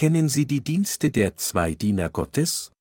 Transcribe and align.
Kennen 0.00 0.30
Sie 0.30 0.46
die 0.46 0.62
Dienste 0.62 1.10
der 1.10 1.36
zwei 1.36 1.74
Diener 1.74 2.08
Gottes? 2.08 2.72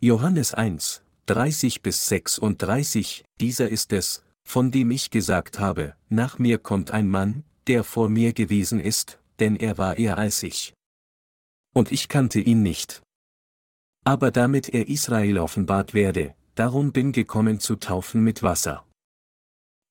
Johannes 0.00 0.54
1, 0.54 1.02
30 1.26 1.82
bis 1.82 2.06
36, 2.06 3.24
dieser 3.40 3.68
ist 3.68 3.92
es, 3.92 4.22
von 4.44 4.70
dem 4.70 4.92
ich 4.92 5.10
gesagt 5.10 5.58
habe, 5.58 5.96
nach 6.08 6.38
mir 6.38 6.58
kommt 6.58 6.92
ein 6.92 7.08
Mann, 7.08 7.42
der 7.66 7.82
vor 7.82 8.08
mir 8.08 8.32
gewesen 8.34 8.78
ist, 8.78 9.18
denn 9.40 9.56
er 9.56 9.78
war 9.78 9.98
eher 9.98 10.16
als 10.16 10.44
ich. 10.44 10.74
Und 11.74 11.90
ich 11.90 12.06
kannte 12.06 12.38
ihn 12.38 12.62
nicht. 12.62 13.02
Aber 14.04 14.30
damit 14.30 14.68
er 14.68 14.88
Israel 14.88 15.38
offenbart 15.38 15.92
werde, 15.92 16.36
darum 16.54 16.92
bin 16.92 17.10
gekommen 17.10 17.58
zu 17.58 17.74
taufen 17.74 18.22
mit 18.22 18.44
Wasser. 18.44 18.86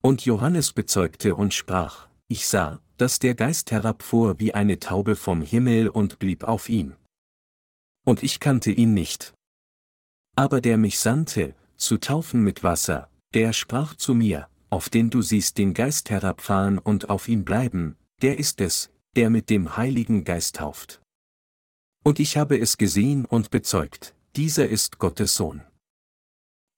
Und 0.02 0.24
Johannes 0.24 0.72
bezeugte 0.72 1.36
und 1.36 1.54
sprach, 1.54 2.08
ich 2.30 2.48
sah, 2.48 2.80
dass 3.02 3.18
der 3.18 3.34
Geist 3.34 3.72
herabfuhr 3.72 4.40
wie 4.40 4.54
eine 4.54 4.78
Taube 4.78 5.16
vom 5.16 5.42
Himmel 5.42 5.90
und 5.90 6.20
blieb 6.20 6.44
auf 6.44 6.70
ihm. 6.70 6.96
Und 8.06 8.22
ich 8.22 8.40
kannte 8.40 8.70
ihn 8.70 8.94
nicht. 8.94 9.34
Aber 10.36 10.62
der 10.62 10.78
mich 10.78 11.00
sandte, 11.00 11.56
zu 11.78 11.98
taufen 11.98 12.44
mit 12.44 12.62
Wasser, 12.64 13.10
der 13.34 13.54
sprach 13.54 13.96
zu 13.96 14.14
mir, 14.14 14.50
auf 14.70 14.90
den 14.90 15.10
du 15.10 15.24
siehst 15.24 15.58
den 15.58 15.74
Geist 15.74 16.12
herabfahren 16.12 16.78
und 16.78 17.10
auf 17.10 17.28
ihn 17.28 17.44
bleiben, 17.44 17.98
der 18.22 18.38
ist 18.38 18.62
es, 18.62 18.92
der 19.16 19.32
mit 19.32 19.50
dem 19.50 19.78
Heiligen 19.78 20.24
Geist 20.24 20.58
tauft. 20.58 21.02
Und 22.04 22.20
ich 22.20 22.38
habe 22.38 22.60
es 22.60 22.78
gesehen 22.78 23.26
und 23.26 23.50
bezeugt, 23.50 24.14
dieser 24.36 24.70
ist 24.70 25.00
Gottes 25.00 25.34
Sohn. 25.34 25.64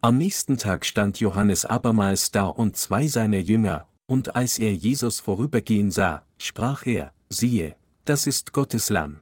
Am 0.02 0.18
nächsten 0.18 0.58
Tag 0.58 0.86
stand 0.86 1.20
Johannes 1.20 1.66
abermals 1.66 2.32
da 2.32 2.46
und 2.46 2.78
zwei 2.78 3.08
seiner 3.08 3.40
Jünger, 3.40 3.90
und 4.08 4.36
als 4.36 4.60
er 4.60 4.74
Jesus 4.74 5.20
vorübergehen 5.20 5.92
sah, 5.92 6.26
sprach 6.38 6.86
er, 6.86 7.14
siehe, 7.30 7.76
das 8.06 8.28
ist 8.28 8.54
Gottes 8.54 8.90
Lamm. 8.90 9.22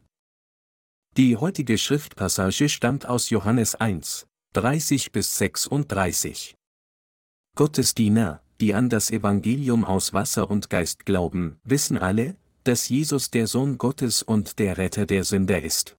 Die 1.17 1.35
heutige 1.37 1.77
Schriftpassage 1.77 2.69
stammt 2.69 3.05
aus 3.05 3.29
Johannes 3.29 3.75
1, 3.75 4.27
30 4.53 5.11
bis 5.11 5.37
36. 5.37 6.55
Gottes 7.55 7.93
Diener, 7.93 8.41
die 8.61 8.73
an 8.73 8.89
das 8.89 9.11
Evangelium 9.11 9.83
aus 9.83 10.13
Wasser 10.13 10.49
und 10.49 10.69
Geist 10.69 11.05
glauben, 11.05 11.59
wissen 11.63 11.97
alle, 11.97 12.37
dass 12.63 12.89
Jesus 12.89 13.31
der 13.31 13.47
Sohn 13.47 13.77
Gottes 13.77 14.23
und 14.23 14.59
der 14.59 14.77
Retter 14.77 15.05
der 15.05 15.23
Sünder 15.23 15.61
ist. 15.61 15.97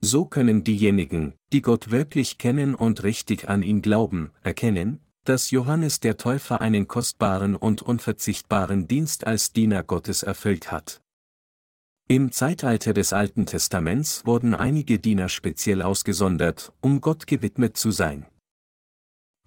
So 0.00 0.24
können 0.24 0.64
diejenigen, 0.64 1.34
die 1.52 1.62
Gott 1.62 1.90
wirklich 1.90 2.38
kennen 2.38 2.74
und 2.74 3.02
richtig 3.02 3.48
an 3.48 3.62
ihn 3.62 3.82
glauben, 3.82 4.30
erkennen, 4.42 5.00
dass 5.28 5.50
Johannes 5.50 6.00
der 6.00 6.16
Täufer 6.16 6.60
einen 6.60 6.88
kostbaren 6.88 7.56
und 7.56 7.82
unverzichtbaren 7.82 8.88
Dienst 8.88 9.26
als 9.26 9.52
Diener 9.52 9.82
Gottes 9.82 10.22
erfüllt 10.22 10.70
hat. 10.70 11.02
Im 12.08 12.30
Zeitalter 12.30 12.94
des 12.94 13.12
Alten 13.12 13.46
Testaments 13.46 14.24
wurden 14.24 14.54
einige 14.54 15.00
Diener 15.00 15.28
speziell 15.28 15.82
ausgesondert, 15.82 16.72
um 16.80 17.00
Gott 17.00 17.26
gewidmet 17.26 17.76
zu 17.76 17.90
sein. 17.90 18.26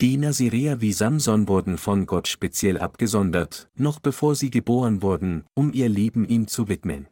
Die 0.02 0.18
Nazireer 0.18 0.82
wie 0.82 0.94
Samson 0.94 1.48
wurden 1.48 1.78
von 1.78 2.06
Gott 2.06 2.28
speziell 2.28 2.78
abgesondert, 2.78 3.70
noch 3.76 4.00
bevor 4.00 4.36
sie 4.36 4.50
geboren 4.50 5.02
wurden, 5.02 5.46
um 5.56 5.72
ihr 5.74 5.90
Leben 5.90 6.28
ihm 6.28 6.48
zu 6.48 6.68
widmen. 6.68 7.08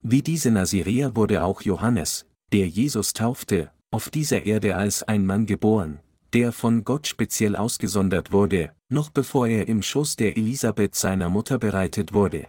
Wie 0.00 0.22
diese 0.22 0.50
Nazireer 0.50 1.14
wurde 1.14 1.44
auch 1.44 1.62
Johannes, 1.62 2.26
der 2.52 2.68
Jesus 2.68 3.12
taufte, 3.12 3.70
auf 3.92 4.10
dieser 4.10 4.44
Erde 4.44 4.74
als 4.74 5.04
ein 5.04 5.24
Mann 5.24 5.46
geboren, 5.46 6.00
der 6.32 6.52
von 6.52 6.84
Gott 6.84 7.06
speziell 7.06 7.56
ausgesondert 7.56 8.32
wurde, 8.32 8.72
noch 8.88 9.10
bevor 9.10 9.46
er 9.46 9.68
im 9.68 9.82
Schoß 9.82 10.16
der 10.16 10.36
Elisabeth 10.36 10.94
seiner 10.94 11.28
Mutter 11.28 11.58
bereitet 11.58 12.12
wurde. 12.12 12.48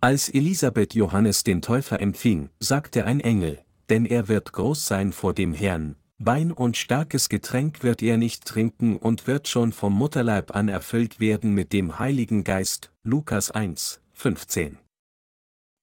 Als 0.00 0.28
Elisabeth 0.28 0.94
Johannes 0.94 1.42
den 1.42 1.62
Täufer 1.62 2.00
empfing, 2.00 2.50
sagte 2.60 3.04
ein 3.06 3.20
Engel, 3.20 3.58
denn 3.88 4.04
er 4.04 4.28
wird 4.28 4.52
groß 4.52 4.86
sein 4.86 5.12
vor 5.12 5.32
dem 5.32 5.54
Herrn, 5.54 5.96
Wein 6.18 6.50
und 6.50 6.78
starkes 6.78 7.28
Getränk 7.28 7.82
wird 7.82 8.02
er 8.02 8.16
nicht 8.16 8.46
trinken 8.46 8.96
und 8.96 9.26
wird 9.26 9.48
schon 9.48 9.72
vom 9.72 9.92
Mutterleib 9.92 10.56
an 10.56 10.68
erfüllt 10.68 11.20
werden 11.20 11.52
mit 11.52 11.74
dem 11.74 11.98
Heiligen 11.98 12.42
Geist, 12.42 12.90
Lukas 13.02 13.50
1, 13.50 14.00
15. 14.14 14.78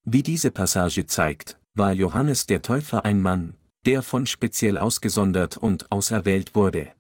Wie 0.05 0.23
diese 0.23 0.49
Passage 0.49 1.05
zeigt, 1.05 1.59
war 1.75 1.93
Johannes 1.93 2.47
der 2.47 2.63
Täufer 2.63 3.05
ein 3.05 3.21
Mann, 3.21 3.55
der 3.85 4.01
von 4.01 4.25
speziell 4.25 4.77
ausgesondert 4.77 5.57
und 5.57 5.91
auserwählt 5.91 6.55
wurde. 6.55 6.93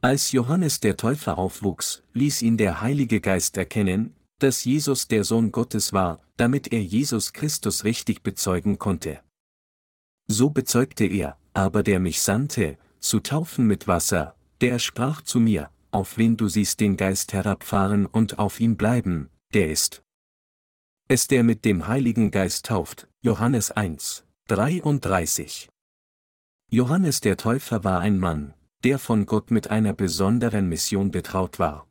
Als 0.00 0.32
Johannes 0.32 0.80
der 0.80 0.96
Täufer 0.96 1.38
aufwuchs, 1.38 2.02
ließ 2.12 2.42
ihn 2.42 2.56
der 2.56 2.80
Heilige 2.80 3.20
Geist 3.20 3.56
erkennen, 3.56 4.16
dass 4.38 4.64
Jesus 4.64 5.06
der 5.06 5.22
Sohn 5.22 5.52
Gottes 5.52 5.92
war, 5.92 6.20
damit 6.36 6.72
er 6.72 6.82
Jesus 6.82 7.32
Christus 7.32 7.84
richtig 7.84 8.22
bezeugen 8.22 8.78
konnte. 8.78 9.20
So 10.26 10.50
bezeugte 10.50 11.04
er, 11.04 11.38
aber 11.54 11.82
der 11.82 12.00
mich 12.00 12.20
sandte, 12.20 12.78
zu 12.98 13.20
taufen 13.20 13.66
mit 13.66 13.86
Wasser, 13.86 14.34
der 14.60 14.78
sprach 14.78 15.22
zu 15.22 15.38
mir, 15.38 15.70
auf 15.92 16.18
wen 16.18 16.36
du 16.36 16.48
siehst 16.48 16.80
den 16.80 16.96
Geist 16.96 17.32
herabfahren 17.32 18.06
und 18.06 18.38
auf 18.38 18.58
ihn 18.58 18.76
bleiben, 18.76 19.30
der 19.52 19.70
ist. 19.70 20.02
Es 21.08 21.28
der 21.28 21.44
mit 21.44 21.64
dem 21.64 21.86
Heiligen 21.86 22.30
Geist 22.30 22.66
tauft, 22.66 23.08
Johannes 23.20 23.70
1, 23.70 24.24
33. 24.48 25.71
Johannes 26.74 27.20
der 27.20 27.36
Täufer 27.36 27.84
war 27.84 28.00
ein 28.00 28.18
Mann, 28.18 28.54
der 28.82 28.98
von 28.98 29.26
Gott 29.26 29.50
mit 29.50 29.68
einer 29.68 29.92
besonderen 29.92 30.70
Mission 30.70 31.10
betraut 31.10 31.58
war. 31.58 31.86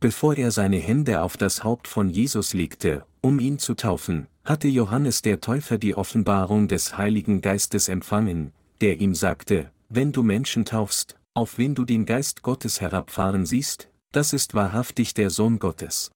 Bevor 0.00 0.36
er 0.36 0.50
seine 0.50 0.78
Hände 0.78 1.22
auf 1.22 1.36
das 1.36 1.62
Haupt 1.62 1.86
von 1.86 2.10
Jesus 2.10 2.54
legte, 2.54 3.06
um 3.20 3.38
ihn 3.38 3.60
zu 3.60 3.74
taufen, 3.74 4.26
hatte 4.44 4.66
Johannes 4.66 5.22
der 5.22 5.40
Täufer 5.40 5.78
die 5.78 5.94
Offenbarung 5.94 6.66
des 6.66 6.98
Heiligen 6.98 7.40
Geistes 7.40 7.88
empfangen, 7.88 8.52
der 8.80 9.00
ihm 9.00 9.14
sagte, 9.14 9.70
wenn 9.88 10.10
du 10.10 10.24
Menschen 10.24 10.64
taufst, 10.64 11.16
auf 11.34 11.56
wen 11.56 11.76
du 11.76 11.84
den 11.84 12.04
Geist 12.04 12.42
Gottes 12.42 12.80
herabfahren 12.80 13.46
siehst, 13.46 13.90
das 14.10 14.32
ist 14.32 14.54
wahrhaftig 14.54 15.14
der 15.14 15.30
Sohn 15.30 15.60
Gottes. 15.60 16.10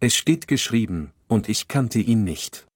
Es 0.00 0.16
steht 0.16 0.48
geschrieben, 0.48 1.12
und 1.28 1.48
ich 1.48 1.68
kannte 1.68 2.00
ihn 2.00 2.24
nicht. 2.24 2.66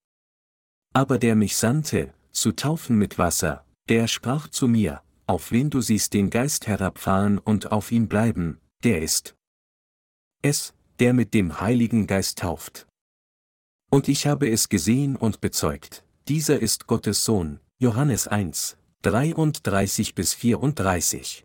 Aber 0.94 1.18
der 1.18 1.34
mich 1.34 1.56
sandte, 1.56 2.14
zu 2.30 2.52
taufen 2.52 2.96
mit 2.96 3.18
Wasser, 3.18 3.64
der 3.90 4.06
sprach 4.06 4.48
zu 4.48 4.68
mir, 4.68 5.02
auf 5.26 5.50
wen 5.50 5.68
du 5.68 5.80
siehst 5.80 6.14
den 6.14 6.30
Geist 6.30 6.68
herabfahren 6.68 7.38
und 7.38 7.72
auf 7.72 7.90
ihn 7.90 8.08
bleiben, 8.08 8.60
der 8.84 9.02
ist 9.02 9.36
es, 10.42 10.74
der 11.00 11.12
mit 11.12 11.34
dem 11.34 11.60
Heiligen 11.60 12.06
Geist 12.06 12.38
tauft. 12.38 12.86
Und 13.90 14.08
ich 14.08 14.26
habe 14.26 14.48
es 14.48 14.68
gesehen 14.68 15.16
und 15.16 15.40
bezeugt, 15.40 16.04
dieser 16.28 16.60
ist 16.60 16.86
Gottes 16.86 17.24
Sohn, 17.24 17.58
Johannes 17.78 18.28
1, 18.28 18.78
33 19.02 20.14
bis 20.14 20.34
34. 20.34 21.44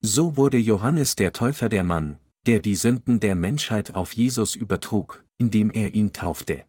So 0.00 0.36
wurde 0.36 0.58
Johannes 0.58 1.16
der 1.16 1.32
Täufer 1.32 1.70
der 1.70 1.82
Mann, 1.82 2.18
der 2.46 2.60
die 2.60 2.76
Sünden 2.76 3.20
der 3.20 3.34
Menschheit 3.34 3.94
auf 3.94 4.12
Jesus 4.12 4.54
übertrug, 4.54 5.24
indem 5.38 5.70
er 5.70 5.94
ihn 5.94 6.12
taufte. 6.12 6.66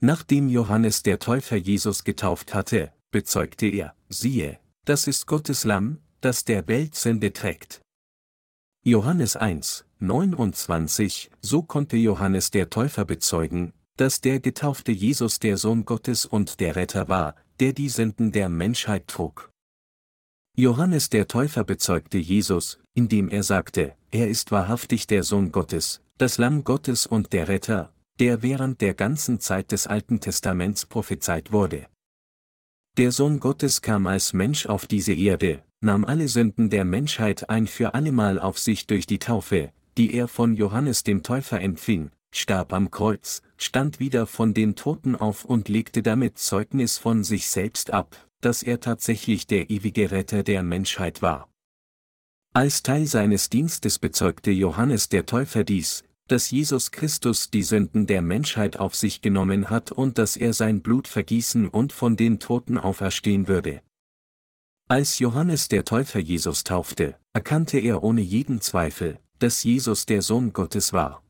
Nachdem 0.00 0.48
Johannes 0.48 1.02
der 1.02 1.18
Täufer 1.18 1.56
Jesus 1.56 2.04
getauft 2.04 2.54
hatte, 2.54 2.92
bezeugte 3.10 3.66
er, 3.66 3.94
siehe, 4.08 4.58
das 4.84 5.06
ist 5.06 5.26
Gottes 5.26 5.64
Lamm, 5.64 5.98
das 6.20 6.44
der 6.44 6.66
Welt 6.68 6.94
Sünde 6.94 7.32
trägt. 7.32 7.80
Johannes 8.84 9.36
1, 9.36 9.84
29, 9.98 11.30
so 11.40 11.62
konnte 11.62 11.96
Johannes 11.96 12.50
der 12.50 12.70
Täufer 12.70 13.04
bezeugen, 13.04 13.72
dass 13.96 14.20
der 14.20 14.40
getaufte 14.40 14.92
Jesus 14.92 15.38
der 15.38 15.56
Sohn 15.56 15.84
Gottes 15.84 16.26
und 16.26 16.60
der 16.60 16.76
Retter 16.76 17.08
war, 17.08 17.34
der 17.60 17.72
die 17.72 17.88
Sünden 17.88 18.32
der 18.32 18.48
Menschheit 18.48 19.08
trug. 19.08 19.50
Johannes 20.56 21.10
der 21.10 21.28
Täufer 21.28 21.64
bezeugte 21.64 22.18
Jesus, 22.18 22.78
indem 22.94 23.28
er 23.28 23.42
sagte, 23.42 23.94
er 24.10 24.28
ist 24.28 24.52
wahrhaftig 24.52 25.06
der 25.06 25.22
Sohn 25.22 25.52
Gottes, 25.52 26.00
das 26.18 26.38
Lamm 26.38 26.64
Gottes 26.64 27.06
und 27.06 27.32
der 27.32 27.48
Retter, 27.48 27.92
der 28.18 28.42
während 28.42 28.80
der 28.80 28.94
ganzen 28.94 29.40
Zeit 29.40 29.72
des 29.72 29.86
Alten 29.86 30.20
Testaments 30.20 30.86
prophezeit 30.86 31.52
wurde. 31.52 31.86
Der 32.96 33.12
Sohn 33.12 33.40
Gottes 33.40 33.82
kam 33.82 34.06
als 34.06 34.32
Mensch 34.32 34.64
auf 34.64 34.86
diese 34.86 35.12
Erde, 35.12 35.62
nahm 35.82 36.06
alle 36.06 36.28
Sünden 36.28 36.70
der 36.70 36.86
Menschheit 36.86 37.50
ein 37.50 37.66
für 37.66 37.92
allemal 37.92 38.38
auf 38.38 38.58
sich 38.58 38.86
durch 38.86 39.06
die 39.06 39.18
Taufe, 39.18 39.70
die 39.98 40.14
er 40.14 40.28
von 40.28 40.54
Johannes 40.54 41.04
dem 41.04 41.22
Täufer 41.22 41.60
empfing, 41.60 42.10
starb 42.30 42.72
am 42.72 42.90
Kreuz, 42.90 43.42
stand 43.58 44.00
wieder 44.00 44.26
von 44.26 44.54
den 44.54 44.76
Toten 44.76 45.14
auf 45.14 45.44
und 45.44 45.68
legte 45.68 46.02
damit 46.02 46.38
Zeugnis 46.38 46.96
von 46.96 47.22
sich 47.22 47.48
selbst 47.48 47.92
ab, 47.92 48.16
dass 48.40 48.62
er 48.62 48.80
tatsächlich 48.80 49.46
der 49.46 49.68
ewige 49.68 50.10
Retter 50.10 50.42
der 50.42 50.62
Menschheit 50.62 51.20
war. 51.20 51.50
Als 52.54 52.82
Teil 52.82 53.04
seines 53.04 53.50
Dienstes 53.50 53.98
bezeugte 53.98 54.50
Johannes 54.52 55.10
der 55.10 55.26
Täufer 55.26 55.64
dies, 55.64 56.02
dass 56.28 56.50
Jesus 56.50 56.90
Christus 56.90 57.50
die 57.50 57.62
Sünden 57.62 58.06
der 58.06 58.22
Menschheit 58.22 58.78
auf 58.78 58.94
sich 58.94 59.22
genommen 59.22 59.70
hat 59.70 59.92
und 59.92 60.18
dass 60.18 60.36
er 60.36 60.52
sein 60.52 60.82
Blut 60.82 61.08
vergießen 61.08 61.68
und 61.68 61.92
von 61.92 62.16
den 62.16 62.40
Toten 62.40 62.78
auferstehen 62.78 63.48
würde. 63.48 63.82
Als 64.88 65.18
Johannes 65.18 65.68
der 65.68 65.84
Täufer 65.84 66.20
Jesus 66.20 66.64
taufte, 66.64 67.16
erkannte 67.32 67.78
er 67.78 68.02
ohne 68.02 68.20
jeden 68.20 68.60
Zweifel, 68.60 69.18
dass 69.38 69.64
Jesus 69.64 70.06
der 70.06 70.22
Sohn 70.22 70.52
Gottes 70.52 70.92
war. 70.92 71.22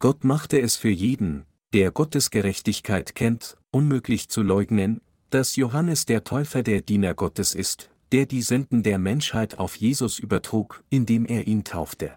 Gott 0.00 0.24
machte 0.24 0.60
es 0.60 0.76
für 0.76 0.90
jeden, 0.90 1.46
der 1.72 1.90
Gottes 1.90 2.30
Gerechtigkeit 2.30 3.14
kennt, 3.14 3.56
unmöglich 3.70 4.28
zu 4.28 4.42
leugnen, 4.42 5.00
dass 5.30 5.56
Johannes 5.56 6.06
der 6.06 6.22
Täufer 6.22 6.62
der 6.62 6.80
Diener 6.80 7.14
Gottes 7.14 7.54
ist, 7.54 7.90
der 8.12 8.26
die 8.26 8.42
Sünden 8.42 8.84
der 8.84 8.98
Menschheit 8.98 9.58
auf 9.58 9.74
Jesus 9.74 10.20
übertrug, 10.20 10.84
indem 10.90 11.26
er 11.26 11.48
ihn 11.48 11.64
taufte. 11.64 12.16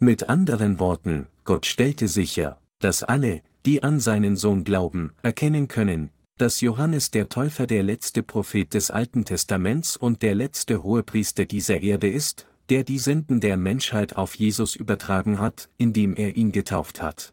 Mit 0.00 0.28
anderen 0.28 0.80
Worten, 0.80 1.28
Gott 1.44 1.66
stellte 1.66 2.08
sicher, 2.08 2.60
dass 2.80 3.02
alle, 3.02 3.42
die 3.64 3.82
an 3.82 4.00
seinen 4.00 4.36
Sohn 4.36 4.64
glauben, 4.64 5.12
erkennen 5.22 5.68
können, 5.68 6.10
dass 6.36 6.60
Johannes 6.60 7.12
der 7.12 7.28
Täufer 7.28 7.66
der 7.66 7.84
letzte 7.84 8.22
Prophet 8.22 8.74
des 8.74 8.90
Alten 8.90 9.24
Testaments 9.24 9.96
und 9.96 10.22
der 10.22 10.34
letzte 10.34 10.82
Hohepriester 10.82 11.44
dieser 11.44 11.80
Erde 11.80 12.08
ist, 12.08 12.46
der 12.70 12.82
die 12.82 12.98
Sünden 12.98 13.40
der 13.40 13.56
Menschheit 13.56 14.16
auf 14.16 14.34
Jesus 14.34 14.74
übertragen 14.74 15.38
hat, 15.38 15.68
indem 15.78 16.16
er 16.16 16.36
ihn 16.36 16.50
getauft 16.50 17.00
hat. 17.00 17.32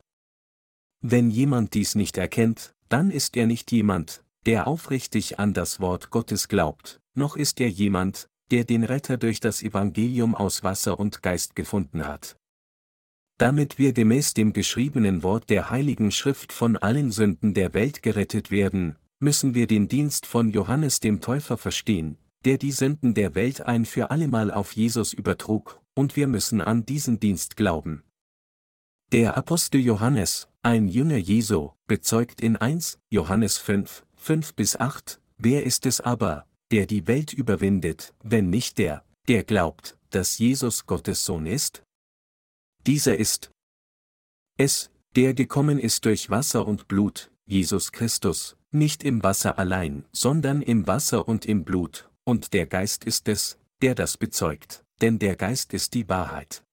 Wenn 1.01 1.31
jemand 1.31 1.73
dies 1.73 1.95
nicht 1.95 2.17
erkennt, 2.17 2.75
dann 2.89 3.09
ist 3.09 3.35
er 3.37 3.47
nicht 3.47 3.71
jemand, 3.71 4.23
der 4.45 4.67
aufrichtig 4.67 5.39
an 5.39 5.53
das 5.53 5.79
Wort 5.79 6.11
Gottes 6.11 6.47
glaubt, 6.47 6.99
noch 7.15 7.35
ist 7.35 7.59
er 7.59 7.69
jemand, 7.69 8.27
der 8.51 8.65
den 8.65 8.83
Retter 8.83 9.17
durch 9.17 9.39
das 9.39 9.63
Evangelium 9.63 10.35
aus 10.35 10.63
Wasser 10.63 10.99
und 10.99 11.23
Geist 11.23 11.55
gefunden 11.55 12.05
hat. 12.05 12.35
Damit 13.41 13.79
wir 13.79 13.91
gemäß 13.91 14.35
dem 14.35 14.53
geschriebenen 14.53 15.23
Wort 15.23 15.49
der 15.49 15.71
Heiligen 15.71 16.11
Schrift 16.11 16.53
von 16.53 16.77
allen 16.77 17.11
Sünden 17.11 17.55
der 17.55 17.73
Welt 17.73 18.03
gerettet 18.03 18.51
werden, 18.51 18.97
müssen 19.17 19.55
wir 19.55 19.65
den 19.65 19.87
Dienst 19.87 20.27
von 20.27 20.51
Johannes 20.51 20.99
dem 20.99 21.21
Täufer 21.21 21.57
verstehen, 21.57 22.19
der 22.45 22.59
die 22.59 22.71
Sünden 22.71 23.15
der 23.15 23.33
Welt 23.33 23.61
ein 23.61 23.85
für 23.85 24.11
allemal 24.11 24.51
auf 24.51 24.73
Jesus 24.73 25.11
übertrug, 25.11 25.81
und 25.95 26.15
wir 26.15 26.27
müssen 26.27 26.61
an 26.61 26.85
diesen 26.85 27.19
Dienst 27.19 27.55
glauben. 27.55 28.03
Der 29.11 29.35
Apostel 29.35 29.81
Johannes, 29.81 30.47
ein 30.61 30.87
Jünger 30.87 31.17
Jesu, 31.17 31.71
bezeugt 31.87 32.41
in 32.41 32.57
1, 32.57 32.99
Johannes 33.09 33.57
5, 33.57 34.05
5 34.17 34.53
bis 34.53 34.75
8, 34.75 35.19
wer 35.39 35.63
ist 35.63 35.87
es 35.87 35.99
aber, 35.99 36.45
der 36.69 36.85
die 36.85 37.07
Welt 37.07 37.33
überwindet, 37.33 38.13
wenn 38.23 38.51
nicht 38.51 38.77
der, 38.77 39.03
der 39.27 39.43
glaubt, 39.43 39.97
dass 40.11 40.37
Jesus 40.37 40.85
Gottes 40.85 41.25
Sohn 41.25 41.47
ist? 41.47 41.81
Dieser 42.87 43.17
ist 43.17 43.51
es, 44.57 44.89
der 45.15 45.33
gekommen 45.33 45.77
ist 45.77 46.05
durch 46.05 46.29
Wasser 46.29 46.67
und 46.67 46.87
Blut, 46.87 47.31
Jesus 47.45 47.91
Christus, 47.91 48.57
nicht 48.71 49.03
im 49.03 49.23
Wasser 49.23 49.59
allein, 49.59 50.05
sondern 50.11 50.61
im 50.61 50.87
Wasser 50.87 51.27
und 51.27 51.45
im 51.45 51.63
Blut, 51.63 52.09
und 52.23 52.53
der 52.53 52.65
Geist 52.65 53.03
ist 53.03 53.27
es, 53.27 53.59
der 53.81 53.93
das 53.93 54.17
bezeugt, 54.17 54.83
denn 55.01 55.19
der 55.19 55.35
Geist 55.35 55.73
ist 55.73 55.93
die 55.93 56.07
Wahrheit. 56.09 56.63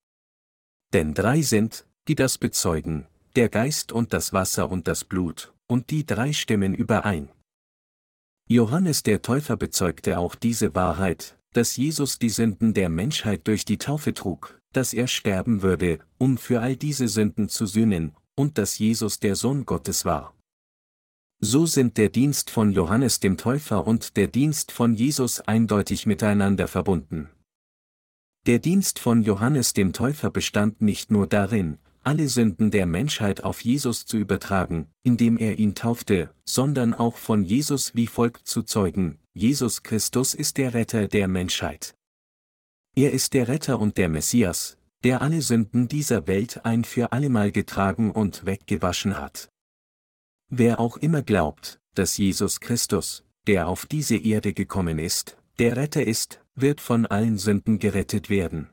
Denn 0.93 1.15
drei 1.15 1.43
sind, 1.43 1.87
die 2.07 2.15
das 2.15 2.39
bezeugen, 2.39 3.07
der 3.37 3.49
Geist 3.49 3.93
und 3.93 4.13
das 4.13 4.33
Wasser 4.33 4.71
und 4.71 4.89
das 4.89 5.05
Blut, 5.05 5.53
und 5.67 5.91
die 5.91 6.07
drei 6.07 6.33
stimmen 6.33 6.75
überein. 6.75 7.29
Johannes 8.49 9.03
der 9.03 9.21
Täufer 9.21 9.59
bezeugte 9.59 10.19
auch 10.19 10.35
diese 10.35 10.75
Wahrheit, 10.75 11.39
dass 11.53 11.77
Jesus 11.77 12.19
die 12.19 12.31
Sünden 12.31 12.73
der 12.73 12.89
Menschheit 12.89 13.47
durch 13.47 13.65
die 13.65 13.79
Taufe 13.79 14.15
trug, 14.15 14.58
dass 14.73 14.93
er 14.93 15.07
sterben 15.07 15.63
würde, 15.63 15.99
um 16.19 16.39
für 16.39 16.61
all 16.61 16.77
diese 16.77 17.09
Sünden 17.09 17.49
zu 17.49 17.67
sühnen, 17.67 18.13
und 18.35 18.59
dass 18.59 18.79
Jesus 18.79 19.19
der 19.19 19.35
Sohn 19.35 19.67
Gottes 19.67 20.05
war. 20.05 20.35
So 21.41 21.67
sind 21.67 21.99
der 21.99 22.09
Dienst 22.09 22.51
von 22.51 22.73
Johannes 22.73 23.21
dem 23.21 23.37
Täufer 23.37 23.87
und 23.87 24.17
der 24.17 24.27
Dienst 24.27 24.73
von 24.73 24.95
Jesus 24.95 25.41
eindeutig 25.41 26.07
miteinander 26.07 26.67
verbunden. 26.67 27.29
Der 28.47 28.59
Dienst 28.59 28.99
von 28.99 29.23
Johannes 29.23 29.73
dem 29.73 29.93
Täufer 29.93 30.31
bestand 30.31 30.81
nicht 30.81 31.11
nur 31.11 31.27
darin, 31.27 31.79
alle 32.03 32.29
Sünden 32.29 32.71
der 32.71 32.87
Menschheit 32.87 33.45
auf 33.45 33.61
Jesus 33.61 34.07
zu 34.07 34.17
übertragen, 34.17 34.87
indem 35.03 35.37
er 35.37 35.59
ihn 35.59 35.75
taufte, 35.75 36.31
sondern 36.45 36.95
auch 36.95 37.17
von 37.17 37.45
Jesus 37.45 37.95
wie 37.95 38.07
folgt 38.07 38.49
zu 38.49 38.63
zeugen, 38.63 39.19
Jesus 39.35 39.83
Christus 39.83 40.35
ist 40.35 40.57
der 40.57 40.75
Retter 40.75 41.07
der 41.07 41.29
Menschheit. 41.29 41.95
Er 42.99 43.13
ist 43.13 43.33
der 43.33 43.47
Retter 43.47 43.79
und 43.79 43.97
der 43.97 44.09
Messias, 44.09 44.77
der 45.05 45.23
alle 45.23 45.41
Sünden 45.41 45.87
dieser 45.87 46.27
Welt 46.27 46.65
ein 46.65 46.83
für 46.83 47.13
allemal 47.13 47.53
getragen 47.53 48.11
und 48.11 48.45
weggewaschen 48.45 49.17
hat. 49.17 49.51
Wer 50.51 50.81
auch 50.81 50.97
immer 50.97 51.23
glaubt, 51.23 51.79
dass 51.95 52.17
Jesus 52.17 52.59
Christus, 52.59 53.23
der 53.47 53.69
auf 53.69 53.87
diese 53.87 54.17
Erde 54.17 54.53
gekommen 54.53 54.99
ist, 54.99 55.37
der 55.61 55.77
Retter 55.77 56.05
ist, 56.05 56.45
wird 56.57 56.81
von 56.81 57.07
allen 57.07 57.39
Sünden 57.39 57.79
gerettet 57.79 58.31
werden. 58.31 58.69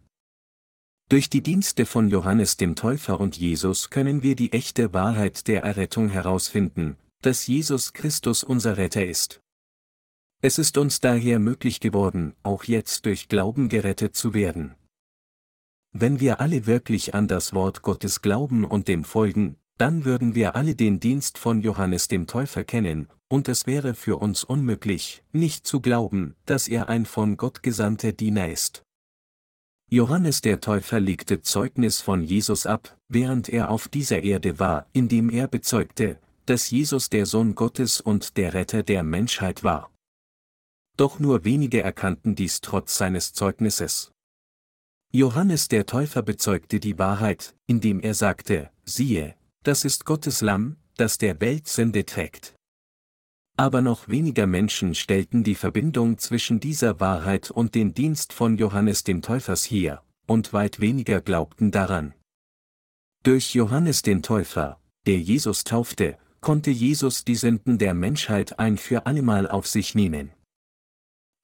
Durch 1.08 1.30
die 1.30 1.44
Dienste 1.44 1.86
von 1.86 2.10
Johannes 2.10 2.58
dem 2.58 2.76
Täufer 2.76 3.20
und 3.20 3.38
Jesus 3.38 3.92
können 3.92 4.24
wir 4.24 4.36
die 4.36 4.54
echte 4.54 4.92
Wahrheit 4.92 5.48
der 5.48 5.62
Errettung 5.62 6.10
herausfinden, 6.10 6.98
dass 7.22 7.46
Jesus 7.46 7.94
Christus 7.94 8.44
unser 8.44 8.78
Retter 8.78 9.06
ist. 9.06 9.44
Es 10.42 10.58
ist 10.58 10.78
uns 10.78 11.00
daher 11.00 11.40
möglich 11.40 11.80
geworden, 11.80 12.36
auch 12.44 12.66
jetzt 12.66 13.06
durch 13.06 13.30
Glauben 13.30 13.70
gerettet 13.70 14.16
zu 14.16 14.34
werden. 14.34 14.76
Wenn 15.92 16.20
wir 16.20 16.42
alle 16.42 16.66
wirklich 16.66 17.16
an 17.16 17.28
das 17.28 17.54
Wort 17.54 17.82
Gottes 17.82 18.22
glauben 18.22 18.66
und 18.66 18.88
dem 18.88 19.04
folgen, 19.04 19.56
dann 19.78 20.06
würden 20.06 20.36
wir 20.36 20.56
alle 20.56 20.76
den 20.76 21.00
Dienst 21.00 21.38
von 21.38 21.62
Johannes 21.62 22.08
dem 22.08 22.28
Täufer 22.28 22.64
kennen, 22.64 23.08
und 23.30 23.48
es 23.50 23.66
wäre 23.66 23.94
für 23.96 24.18
uns 24.18 24.44
unmöglich, 24.44 25.24
nicht 25.32 25.66
zu 25.66 25.82
glauben, 25.82 26.36
dass 26.46 26.68
er 26.68 26.90
ein 26.90 27.06
von 27.06 27.38
Gott 27.38 27.64
gesandter 27.64 28.12
Diener 28.12 28.50
ist. 28.50 28.84
Johannes 29.90 30.42
der 30.42 30.60
Täufer 30.60 31.00
legte 31.00 31.42
Zeugnis 31.42 32.02
von 32.02 32.24
Jesus 32.24 32.66
ab, 32.66 32.98
während 33.08 33.50
er 33.50 33.70
auf 33.70 33.88
dieser 33.88 34.22
Erde 34.22 34.60
war, 34.60 34.88
indem 34.94 35.30
er 35.30 35.48
bezeugte, 35.48 36.20
dass 36.46 36.70
Jesus 36.70 37.10
der 37.10 37.26
Sohn 37.26 37.56
Gottes 37.56 38.02
und 38.02 38.38
der 38.38 38.54
Retter 38.54 38.84
der 38.84 39.04
Menschheit 39.04 39.64
war 39.64 39.92
doch 40.98 41.20
nur 41.20 41.44
wenige 41.44 41.82
erkannten 41.82 42.36
dies 42.36 42.62
trotz 42.62 42.98
seines 42.98 43.34
Zeugnisses. 43.34 44.12
Johannes 45.12 45.68
der 45.68 45.86
Täufer 45.86 46.22
bezeugte 46.22 46.80
die 46.80 46.98
Wahrheit, 46.98 47.56
indem 47.68 48.00
er 48.00 48.14
sagte, 48.14 48.70
siehe, 48.84 49.36
das 49.64 49.86
ist 49.86 50.06
Gottes 50.06 50.42
Lamm, 50.42 50.78
das 50.98 51.18
der 51.18 51.40
Welt 51.42 51.68
Sünde 51.68 52.06
trägt. 52.06 52.54
Aber 53.58 53.82
noch 53.82 54.10
weniger 54.10 54.48
Menschen 54.48 54.96
stellten 54.96 55.44
die 55.44 55.56
Verbindung 55.56 56.18
zwischen 56.18 56.60
dieser 56.60 57.00
Wahrheit 57.00 57.50
und 57.50 57.74
dem 57.74 57.94
Dienst 57.94 58.34
von 58.34 58.58
Johannes 58.58 59.04
dem 59.06 59.22
Täufers 59.22 59.64
her, 59.64 60.04
und 60.28 60.52
weit 60.52 60.82
weniger 60.82 61.22
glaubten 61.22 61.72
daran. 61.72 62.14
Durch 63.24 63.54
Johannes 63.54 64.02
den 64.02 64.22
Täufer, 64.22 64.80
der 65.06 65.20
Jesus 65.20 65.64
taufte, 65.64 66.18
konnte 66.42 66.70
Jesus 66.70 67.24
die 67.24 67.36
Sünden 67.36 67.78
der 67.78 67.94
Menschheit 67.94 68.60
ein 68.60 68.78
für 68.78 69.06
allemal 69.06 69.48
auf 69.50 69.66
sich 69.68 69.96
nehmen. 69.96 70.32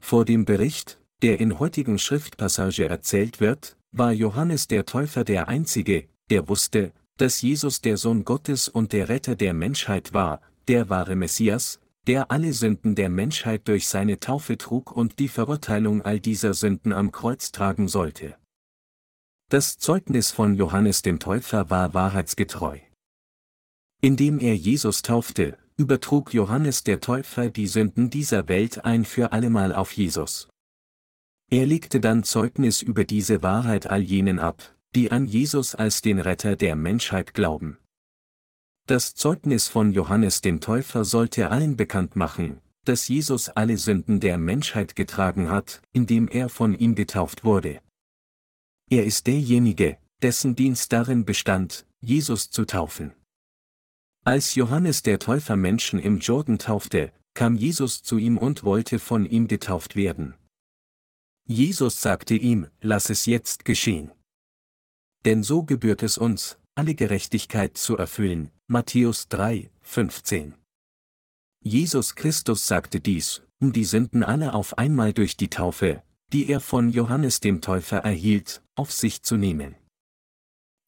Vor 0.01 0.25
dem 0.25 0.43
Bericht, 0.45 0.99
der 1.21 1.39
in 1.39 1.59
heutigen 1.59 1.97
Schriftpassage 1.97 2.89
erzählt 2.89 3.39
wird, 3.39 3.77
war 3.91 4.11
Johannes 4.11 4.67
der 4.67 4.85
Täufer 4.85 5.23
der 5.23 5.47
Einzige, 5.47 6.09
der 6.29 6.49
wusste, 6.49 6.91
dass 7.17 7.41
Jesus 7.41 7.81
der 7.81 7.97
Sohn 7.97 8.25
Gottes 8.25 8.67
und 8.67 8.91
der 8.93 9.07
Retter 9.07 9.35
der 9.35 9.53
Menschheit 9.53 10.13
war, 10.13 10.41
der 10.67 10.89
wahre 10.89 11.15
Messias, 11.15 11.79
der 12.07 12.31
alle 12.31 12.51
Sünden 12.51 12.95
der 12.95 13.09
Menschheit 13.09 13.67
durch 13.67 13.87
seine 13.87 14.19
Taufe 14.19 14.57
trug 14.57 14.91
und 14.91 15.19
die 15.19 15.27
Verurteilung 15.27 16.01
all 16.01 16.19
dieser 16.19 16.55
Sünden 16.55 16.93
am 16.93 17.11
Kreuz 17.11 17.51
tragen 17.51 17.87
sollte. 17.87 18.35
Das 19.49 19.77
Zeugnis 19.77 20.31
von 20.31 20.55
Johannes 20.55 21.03
dem 21.03 21.19
Täufer 21.19 21.69
war 21.69 21.93
wahrheitsgetreu. 21.93 22.79
Indem 24.01 24.39
er 24.39 24.55
Jesus 24.55 25.03
taufte, 25.03 25.57
übertrug 25.81 26.31
Johannes 26.31 26.83
der 26.83 26.99
Täufer 26.99 27.49
die 27.49 27.65
Sünden 27.65 28.11
dieser 28.11 28.47
Welt 28.47 28.85
ein 28.85 29.03
für 29.03 29.31
allemal 29.31 29.73
auf 29.73 29.91
Jesus. 29.93 30.47
Er 31.49 31.65
legte 31.65 31.99
dann 31.99 32.23
Zeugnis 32.23 32.83
über 32.83 33.03
diese 33.03 33.41
Wahrheit 33.41 33.87
all 33.87 34.01
jenen 34.01 34.37
ab, 34.37 34.75
die 34.93 35.11
an 35.11 35.25
Jesus 35.25 35.73
als 35.73 36.03
den 36.03 36.19
Retter 36.19 36.55
der 36.55 36.75
Menschheit 36.75 37.33
glauben. 37.33 37.79
Das 38.85 39.15
Zeugnis 39.15 39.67
von 39.67 39.91
Johannes 39.91 40.41
dem 40.41 40.61
Täufer 40.61 41.03
sollte 41.03 41.49
allen 41.49 41.77
bekannt 41.77 42.15
machen, 42.15 42.61
dass 42.85 43.07
Jesus 43.07 43.49
alle 43.49 43.77
Sünden 43.77 44.19
der 44.19 44.37
Menschheit 44.37 44.95
getragen 44.95 45.49
hat, 45.49 45.81
indem 45.93 46.27
er 46.27 46.47
von 46.47 46.77
ihm 46.77 46.93
getauft 46.93 47.43
wurde. 47.43 47.81
Er 48.87 49.03
ist 49.03 49.25
derjenige, 49.25 49.97
dessen 50.21 50.55
Dienst 50.55 50.93
darin 50.93 51.25
bestand, 51.25 51.87
Jesus 52.01 52.51
zu 52.51 52.65
taufen. 52.65 53.13
Als 54.23 54.53
Johannes 54.53 55.01
der 55.01 55.17
Täufer 55.17 55.55
Menschen 55.55 55.97
im 55.97 56.19
Jordan 56.19 56.59
taufte, 56.59 57.11
kam 57.33 57.55
Jesus 57.55 58.03
zu 58.03 58.19
ihm 58.19 58.37
und 58.37 58.63
wollte 58.63 58.99
von 58.99 59.25
ihm 59.25 59.47
getauft 59.47 59.95
werden. 59.95 60.35
Jesus 61.47 62.03
sagte 62.03 62.35
ihm, 62.35 62.67
lass 62.81 63.09
es 63.09 63.25
jetzt 63.25 63.65
geschehen. 63.65 64.11
Denn 65.25 65.41
so 65.41 65.63
gebührt 65.63 66.03
es 66.03 66.19
uns, 66.19 66.59
alle 66.75 66.93
Gerechtigkeit 66.93 67.77
zu 67.77 67.97
erfüllen. 67.97 68.51
Matthäus 68.67 69.27
3, 69.29 69.71
15. 69.81 70.53
Jesus 71.63 72.13
Christus 72.13 72.67
sagte 72.67 72.99
dies, 72.99 73.41
um 73.59 73.73
die 73.73 73.85
Sünden 73.85 74.23
alle 74.23 74.53
auf 74.53 74.77
einmal 74.77 75.13
durch 75.13 75.35
die 75.35 75.49
Taufe, 75.49 76.03
die 76.31 76.47
er 76.47 76.59
von 76.59 76.91
Johannes 76.91 77.39
dem 77.39 77.59
Täufer 77.59 77.97
erhielt, 77.97 78.61
auf 78.75 78.91
sich 78.91 79.23
zu 79.23 79.35
nehmen. 79.35 79.75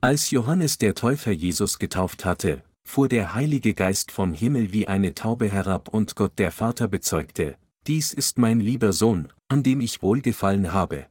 Als 0.02 0.30
Johannes 0.30 0.78
der 0.78 0.94
Täufer 0.94 1.32
Jesus 1.32 1.80
getauft 1.80 2.26
hatte, 2.26 2.64
fuhr 2.84 3.08
der 3.08 3.34
Heilige 3.34 3.74
Geist 3.74 4.12
vom 4.12 4.34
Himmel 4.34 4.74
wie 4.74 4.88
eine 4.88 5.14
Taube 5.14 5.50
herab 5.50 5.90
und 5.90 6.16
Gott 6.16 6.38
der 6.38 6.52
Vater 6.52 6.88
bezeugte, 6.88 7.58
dies 7.88 8.14
ist 8.14 8.38
mein 8.38 8.60
lieber 8.60 8.94
Sohn, 8.94 9.30
an 9.48 9.64
dem 9.64 9.82
ich 9.82 10.02
wohlgefallen 10.02 10.72
habe. 10.72 11.08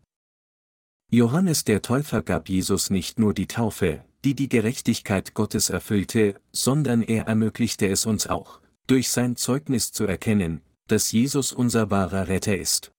Johannes 1.11 1.65
der 1.65 1.83
Täufer 1.83 2.23
gab 2.23 2.49
Jesus 2.49 2.89
nicht 2.89 3.19
nur 3.19 3.35
die 3.35 3.47
Taufe, 3.47 4.05
die 4.25 4.35
die 4.35 4.49
Gerechtigkeit 4.49 5.35
Gottes 5.35 5.69
erfüllte, 5.69 6.41
sondern 6.53 7.03
er 7.03 7.27
ermöglichte 7.27 7.87
es 7.87 8.07
uns 8.07 8.27
auch, 8.27 8.61
durch 8.87 9.11
sein 9.11 9.37
Zeugnis 9.37 9.93
zu 9.93 10.05
erkennen, 10.05 10.63
dass 10.87 11.13
Jesus 11.13 11.53
unser 11.53 11.91
wahrer 11.91 12.29
Retter 12.29 12.57
ist. 12.57 12.93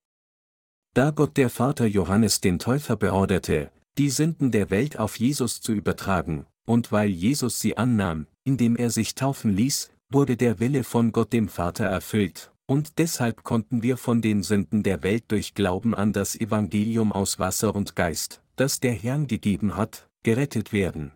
Da 0.93 1.09
Gott 1.09 1.37
der 1.37 1.49
Vater 1.49 1.87
Johannes 1.87 2.39
den 2.39 2.59
Täufer 2.59 2.95
beorderte, 2.95 3.71
die 3.97 4.09
Sünden 4.09 4.51
der 4.51 4.69
Welt 4.69 4.99
auf 4.99 5.17
Jesus 5.17 5.61
zu 5.61 5.73
übertragen, 5.73 6.45
und 6.65 6.91
weil 6.91 7.09
Jesus 7.09 7.59
sie 7.59 7.77
annahm, 7.77 8.27
indem 8.43 8.75
er 8.75 8.89
sich 8.89 9.15
taufen 9.15 9.55
ließ, 9.55 9.91
wurde 10.09 10.37
der 10.37 10.59
Wille 10.59 10.83
von 10.83 11.11
Gott 11.11 11.33
dem 11.33 11.47
Vater 11.49 11.85
erfüllt, 11.85 12.51
und 12.65 12.97
deshalb 12.97 13.43
konnten 13.43 13.83
wir 13.83 13.97
von 13.97 14.21
den 14.21 14.43
Sünden 14.43 14.83
der 14.83 15.03
Welt 15.03 15.25
durch 15.29 15.53
Glauben 15.53 15.93
an 15.93 16.13
das 16.13 16.35
Evangelium 16.35 17.11
aus 17.11 17.39
Wasser 17.39 17.75
und 17.75 17.95
Geist, 17.95 18.41
das 18.55 18.79
der 18.79 18.93
Herrn 18.93 19.27
gegeben 19.27 19.75
hat, 19.75 20.07
gerettet 20.23 20.71
werden. 20.71 21.11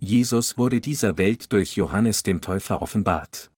Jesus 0.00 0.56
wurde 0.56 0.80
dieser 0.80 1.18
Welt 1.18 1.52
durch 1.52 1.74
Johannes 1.74 2.22
dem 2.22 2.40
Täufer 2.40 2.82
offenbart. 2.82 3.50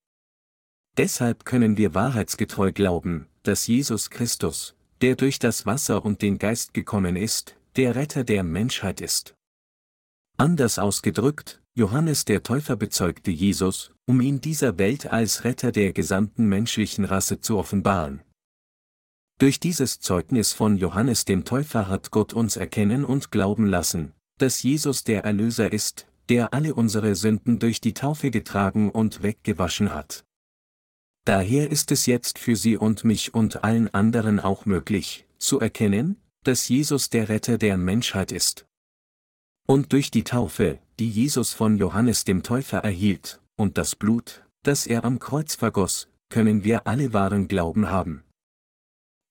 Deshalb 0.97 1.45
können 1.45 1.76
wir 1.76 1.95
wahrheitsgetreu 1.95 2.73
glauben, 2.73 3.26
dass 3.43 3.67
Jesus 3.67 4.11
Christus, 4.11 4.75
der 5.02 5.17
durch 5.17 5.38
das 5.38 5.67
Wasser 5.67 6.05
und 6.05 6.23
den 6.23 6.38
Geist 6.38 6.75
gekommen 6.75 7.17
ist, 7.17 7.57
der 7.76 7.95
Retter 7.95 8.25
der 8.25 8.43
Menschheit 8.43 9.00
ist. 9.00 9.35
Anders 10.37 10.79
ausgedrückt, 10.79 11.61
Johannes 11.80 12.26
der 12.26 12.42
Täufer 12.42 12.76
bezeugte 12.76 13.30
Jesus, 13.30 13.90
um 14.04 14.20
ihn 14.20 14.42
dieser 14.42 14.76
Welt 14.76 15.10
als 15.10 15.44
Retter 15.44 15.72
der 15.72 15.94
gesamten 15.94 16.44
menschlichen 16.44 17.06
Rasse 17.06 17.40
zu 17.40 17.56
offenbaren. 17.56 18.20
Durch 19.38 19.60
dieses 19.60 19.99
Zeugnis 19.99 20.52
von 20.52 20.76
Johannes 20.76 21.25
dem 21.25 21.46
Täufer 21.46 21.88
hat 21.88 22.10
Gott 22.10 22.34
uns 22.34 22.58
erkennen 22.58 23.02
und 23.02 23.30
glauben 23.30 23.64
lassen, 23.64 24.12
dass 24.37 24.62
Jesus 24.62 25.04
der 25.04 25.25
Erlöser 25.25 25.72
ist, 25.72 26.06
der 26.28 26.52
alle 26.52 26.75
unsere 26.75 27.14
Sünden 27.14 27.58
durch 27.58 27.80
die 27.80 27.94
Taufe 27.94 28.30
getragen 28.30 28.90
und 28.90 29.22
weggewaschen 29.22 29.94
hat. 29.94 30.26
Daher 31.25 31.70
ist 31.70 31.92
es 31.92 32.04
jetzt 32.04 32.38
für 32.38 32.56
Sie 32.56 32.76
und 32.76 33.04
mich 33.04 33.32
und 33.32 33.64
allen 33.64 33.88
anderen 33.94 34.38
auch 34.38 34.66
möglich, 34.66 35.26
zu 35.38 35.60
erkennen, 35.60 36.20
dass 36.44 36.68
Jesus 36.68 37.08
der 37.08 37.30
Retter 37.30 37.56
der 37.56 37.78
Menschheit 37.78 38.32
ist. 38.32 38.66
Und 39.66 39.94
durch 39.94 40.10
die 40.10 40.25
Taufe, 40.25 40.78
die 41.00 41.09
Jesus 41.09 41.54
von 41.54 41.78
Johannes 41.78 42.25
dem 42.25 42.42
Täufer 42.42 42.78
erhielt, 42.78 43.40
und 43.57 43.78
das 43.78 43.97
Blut, 43.97 44.45
das 44.62 44.87
er 44.87 45.07
am 45.07 45.19
Kreuz 45.19 45.54
vergoss, 45.54 46.09
können 46.28 46.62
wir 46.62 46.87
alle 46.87 47.14
wahren 47.14 47.49
Glauben 47.49 47.88
haben. 47.88 48.23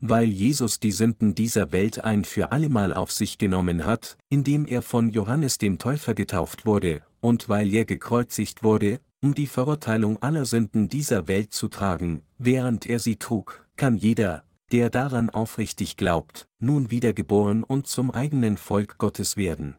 Weil 0.02 0.26
Jesus 0.30 0.80
die 0.80 0.92
Sünden 0.92 1.36
dieser 1.36 1.72
Welt 1.72 2.04
ein 2.04 2.26
für 2.26 2.52
allemal 2.52 2.92
auf 2.92 3.12
sich 3.12 3.38
genommen 3.38 3.86
hat, 3.86 4.18
indem 4.30 4.66
er 4.66 4.82
von 4.82 5.12
Johannes 5.12 5.60
dem 5.60 5.78
Täufer 5.78 6.16
getauft 6.16 6.66
wurde, 6.66 7.04
und 7.22 7.50
weil 7.50 7.72
er 7.72 7.86
gekreuzigt 7.86 8.64
wurde, 8.64 9.00
um 9.22 9.36
die 9.36 9.48
Verurteilung 9.48 10.24
aller 10.24 10.46
Sünden 10.46 10.90
dieser 10.90 11.28
Welt 11.28 11.54
zu 11.54 11.68
tragen, 11.68 12.24
während 12.40 12.88
er 12.88 12.98
sie 12.98 13.18
trug, 13.18 13.68
kann 13.76 13.96
jeder, 13.96 14.44
der 14.72 14.90
daran 14.90 15.30
aufrichtig 15.30 15.98
glaubt, 15.98 16.48
nun 16.60 16.90
wiedergeboren 16.90 17.64
und 17.64 17.86
zum 17.86 18.10
eigenen 18.10 18.58
Volk 18.58 18.98
Gottes 18.98 19.38
werden. 19.38 19.76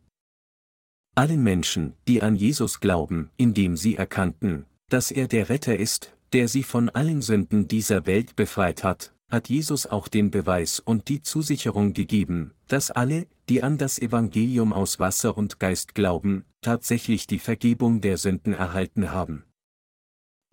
Allen 1.21 1.43
Menschen, 1.43 1.93
die 2.09 2.23
an 2.23 2.35
Jesus 2.35 2.81
glauben, 2.81 3.29
indem 3.37 3.77
sie 3.77 3.95
erkannten, 3.95 4.65
dass 4.89 5.11
er 5.11 5.29
der 5.29 5.51
Retter 5.51 5.77
ist, 5.77 6.17
der 6.33 6.49
sie 6.49 6.63
von 6.63 6.89
allen 6.89 7.21
Sünden 7.21 7.69
dieser 7.69 8.07
Welt 8.07 8.37
befreit 8.37 8.83
hat, 8.85 9.13
hat 9.29 9.51
Jesus 9.51 9.87
auch 9.87 10.09
den 10.09 10.31
Beweis 10.31 10.81
und 10.81 11.09
die 11.11 11.21
Zusicherung 11.21 11.93
gegeben, 11.93 12.55
dass 12.69 12.91
alle, 12.91 13.27
die 13.51 13.63
an 13.63 13.77
das 13.77 13.99
Evangelium 13.99 14.73
aus 14.73 14.99
Wasser 14.99 15.37
und 15.37 15.61
Geist 15.61 15.95
glauben, 15.95 16.47
tatsächlich 16.63 17.27
die 17.27 17.39
Vergebung 17.39 18.01
der 18.01 18.17
Sünden 18.17 18.55
erhalten 18.55 19.11
haben. 19.11 19.45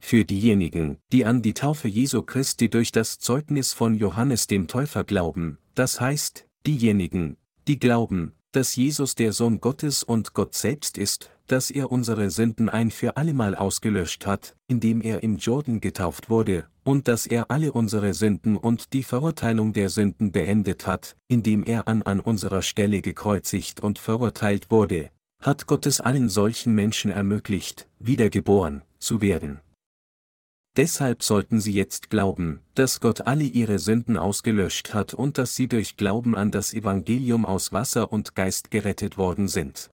Für 0.01 0.25
diejenigen, 0.25 0.97
die 1.13 1.23
an 1.23 1.41
die 1.41 1.53
Taufe 1.53 1.87
Jesu 1.87 2.23
Christi 2.23 2.69
durch 2.69 2.91
das 2.91 3.19
Zeugnis 3.19 3.71
von 3.71 3.95
Johannes 3.95 4.47
dem 4.47 4.67
Täufer 4.67 5.05
glauben, 5.05 5.59
das 5.75 6.01
heißt, 6.01 6.45
diejenigen, 6.65 7.37
die 7.69 7.79
glauben, 7.79 8.33
dass 8.57 8.75
Jesus 8.75 9.13
der 9.13 9.33
Sohn 9.33 9.61
Gottes 9.61 10.01
und 10.01 10.33
Gott 10.33 10.55
selbst 10.55 10.97
ist, 10.97 11.29
dass 11.45 11.69
er 11.69 11.91
unsere 11.91 12.31
Sünden 12.31 12.69
ein 12.69 12.89
für 12.89 13.15
allemal 13.15 13.53
ausgelöscht 13.53 14.25
hat, 14.25 14.55
indem 14.67 14.99
er 15.03 15.21
im 15.21 15.37
Jordan 15.37 15.79
getauft 15.79 16.31
wurde, 16.31 16.65
und 16.83 17.07
dass 17.07 17.27
er 17.27 17.51
alle 17.51 17.71
unsere 17.71 18.15
Sünden 18.15 18.57
und 18.57 18.93
die 18.93 19.03
Verurteilung 19.03 19.73
der 19.73 19.89
Sünden 19.89 20.31
beendet 20.31 20.87
hat, 20.87 21.15
indem 21.27 21.63
er 21.63 21.87
an 21.87 22.01
an 22.01 22.19
unserer 22.19 22.63
Stelle 22.63 23.03
gekreuzigt 23.03 23.79
und 23.81 23.99
verurteilt 23.99 24.71
wurde, 24.71 25.11
hat 25.39 25.67
Gott 25.67 25.85
es 25.85 26.01
allen 26.01 26.27
solchen 26.27 26.73
Menschen 26.73 27.11
ermöglicht, 27.11 27.87
wiedergeboren 27.99 28.81
zu 28.97 29.21
werden. 29.21 29.59
Deshalb 30.77 31.23
sollten 31.23 31.59
sie 31.59 31.73
jetzt 31.73 32.11
glauben, 32.11 32.61
dass 32.75 32.99
Gott 32.99 33.21
alle 33.21 33.43
ihre 33.43 33.79
Sünden 33.79 34.15
ausgelöscht 34.15 34.93
hat 34.93 35.15
und 35.15 35.39
dass 35.39 35.55
sie 35.55 35.67
durch 35.67 35.97
Glauben 35.97 36.35
an 36.35 36.51
das 36.51 36.71
Evangelium 36.71 37.47
aus 37.47 37.73
Wasser 37.73 38.13
und 38.13 38.35
Geist 38.35 38.69
gerettet 38.69 39.17
worden 39.17 39.47
sind. 39.47 39.89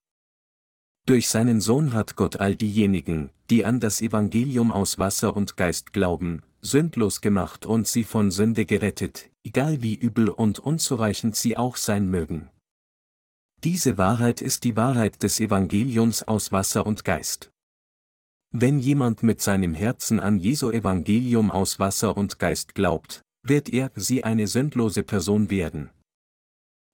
Durch 1.07 1.27
seinen 1.27 1.59
Sohn 1.59 1.93
hat 1.93 2.15
Gott 2.15 2.39
all 2.39 2.55
diejenigen, 2.55 3.31
die 3.49 3.65
an 3.65 3.79
das 3.79 3.99
Evangelium 3.99 4.71
aus 4.71 4.99
Wasser 4.99 5.35
und 5.35 5.57
Geist 5.57 5.91
glauben, 5.91 6.43
sündlos 6.61 7.19
gemacht 7.19 7.65
und 7.65 7.87
sie 7.87 8.03
von 8.03 8.29
Sünde 8.29 8.65
gerettet, 8.65 9.31
egal 9.43 9.81
wie 9.81 9.95
übel 9.95 10.29
und 10.29 10.59
unzureichend 10.59 11.35
sie 11.35 11.57
auch 11.57 11.77
sein 11.77 12.09
mögen. 12.09 12.49
Diese 13.63 13.97
Wahrheit 13.97 14.39
ist 14.39 14.63
die 14.63 14.75
Wahrheit 14.75 15.23
des 15.23 15.39
Evangeliums 15.39 16.21
aus 16.21 16.51
Wasser 16.51 16.85
und 16.85 17.03
Geist. 17.03 17.51
Wenn 18.57 18.79
jemand 18.79 19.21
mit 19.21 19.41
seinem 19.41 19.73
Herzen 19.73 20.21
an 20.21 20.39
Jesu 20.39 20.71
Evangelium 20.71 21.51
aus 21.51 21.77
Wasser 21.77 22.15
und 22.15 22.39
Geist 22.39 22.73
glaubt, 22.73 23.21
wird 23.43 23.67
er 23.67 23.91
sie 23.95 24.23
eine 24.23 24.47
sündlose 24.47 25.03
Person 25.03 25.49
werden. 25.49 25.89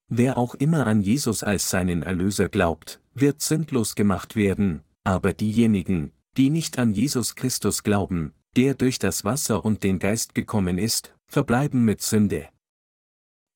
Wer 0.10 0.40
auch 0.40 0.56
immer 0.56 0.88
an 0.88 1.02
Jesus 1.02 1.44
als 1.44 1.70
seinen 1.70 2.02
Erlöser 2.02 2.50
glaubt, 2.50 3.00
wird 3.14 3.42
sündlos 3.42 3.94
gemacht 3.94 4.36
werden, 4.36 4.82
aber 5.04 5.34
diejenigen, 5.34 6.14
die 6.36 6.50
nicht 6.50 6.80
an 6.80 6.94
Jesus 6.96 7.36
Christus 7.36 7.84
glauben, 7.84 8.34
der 8.56 8.74
durch 8.74 8.98
das 8.98 9.24
Wasser 9.24 9.64
und 9.64 9.84
den 9.84 10.00
Geist 10.00 10.34
gekommen 10.34 10.80
ist, 10.80 11.14
verbleiben 11.28 11.86
mit 11.86 12.02
Sünde. 12.02 12.50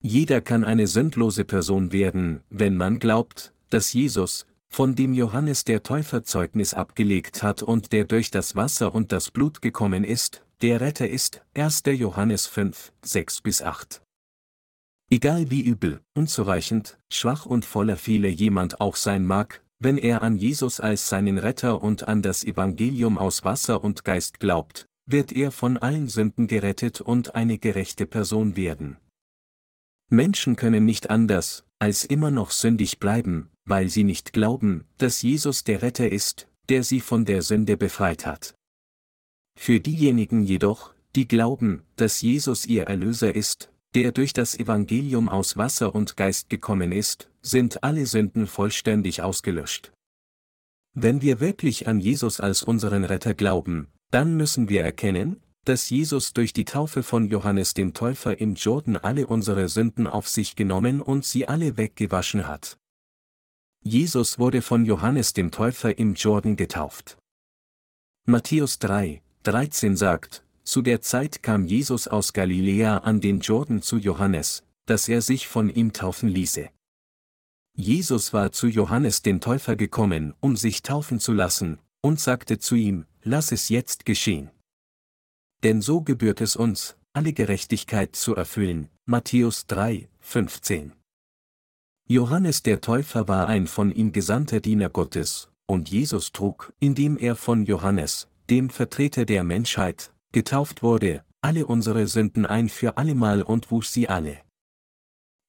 Jeder 0.00 0.40
kann 0.40 0.62
eine 0.62 0.86
sündlose 0.86 1.44
Person 1.44 1.90
werden, 1.90 2.44
wenn 2.50 2.76
man 2.76 3.00
glaubt, 3.00 3.52
dass 3.68 3.92
Jesus, 3.92 4.46
von 4.68 4.94
dem 4.94 5.14
Johannes 5.14 5.64
der 5.64 5.82
Täufer 5.82 6.22
Zeugnis 6.22 6.74
abgelegt 6.74 7.42
hat 7.42 7.62
und 7.62 7.92
der 7.92 8.04
durch 8.04 8.30
das 8.30 8.56
Wasser 8.56 8.94
und 8.94 9.12
das 9.12 9.30
Blut 9.30 9.62
gekommen 9.62 10.04
ist, 10.04 10.42
der 10.62 10.80
Retter 10.80 11.08
ist, 11.08 11.42
1. 11.54 11.82
Johannes 11.86 12.46
5, 12.46 12.92
6 13.02 13.42
bis 13.42 13.62
8. 13.62 14.02
Egal 15.10 15.50
wie 15.50 15.60
übel, 15.60 16.00
unzureichend, 16.14 16.98
schwach 17.12 17.46
und 17.46 17.64
voller 17.64 17.96
Fehler 17.96 18.28
jemand 18.28 18.80
auch 18.80 18.96
sein 18.96 19.24
mag, 19.24 19.62
wenn 19.78 19.98
er 19.98 20.22
an 20.22 20.36
Jesus 20.36 20.80
als 20.80 21.08
seinen 21.08 21.38
Retter 21.38 21.82
und 21.82 22.08
an 22.08 22.22
das 22.22 22.42
Evangelium 22.42 23.18
aus 23.18 23.44
Wasser 23.44 23.84
und 23.84 24.04
Geist 24.04 24.40
glaubt, 24.40 24.86
wird 25.06 25.32
er 25.32 25.52
von 25.52 25.76
allen 25.76 26.08
Sünden 26.08 26.46
gerettet 26.46 27.00
und 27.00 27.34
eine 27.34 27.58
gerechte 27.58 28.06
Person 28.06 28.56
werden. 28.56 28.96
Menschen 30.08 30.56
können 30.56 30.84
nicht 30.84 31.10
anders, 31.10 31.64
als 31.78 32.04
immer 32.04 32.30
noch 32.30 32.50
sündig 32.50 32.98
bleiben, 32.98 33.50
weil 33.66 33.88
sie 33.88 34.04
nicht 34.04 34.32
glauben, 34.32 34.84
dass 34.98 35.22
Jesus 35.22 35.64
der 35.64 35.82
Retter 35.82 36.10
ist, 36.10 36.48
der 36.68 36.82
sie 36.82 37.00
von 37.00 37.24
der 37.24 37.42
Sünde 37.42 37.76
befreit 37.76 38.24
hat. 38.24 38.54
Für 39.58 39.80
diejenigen 39.80 40.42
jedoch, 40.42 40.94
die 41.14 41.28
glauben, 41.28 41.82
dass 41.96 42.20
Jesus 42.20 42.66
ihr 42.66 42.84
Erlöser 42.84 43.34
ist, 43.34 43.70
der 43.94 44.12
durch 44.12 44.32
das 44.32 44.58
Evangelium 44.58 45.28
aus 45.28 45.56
Wasser 45.56 45.94
und 45.94 46.16
Geist 46.16 46.50
gekommen 46.50 46.92
ist, 46.92 47.30
sind 47.42 47.82
alle 47.82 48.06
Sünden 48.06 48.46
vollständig 48.46 49.22
ausgelöscht. 49.22 49.92
Wenn 50.94 51.22
wir 51.22 51.40
wirklich 51.40 51.88
an 51.88 52.00
Jesus 52.00 52.40
als 52.40 52.62
unseren 52.62 53.04
Retter 53.04 53.34
glauben, 53.34 53.88
dann 54.10 54.36
müssen 54.36 54.68
wir 54.68 54.82
erkennen, 54.82 55.40
dass 55.64 55.90
Jesus 55.90 56.32
durch 56.32 56.52
die 56.52 56.64
Taufe 56.64 57.02
von 57.02 57.26
Johannes 57.26 57.74
dem 57.74 57.92
Täufer 57.92 58.38
im 58.38 58.54
Jordan 58.54 58.96
alle 58.96 59.26
unsere 59.26 59.68
Sünden 59.68 60.06
auf 60.06 60.28
sich 60.28 60.56
genommen 60.56 61.00
und 61.00 61.24
sie 61.24 61.48
alle 61.48 61.76
weggewaschen 61.76 62.46
hat. 62.46 62.78
Jesus 63.86 64.40
wurde 64.40 64.62
von 64.62 64.84
Johannes 64.84 65.32
dem 65.32 65.52
Täufer 65.52 65.96
im 65.96 66.14
Jordan 66.14 66.56
getauft. 66.56 67.18
Matthäus 68.26 68.80
3, 68.80 69.22
13 69.44 69.96
sagt, 69.96 70.42
zu 70.64 70.82
der 70.82 71.02
Zeit 71.02 71.44
kam 71.44 71.66
Jesus 71.66 72.08
aus 72.08 72.32
Galiläa 72.32 72.98
an 72.98 73.20
den 73.20 73.38
Jordan 73.38 73.82
zu 73.82 73.98
Johannes, 73.98 74.64
dass 74.86 75.08
er 75.08 75.22
sich 75.22 75.46
von 75.46 75.70
ihm 75.70 75.92
taufen 75.92 76.28
ließe. 76.28 76.68
Jesus 77.76 78.32
war 78.32 78.50
zu 78.50 78.66
Johannes 78.66 79.22
den 79.22 79.40
Täufer 79.40 79.76
gekommen, 79.76 80.34
um 80.40 80.56
sich 80.56 80.82
taufen 80.82 81.20
zu 81.20 81.32
lassen, 81.32 81.78
und 82.00 82.18
sagte 82.18 82.58
zu 82.58 82.74
ihm, 82.74 83.06
Lass 83.22 83.52
es 83.52 83.68
jetzt 83.68 84.04
geschehen. 84.04 84.50
Denn 85.62 85.80
so 85.80 86.00
gebührt 86.00 86.40
es 86.40 86.56
uns, 86.56 86.96
alle 87.12 87.32
Gerechtigkeit 87.32 88.16
zu 88.16 88.34
erfüllen. 88.34 88.88
Matthäus 89.04 89.68
3, 89.68 90.08
15. 90.18 90.92
Johannes 92.08 92.62
der 92.62 92.80
Täufer 92.80 93.26
war 93.26 93.48
ein 93.48 93.66
von 93.66 93.90
ihm 93.90 94.12
gesandter 94.12 94.60
Diener 94.60 94.88
Gottes, 94.90 95.50
und 95.66 95.90
Jesus 95.90 96.30
trug, 96.30 96.72
indem 96.78 97.18
er 97.18 97.34
von 97.34 97.64
Johannes, 97.66 98.28
dem 98.48 98.70
Vertreter 98.70 99.24
der 99.24 99.42
Menschheit, 99.42 100.12
getauft 100.30 100.84
wurde, 100.84 101.24
alle 101.40 101.66
unsere 101.66 102.06
Sünden 102.06 102.46
ein 102.46 102.68
für 102.68 102.96
allemal 102.96 103.42
und 103.42 103.72
wusch 103.72 103.88
sie 103.88 104.08
alle. 104.08 104.38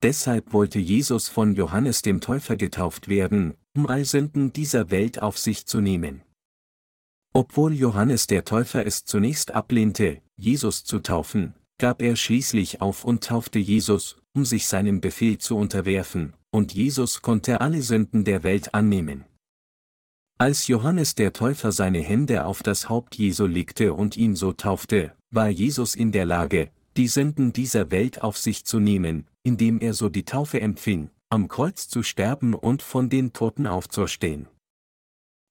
Deshalb 0.01 0.51
wollte 0.51 0.79
Jesus 0.79 1.27
von 1.27 1.53
Johannes 1.53 2.01
dem 2.01 2.21
Täufer 2.21 2.55
getauft 2.55 3.07
werden, 3.07 3.53
um 3.75 3.85
all 3.85 4.03
Sünden 4.03 4.51
dieser 4.51 4.89
Welt 4.89 5.21
auf 5.21 5.37
sich 5.37 5.67
zu 5.67 5.79
nehmen. 5.79 6.23
Obwohl 7.33 7.73
Johannes 7.73 8.25
der 8.25 8.45
Täufer 8.45 8.83
es 8.83 9.05
zunächst 9.05 9.51
ablehnte, 9.51 10.23
Jesus 10.35 10.83
zu 10.83 11.01
taufen, 11.01 11.53
gab 11.77 12.01
er 12.01 12.15
schließlich 12.15 12.81
auf 12.81 13.05
und 13.05 13.23
taufte 13.23 13.59
Jesus, 13.59 14.17
um 14.33 14.43
sich 14.43 14.67
seinem 14.67 15.01
Befehl 15.01 15.37
zu 15.37 15.55
unterwerfen, 15.55 16.33
und 16.51 16.73
Jesus 16.73 17.21
konnte 17.21 17.61
alle 17.61 17.81
Sünden 17.81 18.23
der 18.23 18.43
Welt 18.43 18.73
annehmen. 18.73 19.25
Als 20.39 20.67
Johannes 20.67 21.15
der 21.15 21.33
Täufer 21.33 21.71
seine 21.71 21.99
Hände 21.99 22.45
auf 22.45 22.61
das 22.61 22.89
Haupt 22.89 23.15
Jesu 23.15 23.47
legte 23.47 23.93
und 23.93 24.17
ihn 24.17 24.35
so 24.35 24.53
taufte, 24.53 25.13
war 25.31 25.49
Jesus 25.49 25.95
in 25.95 26.11
der 26.11 26.25
Lage, 26.25 26.69
die 26.95 27.07
Sünden 27.07 27.53
dieser 27.53 27.91
Welt 27.91 28.21
auf 28.21 28.37
sich 28.37 28.65
zu 28.65 28.79
nehmen, 28.79 29.27
indem 29.43 29.79
er 29.79 29.93
so 29.93 30.09
die 30.09 30.25
Taufe 30.25 30.61
empfing, 30.61 31.09
am 31.29 31.47
Kreuz 31.47 31.87
zu 31.89 32.03
sterben 32.03 32.53
und 32.53 32.81
von 32.81 33.09
den 33.09 33.33
Toten 33.33 33.67
aufzuerstehen. 33.67 34.47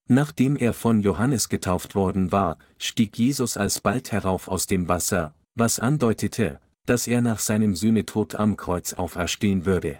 Nachdem 0.08 0.56
er 0.56 0.72
von 0.72 1.00
Johannes 1.00 1.48
getauft 1.48 1.94
worden 1.94 2.30
war, 2.30 2.58
stieg 2.78 3.18
Jesus 3.18 3.56
alsbald 3.56 4.12
herauf 4.12 4.46
aus 4.46 4.66
dem 4.66 4.88
Wasser, 4.88 5.34
was 5.56 5.80
andeutete, 5.80 6.60
dass 6.84 7.08
er 7.08 7.20
nach 7.20 7.40
seinem 7.40 7.74
Sühnetod 7.74 8.36
am 8.36 8.56
Kreuz 8.56 8.92
auferstehen 8.92 9.66
würde. 9.66 9.98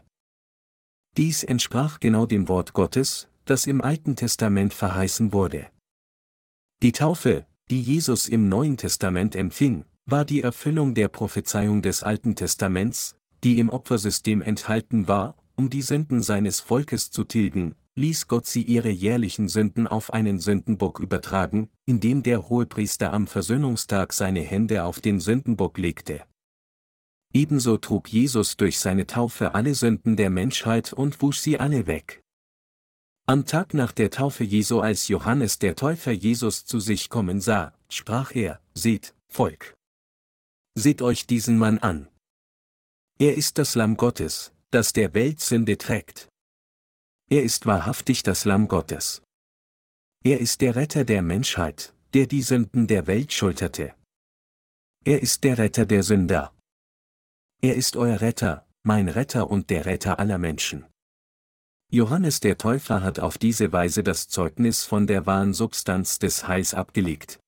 Dies 1.17 1.45
entsprach 1.45 1.99
genau 1.99 2.27
dem 2.27 2.49
Wort 2.49 2.75
Gottes, 2.75 3.29
das 3.47 3.67
im 3.67 3.81
Alten 3.81 4.17
Testament 4.17 4.75
verheißen 4.75 5.33
wurde. 5.33 5.69
Die 6.83 6.93
Taufe, 6.93 7.47
die 7.71 7.81
Jesus 7.81 8.29
im 8.29 8.51
Neuen 8.51 8.77
Testament 8.77 9.35
empfing, 9.35 9.87
war 10.05 10.27
die 10.27 10.43
Erfüllung 10.43 10.95
der 10.95 11.09
Prophezeiung 11.09 11.81
des 11.81 12.03
Alten 12.03 12.37
Testaments, 12.37 13.17
die 13.43 13.59
im 13.59 13.71
Opfersystem 13.71 14.43
enthalten 14.43 15.09
war, 15.09 15.37
um 15.57 15.71
die 15.71 15.81
Sünden 15.81 16.23
seines 16.23 16.61
Volkes 16.61 17.11
zu 17.11 17.25
tilgen, 17.25 17.75
ließ 17.95 18.29
Gott 18.29 18.45
sie 18.45 18.63
ihre 18.63 18.91
jährlichen 18.91 19.49
Sünden 19.49 19.87
auf 19.87 20.13
einen 20.13 20.39
Sündenbock 20.39 21.01
übertragen, 21.01 21.71
indem 21.87 22.23
der 22.23 22.51
Hohepriester 22.51 23.13
am 23.15 23.27
Versöhnungstag 23.27 24.13
seine 24.13 24.41
Hände 24.41 24.85
auf 24.85 25.01
den 25.01 25.19
Sündenbock 25.19 25.79
legte. 25.79 26.23
Ebenso 27.37 27.77
trug 27.77 28.09
Jesus 28.09 28.57
durch 28.57 28.79
seine 28.79 29.07
Taufe 29.07 29.55
alle 29.55 29.75
Sünden 29.75 30.17
der 30.17 30.31
Menschheit 30.31 30.95
und 30.95 31.21
wusch 31.21 31.41
sie 31.41 31.61
alle 31.61 31.87
weg. 31.87 32.23
Am 33.27 33.45
Tag 33.45 33.75
nach 33.75 33.93
der 33.93 34.11
Taufe 34.11 34.43
Jesu 34.43 34.81
als 34.81 35.09
Johannes 35.09 35.59
der 35.59 35.77
Täufer 35.77 36.13
Jesus 36.13 36.65
zu 36.65 36.81
sich 36.81 37.11
kommen 37.11 37.43
sah, 37.43 37.75
sprach 37.91 38.35
er, 38.35 38.59
Seht, 38.73 39.15
Volk. 39.29 39.75
Seht 40.79 41.03
euch 41.03 41.27
diesen 41.27 41.59
Mann 41.59 41.77
an. 41.77 42.09
Er 43.19 43.37
ist 43.37 43.59
das 43.59 43.75
Lamm 43.75 43.99
Gottes, 43.99 44.55
das 44.71 44.95
der 44.95 45.13
Welt 45.13 45.41
Sünde 45.41 45.77
trägt. 45.77 46.31
Er 47.29 47.43
ist 47.43 47.67
wahrhaftig 47.67 48.23
das 48.23 48.47
Lamm 48.47 48.67
Gottes. 48.67 49.21
Er 50.25 50.41
ist 50.41 50.63
der 50.63 50.75
Retter 50.75 51.05
der 51.05 51.21
Menschheit, 51.21 51.93
der 52.15 52.29
die 52.29 52.41
Sünden 52.41 52.87
der 52.87 53.07
Welt 53.07 53.31
schulterte. 53.31 53.95
Er 55.05 55.21
ist 55.21 55.45
der 55.45 55.59
Retter 55.59 55.85
der 55.85 56.03
Sünder. 56.03 56.56
Er 57.63 57.75
ist 57.75 57.97
euer 57.97 58.21
Retter, 58.21 58.67
mein 58.83 59.09
Retter 59.09 59.51
und 59.51 59.71
der 59.71 59.87
Retter 59.87 60.19
aller 60.19 60.39
Menschen. 60.39 60.87
Johannes 61.91 62.41
der 62.41 62.59
Täufer 62.59 63.03
hat 63.03 63.21
auf 63.21 63.39
diese 63.39 63.73
Weise 63.73 64.03
das 64.03 64.29
Zeugnis 64.29 64.85
von 64.85 65.07
der 65.07 65.25
wahren 65.27 65.55
Substanz 65.55 66.19
des 66.19 66.49
Heils 66.49 66.75
abgelegt. 66.75 67.39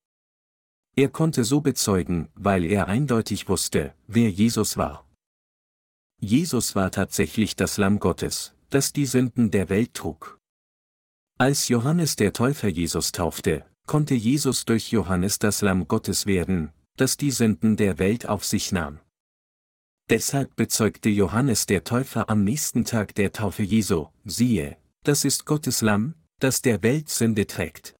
Er 0.95 1.09
konnte 1.09 1.43
so 1.43 1.61
bezeugen, 1.61 2.29
weil 2.35 2.65
er 2.65 2.87
eindeutig 2.87 3.47
wusste, 3.47 3.93
wer 4.07 4.29
Jesus 4.29 4.77
war. 4.77 5.05
Jesus 6.19 6.75
war 6.75 6.91
tatsächlich 6.91 7.55
das 7.55 7.77
Lamm 7.77 7.99
Gottes, 7.99 8.53
das 8.69 8.91
die 8.91 9.05
Sünden 9.05 9.51
der 9.51 9.69
Welt 9.69 9.93
trug. 9.93 10.37
Als 11.37 11.69
Johannes 11.69 12.15
der 12.17 12.33
Täufer 12.33 12.67
Jesus 12.67 13.11
taufte, 13.11 13.65
konnte 13.87 14.15
Jesus 14.15 14.65
durch 14.65 14.91
Johannes 14.91 15.39
das 15.39 15.61
Lamm 15.61 15.87
Gottes 15.87 16.25
werden, 16.25 16.73
das 16.97 17.15
die 17.15 17.31
Sünden 17.31 17.77
der 17.77 17.99
Welt 17.99 18.27
auf 18.27 18.43
sich 18.43 18.71
nahm. 18.71 18.99
Deshalb 20.09 20.55
bezeugte 20.55 21.09
Johannes 21.09 21.67
der 21.67 21.83
Täufer 21.83 22.31
am 22.31 22.43
nächsten 22.43 22.83
Tag 22.83 23.13
der 23.13 23.31
Taufe 23.31 23.61
Jesu, 23.61 24.07
siehe, 24.25 24.77
das 25.03 25.23
ist 25.23 25.45
Gottes 25.45 25.81
Lamm, 25.81 26.15
das 26.39 26.63
der 26.63 26.81
Welt 26.81 27.09
Sünde 27.09 27.45
trägt. 27.45 27.93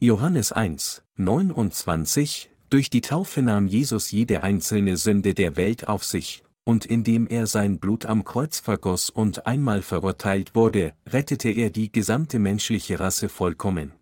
Johannes 0.00 0.52
1, 0.52 1.02
29, 1.16 2.50
durch 2.70 2.88
die 2.88 3.02
Taufe 3.02 3.42
nahm 3.42 3.66
Jesus 3.66 4.10
jede 4.10 4.42
einzelne 4.42 4.96
Sünde 4.96 5.34
der 5.34 5.56
Welt 5.56 5.86
auf 5.86 6.02
sich, 6.02 6.44
und 6.64 6.86
indem 6.86 7.26
er 7.26 7.46
sein 7.46 7.78
Blut 7.78 8.06
am 8.06 8.24
Kreuz 8.24 8.60
vergoss 8.60 9.10
und 9.10 9.46
einmal 9.46 9.82
verurteilt 9.82 10.54
wurde, 10.54 10.94
rettete 11.06 11.50
er 11.50 11.68
die 11.68 11.92
gesamte 11.92 12.38
menschliche 12.38 13.00
Rasse 13.00 13.28
vollkommen. 13.28 13.92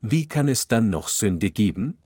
Wie 0.00 0.26
kann 0.26 0.48
es 0.48 0.68
dann 0.68 0.88
noch 0.88 1.08
Sünde 1.08 1.50
geben? 1.50 1.98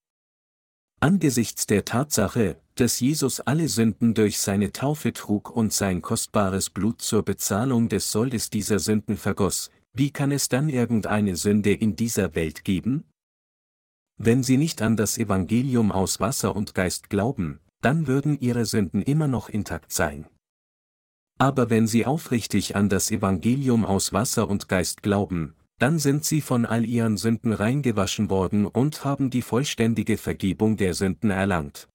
Angesichts 1.03 1.67
der 1.67 1.85
Tatsache, 1.85 2.61
dass 2.77 3.01
Jesus 3.01 3.41
alle 3.41 3.67
Sünden 3.67 4.15
durch 4.15 4.39
seine 4.39 4.71
Taufe 4.71 5.13
trug 5.13 5.51
und 5.51 5.73
sein 5.73 6.01
kostbares 6.01 6.71
Blut 6.71 7.03
zur 7.03 7.25
Bezahlung 7.25 7.89
des 7.89 8.13
Soldes 8.13 8.51
dieser 8.51 8.79
Sünden 8.79 9.17
vergoss, 9.17 9.73
wie 9.93 10.13
kann 10.13 10.31
es 10.31 10.49
dann 10.49 10.69
irgendeine 10.69 11.35
Sünde 11.35 11.73
in 11.73 11.97
dieser 11.97 12.37
Welt 12.37 12.63
geben? 12.63 13.03
Wenn 14.17 14.45
sie 14.45 14.57
nicht 14.57 14.81
an 14.81 14.97
das 14.97 15.19
Evangelium 15.19 15.91
aus 15.91 16.21
Wasser 16.21 16.55
und 16.55 16.73
Geist 16.73 17.11
glauben, 17.11 17.59
dann 17.81 18.07
würden 18.07 18.39
ihre 18.39 18.65
Sünden 18.65 19.03
immer 19.03 19.27
noch 19.27 19.49
intakt 19.49 19.93
sein. 19.93 20.29
Aber 21.37 21.69
wenn 21.69 21.89
sie 21.89 22.07
aufrichtig 22.07 22.77
an 22.77 22.89
das 22.89 23.11
Evangelium 23.11 23.85
aus 23.85 24.13
Wasser 24.13 24.49
und 24.49 24.69
Geist 24.69 25.03
glauben, 25.03 25.57
dann 25.83 25.99
sind 25.99 26.25
sie 26.25 26.43
von 26.43 26.65
all 26.65 26.85
ihren 26.85 27.17
Sünden 27.17 27.53
reingewaschen 27.53 28.31
worden 28.31 28.67
und 28.67 29.05
haben 29.05 29.31
die 29.31 29.43
vollständige 29.43 30.17
Vergebung 30.17 30.77
der 30.77 30.95
Sünden 30.95 31.31
erlangt. 31.31 31.89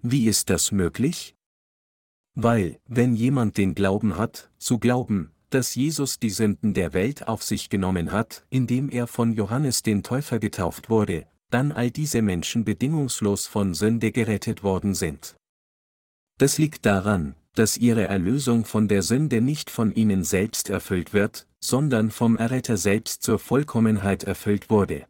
Wie 0.00 0.26
ist 0.28 0.48
das 0.48 0.70
möglich? 0.70 1.34
Weil, 2.36 2.78
wenn 2.86 3.16
jemand 3.16 3.58
den 3.58 3.74
Glauben 3.74 4.16
hat, 4.16 4.48
zu 4.58 4.78
glauben, 4.78 5.32
dass 5.50 5.74
Jesus 5.74 6.20
die 6.20 6.30
Sünden 6.30 6.72
der 6.72 6.92
Welt 6.92 7.26
auf 7.26 7.42
sich 7.42 7.68
genommen 7.68 8.12
hat, 8.12 8.46
indem 8.48 8.88
er 8.88 9.08
von 9.08 9.32
Johannes 9.32 9.82
den 9.82 10.04
Täufer 10.04 10.38
getauft 10.38 10.88
wurde, 10.88 11.26
dann 11.50 11.72
all 11.72 11.90
diese 11.90 12.22
Menschen 12.22 12.64
bedingungslos 12.64 13.48
von 13.48 13.74
Sünde 13.74 14.12
gerettet 14.12 14.62
worden 14.62 14.94
sind. 14.94 15.34
Das 16.38 16.58
liegt 16.58 16.86
daran, 16.86 17.34
dass 17.54 17.76
ihre 17.76 18.04
Erlösung 18.04 18.64
von 18.64 18.88
der 18.88 19.02
Sünde 19.02 19.40
nicht 19.40 19.70
von 19.70 19.94
ihnen 19.94 20.24
selbst 20.24 20.70
erfüllt 20.70 21.12
wird, 21.12 21.46
sondern 21.60 22.10
vom 22.10 22.36
Erretter 22.36 22.76
selbst 22.76 23.22
zur 23.22 23.38
Vollkommenheit 23.38 24.24
erfüllt 24.24 24.70
wurde. 24.70 25.06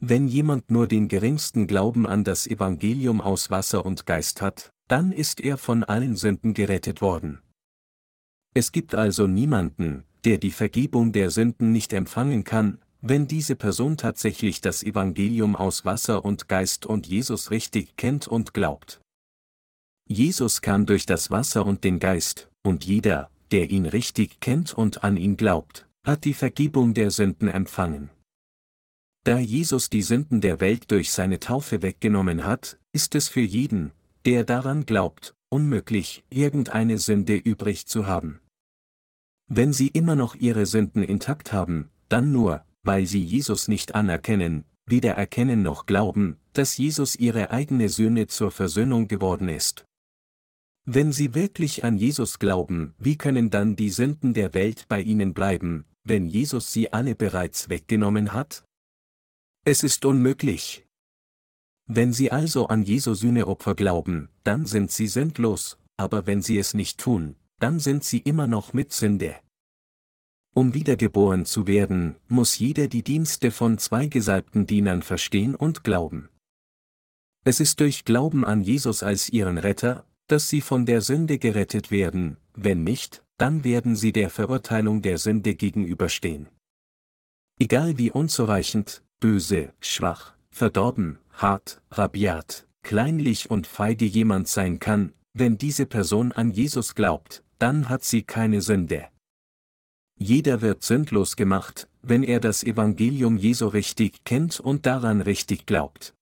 Wenn 0.00 0.28
jemand 0.28 0.70
nur 0.70 0.86
den 0.86 1.08
geringsten 1.08 1.66
Glauben 1.66 2.06
an 2.06 2.22
das 2.22 2.46
Evangelium 2.46 3.20
aus 3.20 3.50
Wasser 3.50 3.84
und 3.84 4.06
Geist 4.06 4.42
hat, 4.42 4.70
dann 4.86 5.10
ist 5.10 5.40
er 5.40 5.58
von 5.58 5.84
allen 5.84 6.16
Sünden 6.16 6.54
gerettet 6.54 7.00
worden. 7.00 7.40
Es 8.54 8.72
gibt 8.72 8.94
also 8.94 9.26
niemanden, 9.26 10.04
der 10.24 10.38
die 10.38 10.50
Vergebung 10.50 11.12
der 11.12 11.30
Sünden 11.30 11.72
nicht 11.72 11.92
empfangen 11.92 12.44
kann, 12.44 12.78
wenn 13.00 13.26
diese 13.28 13.54
Person 13.54 13.96
tatsächlich 13.96 14.60
das 14.60 14.82
Evangelium 14.82 15.54
aus 15.56 15.84
Wasser 15.84 16.24
und 16.24 16.48
Geist 16.48 16.86
und 16.86 17.06
Jesus 17.06 17.50
richtig 17.50 17.96
kennt 17.96 18.26
und 18.26 18.54
glaubt. 18.54 19.00
Jesus 20.10 20.62
kam 20.62 20.86
durch 20.86 21.04
das 21.04 21.30
Wasser 21.30 21.66
und 21.66 21.84
den 21.84 21.98
Geist, 21.98 22.48
und 22.62 22.86
jeder, 22.86 23.30
der 23.50 23.70
ihn 23.70 23.84
richtig 23.84 24.40
kennt 24.40 24.72
und 24.72 25.04
an 25.04 25.18
ihn 25.18 25.36
glaubt, 25.36 25.86
hat 26.02 26.24
die 26.24 26.32
Vergebung 26.32 26.94
der 26.94 27.10
Sünden 27.10 27.46
empfangen. 27.48 28.08
Da 29.24 29.38
Jesus 29.38 29.90
die 29.90 30.00
Sünden 30.00 30.40
der 30.40 30.60
Welt 30.60 30.90
durch 30.90 31.12
seine 31.12 31.40
Taufe 31.40 31.82
weggenommen 31.82 32.46
hat, 32.46 32.78
ist 32.92 33.14
es 33.14 33.28
für 33.28 33.42
jeden, 33.42 33.92
der 34.24 34.44
daran 34.44 34.86
glaubt, 34.86 35.34
unmöglich, 35.50 36.24
irgendeine 36.30 36.96
Sünde 36.96 37.36
übrig 37.36 37.86
zu 37.86 38.06
haben. 38.06 38.40
Wenn 39.46 39.74
sie 39.74 39.88
immer 39.88 40.16
noch 40.16 40.34
ihre 40.34 40.64
Sünden 40.64 41.02
intakt 41.02 41.52
haben, 41.52 41.90
dann 42.08 42.32
nur, 42.32 42.64
weil 42.82 43.04
sie 43.04 43.22
Jesus 43.22 43.68
nicht 43.68 43.94
anerkennen, 43.94 44.64
weder 44.86 45.12
erkennen 45.12 45.62
noch 45.62 45.84
glauben, 45.84 46.38
dass 46.54 46.78
Jesus 46.78 47.14
ihre 47.14 47.50
eigene 47.50 47.90
Söhne 47.90 48.26
zur 48.26 48.50
Versöhnung 48.50 49.08
geworden 49.08 49.50
ist. 49.50 49.84
Wenn 50.90 51.12
sie 51.12 51.34
wirklich 51.34 51.84
an 51.84 51.98
Jesus 51.98 52.38
glauben, 52.38 52.94
wie 52.98 53.18
können 53.18 53.50
dann 53.50 53.76
die 53.76 53.90
Sünden 53.90 54.32
der 54.32 54.54
Welt 54.54 54.86
bei 54.88 55.02
ihnen 55.02 55.34
bleiben, 55.34 55.84
wenn 56.02 56.26
Jesus 56.26 56.72
sie 56.72 56.94
alle 56.94 57.14
bereits 57.14 57.68
weggenommen 57.68 58.32
hat? 58.32 58.64
Es 59.66 59.82
ist 59.82 60.06
unmöglich. 60.06 60.86
Wenn 61.84 62.14
sie 62.14 62.32
also 62.32 62.68
an 62.68 62.84
Jesu 62.84 63.12
Sühneopfer 63.12 63.74
glauben, 63.74 64.30
dann 64.44 64.64
sind 64.64 64.90
sie 64.90 65.08
sündlos, 65.08 65.76
aber 65.98 66.26
wenn 66.26 66.40
sie 66.40 66.56
es 66.56 66.72
nicht 66.72 66.98
tun, 66.98 67.36
dann 67.58 67.80
sind 67.80 68.02
sie 68.02 68.20
immer 68.20 68.46
noch 68.46 68.72
mit 68.72 68.90
Sünde. 68.90 69.36
Um 70.54 70.72
wiedergeboren 70.72 71.44
zu 71.44 71.66
werden, 71.66 72.16
muss 72.28 72.58
jeder 72.58 72.88
die 72.88 73.02
Dienste 73.02 73.50
von 73.50 73.76
zwei 73.76 74.06
gesalbten 74.06 74.66
Dienern 74.66 75.02
verstehen 75.02 75.54
und 75.54 75.84
glauben. 75.84 76.30
Es 77.44 77.60
ist 77.60 77.78
durch 77.80 78.06
Glauben 78.06 78.46
an 78.46 78.62
Jesus 78.62 79.02
als 79.02 79.28
ihren 79.28 79.58
Retter, 79.58 80.06
dass 80.28 80.48
sie 80.48 80.60
von 80.60 80.86
der 80.86 81.00
Sünde 81.00 81.38
gerettet 81.38 81.90
werden, 81.90 82.36
wenn 82.54 82.84
nicht, 82.84 83.24
dann 83.38 83.64
werden 83.64 83.96
sie 83.96 84.12
der 84.12 84.30
Verurteilung 84.30 85.02
der 85.02 85.18
Sünde 85.18 85.54
gegenüberstehen. 85.54 86.48
Egal 87.58 87.98
wie 87.98 88.10
unzureichend, 88.10 89.02
böse, 89.20 89.72
schwach, 89.80 90.34
verdorben, 90.50 91.18
hart, 91.32 91.80
rabiat, 91.90 92.66
kleinlich 92.82 93.50
und 93.50 93.66
feige 93.66 94.04
jemand 94.04 94.48
sein 94.48 94.78
kann, 94.78 95.12
wenn 95.34 95.58
diese 95.58 95.86
Person 95.86 96.32
an 96.32 96.50
Jesus 96.50 96.94
glaubt, 96.94 97.42
dann 97.58 97.88
hat 97.88 98.04
sie 98.04 98.22
keine 98.22 98.60
Sünde. 98.60 99.08
Jeder 100.18 100.60
wird 100.62 100.82
sündlos 100.82 101.36
gemacht, 101.36 101.88
wenn 102.02 102.22
er 102.22 102.40
das 102.40 102.64
Evangelium 102.64 103.36
Jesu 103.36 103.68
richtig 103.68 104.24
kennt 104.24 104.58
und 104.58 104.84
daran 104.84 105.20
richtig 105.20 105.66
glaubt. 105.66 106.14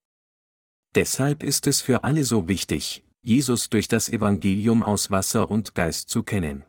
Deshalb 0.94 1.42
ist 1.42 1.66
es 1.66 1.80
für 1.80 2.04
alle 2.04 2.24
so 2.24 2.48
wichtig, 2.48 3.02
Jesus 3.26 3.70
durch 3.70 3.88
das 3.88 4.08
Evangelium 4.08 4.84
aus 4.84 5.10
Wasser 5.10 5.50
und 5.50 5.74
Geist 5.74 6.10
zu 6.10 6.22
kennen. 6.22 6.62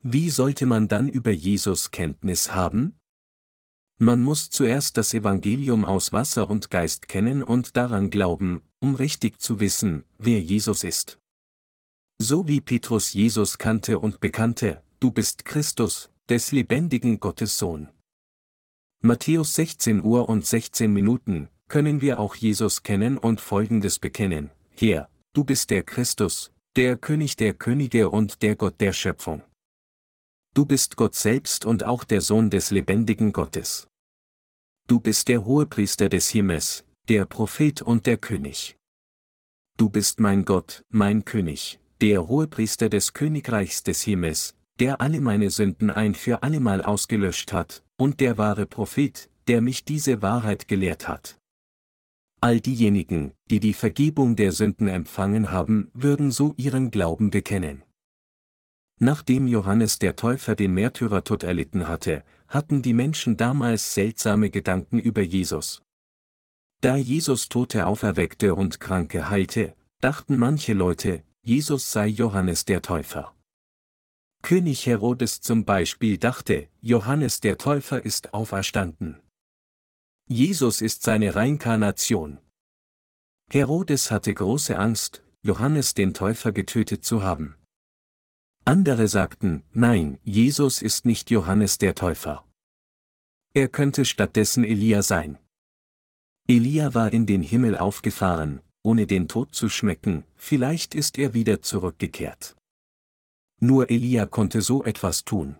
Wie 0.00 0.30
sollte 0.30 0.64
man 0.64 0.86
dann 0.86 1.08
über 1.08 1.32
Jesus 1.32 1.90
Kenntnis 1.90 2.54
haben? 2.54 2.94
Man 3.98 4.22
muss 4.22 4.50
zuerst 4.50 4.96
das 4.96 5.12
Evangelium 5.12 5.84
aus 5.84 6.12
Wasser 6.12 6.48
und 6.48 6.70
Geist 6.70 7.08
kennen 7.08 7.42
und 7.42 7.76
daran 7.76 8.10
glauben, 8.10 8.62
um 8.78 8.94
richtig 8.94 9.40
zu 9.40 9.58
wissen, 9.58 10.04
wer 10.18 10.40
Jesus 10.40 10.84
ist. 10.84 11.18
So 12.18 12.46
wie 12.46 12.60
Petrus 12.60 13.12
Jesus 13.12 13.58
kannte 13.58 13.98
und 13.98 14.20
bekannte, 14.20 14.84
du 15.00 15.10
bist 15.10 15.44
Christus, 15.44 16.10
des 16.28 16.52
lebendigen 16.52 17.18
Gottes 17.18 17.58
Sohn. 17.58 17.88
Matthäus 19.02 19.54
16 19.54 20.04
Uhr 20.04 20.28
und 20.28 20.46
16 20.46 20.92
Minuten, 20.92 21.48
können 21.66 22.00
wir 22.00 22.20
auch 22.20 22.36
Jesus 22.36 22.84
kennen 22.84 23.18
und 23.18 23.40
Folgendes 23.40 23.98
bekennen, 23.98 24.50
Herr, 24.76 25.09
du 25.32 25.44
bist 25.44 25.70
der 25.70 25.82
Christus, 25.82 26.52
der 26.76 26.96
König 26.96 27.36
der 27.36 27.54
Könige 27.54 28.10
und 28.10 28.42
der 28.42 28.56
Gott 28.56 28.80
der 28.80 28.92
Schöpfung. 28.92 29.42
Du 30.54 30.66
bist 30.66 30.96
Gott 30.96 31.14
selbst 31.14 31.64
und 31.64 31.84
auch 31.84 32.04
der 32.04 32.20
Sohn 32.20 32.50
des 32.50 32.70
lebendigen 32.70 33.32
Gottes. 33.32 33.86
Du 34.88 34.98
bist 34.98 35.28
der 35.28 35.44
Hohepriester 35.44 36.08
des 36.08 36.28
Himmels, 36.30 36.84
der 37.08 37.24
Prophet 37.24 37.80
und 37.80 38.06
der 38.06 38.16
König. 38.16 38.76
Du 39.76 39.88
bist 39.88 40.18
mein 40.18 40.44
Gott, 40.44 40.84
mein 40.88 41.24
König, 41.24 41.78
der 42.00 42.26
Hohepriester 42.26 42.88
des 42.88 43.12
Königreichs 43.12 43.82
des 43.82 44.02
Himmels, 44.02 44.54
der 44.80 45.00
alle 45.00 45.20
meine 45.20 45.50
Sünden 45.50 45.90
ein 45.90 46.14
für 46.14 46.42
allemal 46.42 46.82
ausgelöscht 46.82 47.52
hat, 47.52 47.84
und 47.96 48.20
der 48.20 48.36
wahre 48.36 48.66
Prophet, 48.66 49.30
der 49.46 49.60
mich 49.60 49.84
diese 49.84 50.22
Wahrheit 50.22 50.68
gelehrt 50.68 51.06
hat. 51.06 51.39
All 52.42 52.60
diejenigen, 52.60 53.32
die 53.50 53.60
die 53.60 53.74
Vergebung 53.74 54.34
der 54.34 54.52
Sünden 54.52 54.88
empfangen 54.88 55.50
haben, 55.50 55.90
würden 55.92 56.30
so 56.30 56.54
ihren 56.56 56.90
Glauben 56.90 57.30
bekennen. 57.30 57.82
Nachdem 58.98 59.46
Johannes 59.46 59.98
der 59.98 60.16
Täufer 60.16 60.54
den 60.54 60.72
Märtyrertod 60.72 61.42
erlitten 61.42 61.88
hatte, 61.88 62.24
hatten 62.48 62.82
die 62.82 62.94
Menschen 62.94 63.36
damals 63.36 63.94
seltsame 63.94 64.50
Gedanken 64.50 64.98
über 64.98 65.22
Jesus. 65.22 65.82
Da 66.80 66.96
Jesus 66.96 67.48
Tote 67.48 67.86
auferweckte 67.86 68.54
und 68.54 68.80
Kranke 68.80 69.28
heilte, 69.28 69.74
dachten 70.00 70.38
manche 70.38 70.72
Leute, 70.72 71.22
Jesus 71.42 71.92
sei 71.92 72.06
Johannes 72.06 72.64
der 72.64 72.80
Täufer. 72.80 73.34
König 74.42 74.86
Herodes 74.86 75.42
zum 75.42 75.66
Beispiel 75.66 76.16
dachte, 76.16 76.68
Johannes 76.80 77.40
der 77.40 77.58
Täufer 77.58 78.02
ist 78.02 78.32
auferstanden. 78.32 79.20
Jesus 80.32 80.80
ist 80.80 81.02
seine 81.02 81.34
Reinkarnation. 81.34 82.38
Herodes 83.50 84.12
hatte 84.12 84.32
große 84.32 84.78
Angst, 84.78 85.24
Johannes 85.42 85.94
den 85.94 86.14
Täufer 86.14 86.52
getötet 86.52 87.04
zu 87.04 87.24
haben. 87.24 87.56
Andere 88.64 89.08
sagten, 89.08 89.64
nein, 89.72 90.20
Jesus 90.22 90.82
ist 90.82 91.04
nicht 91.04 91.32
Johannes 91.32 91.78
der 91.78 91.96
Täufer. 91.96 92.44
Er 93.54 93.66
könnte 93.66 94.04
stattdessen 94.04 94.62
Elia 94.62 95.02
sein. 95.02 95.36
Elia 96.46 96.94
war 96.94 97.12
in 97.12 97.26
den 97.26 97.42
Himmel 97.42 97.76
aufgefahren, 97.76 98.60
ohne 98.84 99.08
den 99.08 99.26
Tod 99.26 99.52
zu 99.52 99.68
schmecken, 99.68 100.22
vielleicht 100.36 100.94
ist 100.94 101.18
er 101.18 101.34
wieder 101.34 101.60
zurückgekehrt. 101.60 102.54
Nur 103.58 103.90
Elia 103.90 104.26
konnte 104.26 104.62
so 104.62 104.84
etwas 104.84 105.24
tun. 105.24 105.56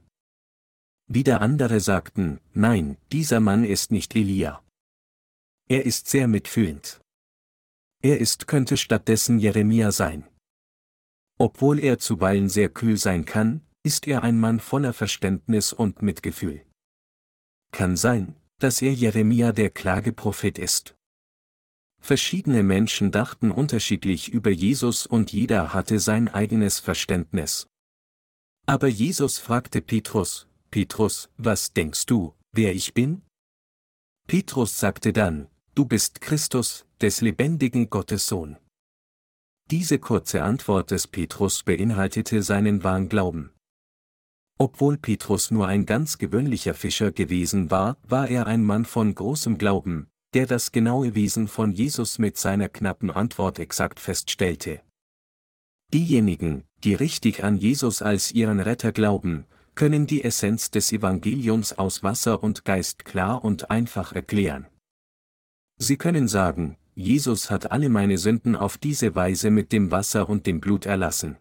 Wieder 1.12 1.40
andere 1.40 1.81
sagten, 1.81 2.38
nein, 2.55 2.96
dieser 3.11 3.40
Mann 3.40 3.64
ist 3.64 3.90
nicht 3.90 4.14
Elia. 4.14 4.62
Er 5.68 5.85
ist 5.85 6.07
sehr 6.07 6.29
mitfühlend. 6.29 7.01
Er 8.01 8.20
ist 8.20 8.46
könnte 8.46 8.77
stattdessen 8.77 9.40
Jeremia 9.40 9.90
sein. 9.90 10.29
Obwohl 11.37 11.81
er 11.81 11.99
zuweilen 11.99 12.49
sehr 12.49 12.68
kühl 12.68 12.96
sein 12.96 13.25
kann, 13.25 13.66
ist 13.83 14.07
er 14.07 14.23
ein 14.23 14.38
Mann 14.38 14.61
voller 14.61 14.92
Verständnis 14.92 15.73
und 15.73 16.01
Mitgefühl. 16.01 16.64
Kann 17.73 17.96
sein, 17.96 18.37
dass 18.61 18.81
er 18.81 18.92
Jeremia 18.92 19.51
der 19.51 19.70
Klageprophet 19.70 20.61
ist. 20.61 20.94
Verschiedene 22.01 22.62
Menschen 22.62 23.11
dachten 23.11 23.51
unterschiedlich 23.51 24.29
über 24.29 24.51
Jesus 24.51 25.07
und 25.07 25.33
jeder 25.33 25.75
hatte 25.75 25.99
sein 25.99 26.29
eigenes 26.29 26.79
Verständnis. 26.79 27.66
Aber 28.66 28.87
Jesus 28.87 29.38
fragte 29.38 29.81
Petrus, 29.81 30.46
Petrus, 30.71 31.29
was 31.37 31.73
denkst 31.73 32.07
du, 32.07 32.33
wer 32.53 32.73
ich 32.73 32.95
bin? 32.95 33.23
Petrus 34.29 34.79
sagte 34.79 35.13
dann, 35.13 35.49
du 35.75 35.85
bist 35.85 36.21
Christus, 36.21 36.87
des 37.01 37.21
lebendigen 37.23 37.91
Gottes 37.91 38.29
Sohn. 38.29 38.57
Diese 39.69 39.99
kurze 39.99 40.45
Antwort 40.45 40.93
des 40.93 41.09
Petrus 41.09 41.65
beinhaltete 41.65 42.45
seinen 42.45 42.85
wahren 42.85 43.09
Glauben. 43.09 43.51
Obwohl 44.59 44.97
Petrus 44.97 45.51
nur 45.51 45.67
ein 45.67 45.87
ganz 45.87 46.19
gewöhnlicher 46.19 46.75
Fischer 46.75 47.11
gewesen 47.11 47.73
war, 47.73 47.97
war 48.07 48.29
er 48.29 48.47
ein 48.47 48.63
Mann 48.63 48.85
von 48.85 49.13
großem 49.13 49.59
Glauben, 49.59 50.07
der 50.35 50.47
das 50.47 50.71
genaue 50.71 51.17
Wesen 51.17 51.49
von 51.49 51.73
Jesus 51.73 52.21
mit 52.21 52.37
seiner 52.37 52.69
knappen 52.69 53.11
Antwort 53.11 53.59
exakt 53.59 53.99
feststellte. 53.99 54.83
Diejenigen, 55.93 56.63
die 56.85 56.95
richtig 56.95 57.43
an 57.43 57.57
Jesus 57.57 58.03
als 58.03 58.31
ihren 58.31 58.61
Retter 58.61 58.93
glauben, 58.93 59.47
können 59.75 60.07
die 60.07 60.25
Essenz 60.25 60.71
des 60.71 60.93
Evangeliums 60.93 61.73
aus 61.73 62.03
Wasser 62.03 62.43
und 62.43 62.65
Geist 62.65 63.05
klar 63.05 63.45
und 63.45 63.71
einfach 63.71 64.13
erklären. 64.13 64.67
Sie 65.79 65.97
können 65.97 66.29
sagen, 66.29 66.77
Jesus 66.95 67.51
hat 67.51 67.71
alle 67.71 67.89
meine 67.89 68.19
Sünden 68.19 68.55
auf 68.55 68.77
diese 68.77 69.15
Weise 69.15 69.51
mit 69.51 69.73
dem 69.73 69.91
Wasser 69.91 70.29
und 70.29 70.47
dem 70.47 70.61
Blut 70.61 70.85
erlassen. 70.85 71.39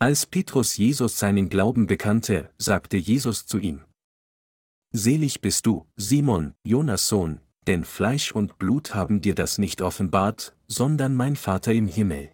Als 0.00 0.26
Petrus 0.26 0.76
Jesus 0.76 1.18
seinen 1.18 1.48
Glauben 1.48 1.86
bekannte, 1.86 2.50
sagte 2.58 2.96
Jesus 2.96 3.46
zu 3.46 3.58
ihm. 3.58 3.84
Selig 4.92 5.40
bist 5.40 5.66
du, 5.66 5.86
Simon, 5.96 6.54
Jonas 6.64 7.06
Sohn, 7.06 7.40
denn 7.68 7.84
Fleisch 7.84 8.32
und 8.32 8.58
Blut 8.58 8.94
haben 8.94 9.20
dir 9.20 9.36
das 9.36 9.58
nicht 9.58 9.82
offenbart, 9.82 10.56
sondern 10.66 11.14
mein 11.14 11.36
Vater 11.36 11.72
im 11.72 11.86
Himmel. 11.86 12.32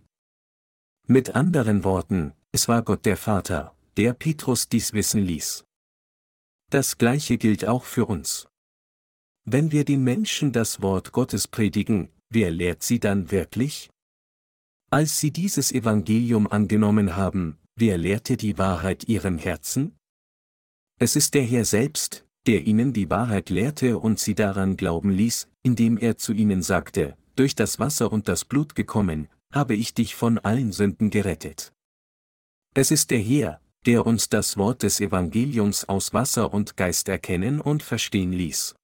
Mit 1.07 1.35
anderen 1.35 1.85
Worten, 1.85 2.33
es 2.53 2.69
war 2.69 2.83
Gott 2.83 3.05
der 3.05 3.19
Vater, 3.19 3.76
der 3.97 4.13
Petrus 4.13 4.69
dies 4.69 4.93
wissen 4.93 5.23
ließ. 5.23 5.65
Das 6.71 6.99
gleiche 6.99 7.39
gilt 7.39 7.67
auch 7.67 7.85
für 7.85 8.07
uns. 8.07 8.49
Wenn 9.45 9.73
wir 9.73 9.85
den 9.85 10.03
Menschen 10.03 10.53
das 10.53 10.83
Wort 10.83 11.13
Gottes 11.13 11.49
predigen, 11.49 12.11
wer 12.29 12.51
lehrt 12.51 12.83
sie 12.83 12.99
dann 12.99 13.31
wirklich? 13.31 13.89
Als 14.91 15.19
sie 15.19 15.31
dieses 15.31 15.73
Evangelium 15.73 16.47
angenommen 16.47 17.17
haben, 17.17 17.59
wer 17.77 17.97
lehrte 17.97 18.37
die 18.37 18.59
Wahrheit 18.59 19.09
ihrem 19.09 19.39
Herzen? 19.39 19.97
Es 20.99 21.17
ist 21.17 21.35
der 21.35 21.43
Herr 21.43 21.65
selbst, 21.65 22.27
der 22.47 22.67
ihnen 22.67 22.93
die 22.93 23.11
Wahrheit 23.11 23.51
lehrte 23.51 23.99
und 23.99 24.19
sie 24.19 24.35
daran 24.35 24.77
glauben 24.77 25.11
ließ, 25.11 25.49
indem 25.63 25.97
er 25.99 26.17
zu 26.19 26.33
ihnen 26.33 26.63
sagte, 26.63 27.17
durch 27.35 27.55
das 27.55 27.79
Wasser 27.79 28.13
und 28.13 28.29
das 28.29 28.45
Blut 28.45 28.75
gekommen, 28.75 29.29
habe 29.53 29.75
ich 29.75 29.95
dich 29.95 30.15
von 30.15 30.39
allen 30.39 30.73
Sünden 30.73 31.11
gerettet. 31.11 31.73
Es 32.75 32.91
ist 32.91 33.11
der 33.11 33.21
Herr, 33.21 33.61
der 33.87 34.05
uns 34.05 34.29
das 34.29 34.57
Wort 34.57 34.83
des 34.83 35.01
Evangeliums 35.01 35.89
aus 35.89 36.13
Wasser 36.13 36.53
und 36.53 36.77
Geist 36.77 37.09
erkennen 37.09 37.61
und 37.61 37.83
verstehen 37.83 38.33
ließ. 38.33 38.75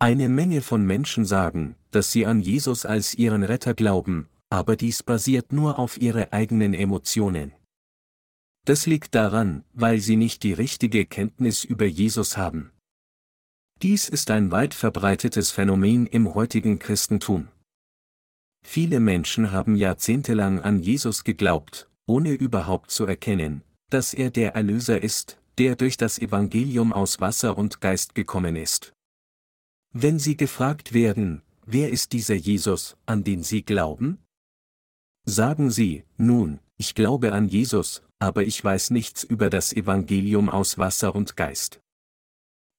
Eine 0.00 0.28
Menge 0.28 0.60
von 0.60 0.84
Menschen 0.84 1.24
sagen, 1.24 1.76
dass 1.92 2.10
sie 2.10 2.26
an 2.26 2.40
Jesus 2.40 2.84
als 2.84 3.14
ihren 3.14 3.44
Retter 3.44 3.74
glauben, 3.74 4.28
aber 4.50 4.74
dies 4.74 5.04
basiert 5.04 5.52
nur 5.52 5.78
auf 5.78 6.00
ihre 6.00 6.32
eigenen 6.32 6.74
Emotionen. 6.74 7.52
Das 8.64 8.86
liegt 8.86 9.14
daran, 9.14 9.64
weil 9.72 10.00
sie 10.00 10.16
nicht 10.16 10.42
die 10.42 10.52
richtige 10.52 11.06
Kenntnis 11.06 11.62
über 11.62 11.86
Jesus 11.86 12.36
haben. 12.36 12.72
Dies 13.80 14.08
ist 14.08 14.30
ein 14.30 14.50
weit 14.50 14.74
verbreitetes 14.74 15.50
Phänomen 15.52 16.06
im 16.06 16.34
heutigen 16.34 16.78
Christentum. 16.78 17.48
Viele 18.64 19.00
Menschen 19.00 19.50
haben 19.52 19.74
jahrzehntelang 19.74 20.60
an 20.60 20.80
Jesus 20.80 21.24
geglaubt, 21.24 21.88
ohne 22.06 22.32
überhaupt 22.32 22.90
zu 22.92 23.06
erkennen, 23.06 23.62
dass 23.92 24.14
er 24.14 24.30
der 24.30 24.54
Erlöser 24.54 25.02
ist, 25.02 25.38
der 25.58 25.76
durch 25.76 25.96
das 25.96 26.18
Evangelium 26.18 26.92
aus 26.92 27.20
Wasser 27.20 27.58
und 27.58 27.80
Geist 27.80 28.14
gekommen 28.14 28.56
ist. 28.56 28.92
Wenn 29.92 30.18
sie 30.18 30.36
gefragt 30.36 30.94
werden, 30.94 31.42
wer 31.66 31.90
ist 31.90 32.12
dieser 32.12 32.34
Jesus, 32.34 32.96
an 33.04 33.24
den 33.24 33.42
sie 33.42 33.62
glauben? 33.62 34.18
Sagen 35.24 35.70
sie, 35.70 36.04
nun, 36.16 36.60
ich 36.78 36.94
glaube 36.94 37.32
an 37.32 37.48
Jesus, 37.48 38.02
aber 38.18 38.44
ich 38.44 38.62
weiß 38.64 38.90
nichts 38.90 39.24
über 39.24 39.50
das 39.50 39.72
Evangelium 39.72 40.48
aus 40.48 40.78
Wasser 40.78 41.14
und 41.14 41.36
Geist. 41.36 41.80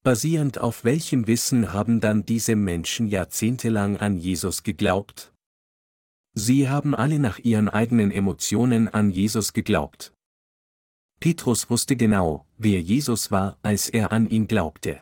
Basierend 0.02 0.58
auf 0.58 0.84
welchem 0.84 1.26
Wissen 1.26 1.72
haben 1.72 2.00
dann 2.00 2.26
diese 2.26 2.56
Menschen 2.56 3.06
jahrzehntelang 3.08 3.96
an 3.98 4.16
Jesus 4.16 4.62
geglaubt? 4.62 5.32
Sie 6.34 6.68
haben 6.68 6.94
alle 6.94 7.18
nach 7.18 7.38
ihren 7.38 7.68
eigenen 7.68 8.10
Emotionen 8.10 8.88
an 8.88 9.10
Jesus 9.10 9.52
geglaubt. 9.52 10.13
Petrus 11.24 11.70
wusste 11.70 11.96
genau, 11.96 12.44
wer 12.58 12.82
Jesus 12.82 13.30
war, 13.30 13.56
als 13.62 13.88
er 13.88 14.12
an 14.12 14.28
ihn 14.28 14.46
glaubte. 14.46 15.00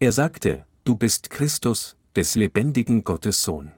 Er 0.00 0.10
sagte, 0.10 0.64
du 0.84 0.96
bist 0.96 1.28
Christus, 1.28 1.98
des 2.16 2.34
lebendigen 2.34 3.04
Gottes 3.04 3.42
Sohn. 3.42 3.72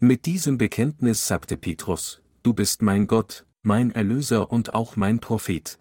Mit 0.00 0.26
diesem 0.26 0.58
Bekenntnis 0.58 1.28
sagte 1.28 1.56
Petrus, 1.56 2.22
du 2.42 2.54
bist 2.54 2.82
mein 2.82 3.06
Gott, 3.06 3.46
mein 3.62 3.92
Erlöser 3.92 4.50
und 4.50 4.74
auch 4.74 4.96
mein 4.96 5.20
Prophet. 5.20 5.78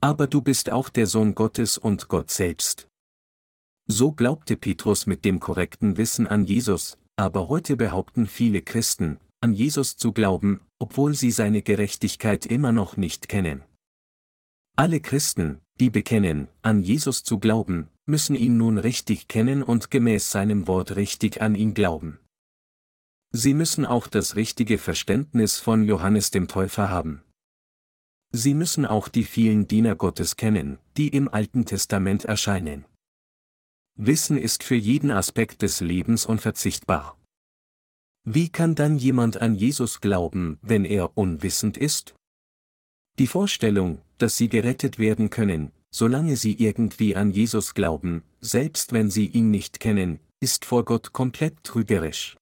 Aber 0.00 0.26
du 0.26 0.42
bist 0.42 0.72
auch 0.72 0.88
der 0.88 1.06
Sohn 1.06 1.36
Gottes 1.36 1.78
und 1.78 2.08
Gott 2.08 2.32
selbst. 2.32 2.88
So 3.86 4.10
glaubte 4.10 4.56
Petrus 4.56 5.06
mit 5.06 5.24
dem 5.24 5.38
korrekten 5.38 5.96
Wissen 5.98 6.26
an 6.26 6.46
Jesus, 6.46 6.98
aber 7.14 7.48
heute 7.48 7.76
behaupten 7.76 8.26
viele 8.26 8.60
Christen, 8.60 9.20
an 9.40 9.52
Jesus 9.52 9.96
zu 9.96 10.12
glauben, 10.12 10.60
obwohl 10.78 11.14
sie 11.14 11.30
seine 11.30 11.62
Gerechtigkeit 11.62 12.46
immer 12.46 12.72
noch 12.72 12.96
nicht 12.96 13.28
kennen. 13.28 13.62
Alle 14.76 15.00
Christen, 15.00 15.60
die 15.80 15.90
bekennen, 15.90 16.48
an 16.62 16.82
Jesus 16.82 17.22
zu 17.22 17.38
glauben, 17.38 17.88
müssen 18.06 18.36
ihn 18.36 18.56
nun 18.56 18.78
richtig 18.78 19.28
kennen 19.28 19.62
und 19.62 19.90
gemäß 19.90 20.30
seinem 20.30 20.66
Wort 20.68 20.96
richtig 20.96 21.40
an 21.42 21.54
ihn 21.54 21.74
glauben. 21.74 22.18
Sie 23.32 23.54
müssen 23.54 23.84
auch 23.84 24.06
das 24.06 24.36
richtige 24.36 24.78
Verständnis 24.78 25.58
von 25.58 25.84
Johannes 25.84 26.30
dem 26.30 26.48
Täufer 26.48 26.88
haben. 26.88 27.22
Sie 28.32 28.54
müssen 28.54 28.86
auch 28.86 29.08
die 29.08 29.24
vielen 29.24 29.66
Diener 29.66 29.96
Gottes 29.96 30.36
kennen, 30.36 30.78
die 30.96 31.08
im 31.08 31.28
Alten 31.28 31.64
Testament 31.64 32.24
erscheinen. 32.24 32.84
Wissen 33.94 34.36
ist 34.36 34.62
für 34.62 34.74
jeden 34.74 35.10
Aspekt 35.10 35.62
des 35.62 35.80
Lebens 35.80 36.26
unverzichtbar. 36.26 37.18
Wie 38.28 38.48
kann 38.48 38.74
dann 38.74 38.98
jemand 38.98 39.40
an 39.40 39.54
Jesus 39.54 40.00
glauben, 40.00 40.58
wenn 40.60 40.84
er 40.84 41.16
unwissend 41.16 41.76
ist? 41.76 42.16
Die 43.20 43.28
Vorstellung, 43.28 44.02
dass 44.18 44.36
sie 44.36 44.48
gerettet 44.48 44.98
werden 44.98 45.30
können, 45.30 45.70
solange 45.92 46.34
sie 46.34 46.54
irgendwie 46.54 47.14
an 47.14 47.30
Jesus 47.30 47.72
glauben, 47.72 48.24
selbst 48.40 48.92
wenn 48.92 49.10
sie 49.10 49.26
ihn 49.26 49.52
nicht 49.52 49.78
kennen, 49.78 50.18
ist 50.40 50.64
vor 50.64 50.84
Gott 50.84 51.12
komplett 51.12 51.62
trügerisch. 51.62 52.36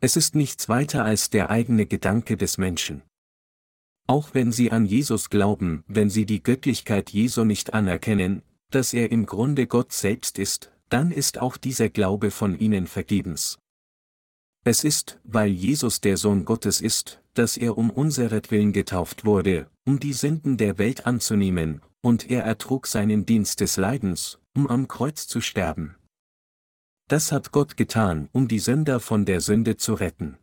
Es 0.00 0.16
ist 0.16 0.34
nichts 0.34 0.68
weiter 0.68 1.04
als 1.04 1.30
der 1.30 1.50
eigene 1.50 1.86
Gedanke 1.86 2.36
des 2.36 2.58
Menschen. 2.58 3.02
Auch 4.08 4.34
wenn 4.34 4.50
sie 4.50 4.72
an 4.72 4.86
Jesus 4.86 5.30
glauben, 5.30 5.84
wenn 5.86 6.10
sie 6.10 6.26
die 6.26 6.42
Göttlichkeit 6.42 7.10
Jesu 7.10 7.44
nicht 7.44 7.74
anerkennen, 7.74 8.42
dass 8.70 8.92
er 8.92 9.12
im 9.12 9.26
Grunde 9.26 9.68
Gott 9.68 9.92
selbst 9.92 10.36
ist, 10.36 10.72
dann 10.88 11.12
ist 11.12 11.38
auch 11.38 11.56
dieser 11.56 11.90
Glaube 11.90 12.32
von 12.32 12.58
ihnen 12.58 12.88
vergebens. 12.88 13.56
Es 14.64 14.84
ist, 14.84 15.18
weil 15.24 15.50
Jesus 15.50 16.00
der 16.00 16.16
Sohn 16.16 16.44
Gottes 16.44 16.80
ist, 16.80 17.22
dass 17.34 17.56
er 17.56 17.78
um 17.78 17.90
unseretwillen 17.90 18.72
getauft 18.72 19.24
wurde, 19.24 19.70
um 19.86 19.98
die 19.98 20.12
Sünden 20.12 20.56
der 20.56 20.78
Welt 20.78 21.06
anzunehmen, 21.06 21.80
und 22.02 22.30
er 22.30 22.44
ertrug 22.44 22.86
seinen 22.86 23.24
Dienst 23.24 23.60
des 23.60 23.76
Leidens, 23.76 24.38
um 24.54 24.66
am 24.66 24.88
Kreuz 24.88 25.26
zu 25.26 25.40
sterben. 25.40 25.96
Das 27.08 27.32
hat 27.32 27.52
Gott 27.52 27.76
getan, 27.76 28.28
um 28.32 28.48
die 28.48 28.58
Sünder 28.58 29.00
von 29.00 29.24
der 29.24 29.40
Sünde 29.40 29.76
zu 29.76 29.94
retten. 29.94 30.38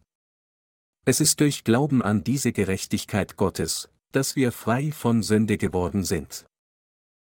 Es 1.05 1.21
ist 1.21 1.39
durch 1.39 1.63
Glauben 1.63 2.01
an 2.01 2.23
diese 2.23 2.51
Gerechtigkeit 2.51 3.37
Gottes, 3.37 3.89
dass 4.11 4.35
wir 4.35 4.51
frei 4.51 4.91
von 4.91 5.23
Sünde 5.23 5.57
geworden 5.57 6.03
sind. 6.03 6.45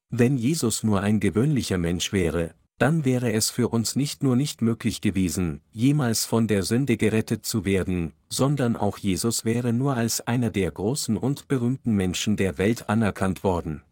Wenn 0.08 0.36
Jesus 0.36 0.82
nur 0.82 1.02
ein 1.02 1.20
gewöhnlicher 1.20 1.78
Mensch 1.78 2.12
wäre, 2.12 2.54
dann 2.80 3.04
wäre 3.04 3.32
es 3.32 3.50
für 3.50 3.68
uns 3.68 3.94
nicht 3.94 4.22
nur 4.22 4.36
nicht 4.36 4.62
möglich 4.62 5.02
gewesen, 5.02 5.60
jemals 5.70 6.24
von 6.24 6.48
der 6.48 6.62
Sünde 6.62 6.96
gerettet 6.96 7.44
zu 7.44 7.66
werden, 7.66 8.14
sondern 8.30 8.74
auch 8.74 8.96
Jesus 8.96 9.44
wäre 9.44 9.74
nur 9.74 9.96
als 9.96 10.22
einer 10.26 10.48
der 10.48 10.70
großen 10.70 11.18
und 11.18 11.46
berühmten 11.46 11.94
Menschen 11.94 12.38
der 12.38 12.56
Welt 12.56 12.88
anerkannt 12.88 13.44
worden. 13.44 13.82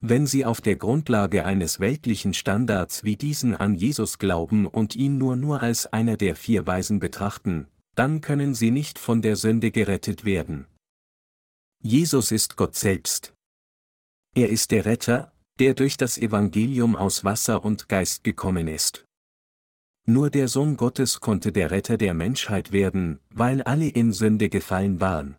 Wenn 0.00 0.26
Sie 0.26 0.44
auf 0.44 0.60
der 0.60 0.74
Grundlage 0.76 1.44
eines 1.44 1.78
weltlichen 1.78 2.34
Standards 2.34 3.04
wie 3.04 3.16
diesen 3.16 3.54
an 3.54 3.76
Jesus 3.76 4.18
glauben 4.18 4.66
und 4.66 4.96
ihn 4.96 5.16
nur 5.16 5.36
nur 5.36 5.62
als 5.62 5.86
einer 5.86 6.16
der 6.16 6.34
vier 6.34 6.66
Weisen 6.66 6.98
betrachten, 6.98 7.68
dann 7.94 8.20
können 8.20 8.54
sie 8.54 8.70
nicht 8.70 8.98
von 8.98 9.22
der 9.22 9.36
Sünde 9.36 9.70
gerettet 9.70 10.24
werden. 10.24 10.66
Jesus 11.82 12.30
ist 12.30 12.56
Gott 12.56 12.74
selbst. 12.74 13.32
Er 14.34 14.50
ist 14.50 14.70
der 14.70 14.84
Retter, 14.84 15.32
der 15.58 15.74
durch 15.74 15.96
das 15.96 16.18
Evangelium 16.18 16.96
aus 16.96 17.24
Wasser 17.24 17.64
und 17.64 17.88
Geist 17.88 18.24
gekommen 18.24 18.68
ist. 18.68 19.04
Nur 20.06 20.30
der 20.30 20.48
Sohn 20.48 20.76
Gottes 20.76 21.20
konnte 21.20 21.50
der 21.50 21.70
Retter 21.70 21.96
der 21.96 22.14
Menschheit 22.14 22.70
werden, 22.70 23.18
weil 23.30 23.62
alle 23.62 23.88
in 23.88 24.12
Sünde 24.12 24.48
gefallen 24.48 25.00
waren. 25.00 25.36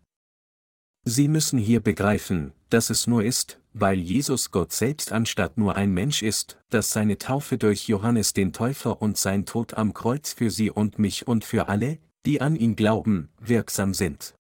Sie 1.06 1.30
müssen 1.30 1.58
hier 1.58 1.80
begreifen, 1.80 2.52
dass 2.70 2.90
es 2.90 3.08
nur 3.08 3.24
ist, 3.24 3.62
weil 3.74 3.98
Jesus 3.98 4.52
Gott 4.52 4.74
selbst 4.74 5.14
anstatt 5.14 5.58
nur 5.58 5.78
ein 5.78 5.94
Mensch 5.94 6.22
ist, 6.22 6.58
dass 6.70 6.90
seine 6.90 7.18
Taufe 7.18 7.58
durch 7.58 7.88
Johannes 7.88 8.34
den 8.34 8.52
Täufer 8.52 9.02
und 9.02 9.18
sein 9.18 9.46
Tod 9.46 9.76
am 9.76 9.94
Kreuz 9.94 10.34
für 10.34 10.52
sie 10.52 10.70
und 10.70 11.00
mich 11.00 11.26
und 11.26 11.46
für 11.46 11.70
alle, 11.70 12.00
die 12.26 12.42
an 12.42 12.58
ihn 12.58 12.76
glauben, 12.76 13.30
wirksam 13.40 13.94
sind. 13.94 14.36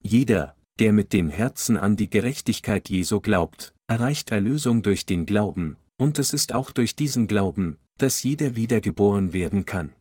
Jeder, 0.00 0.53
der 0.78 0.92
mit 0.92 1.12
dem 1.12 1.30
Herzen 1.30 1.76
an 1.76 1.96
die 1.96 2.10
Gerechtigkeit 2.10 2.88
Jesu 2.88 3.20
glaubt, 3.20 3.74
erreicht 3.86 4.30
Erlösung 4.30 4.82
durch 4.82 5.06
den 5.06 5.26
Glauben, 5.26 5.76
und 5.96 6.18
es 6.18 6.32
ist 6.32 6.54
auch 6.54 6.70
durch 6.70 6.96
diesen 6.96 7.26
Glauben, 7.26 7.78
dass 7.98 8.22
jeder 8.22 8.56
wiedergeboren 8.56 9.32
werden 9.32 9.64
kann. 9.64 9.92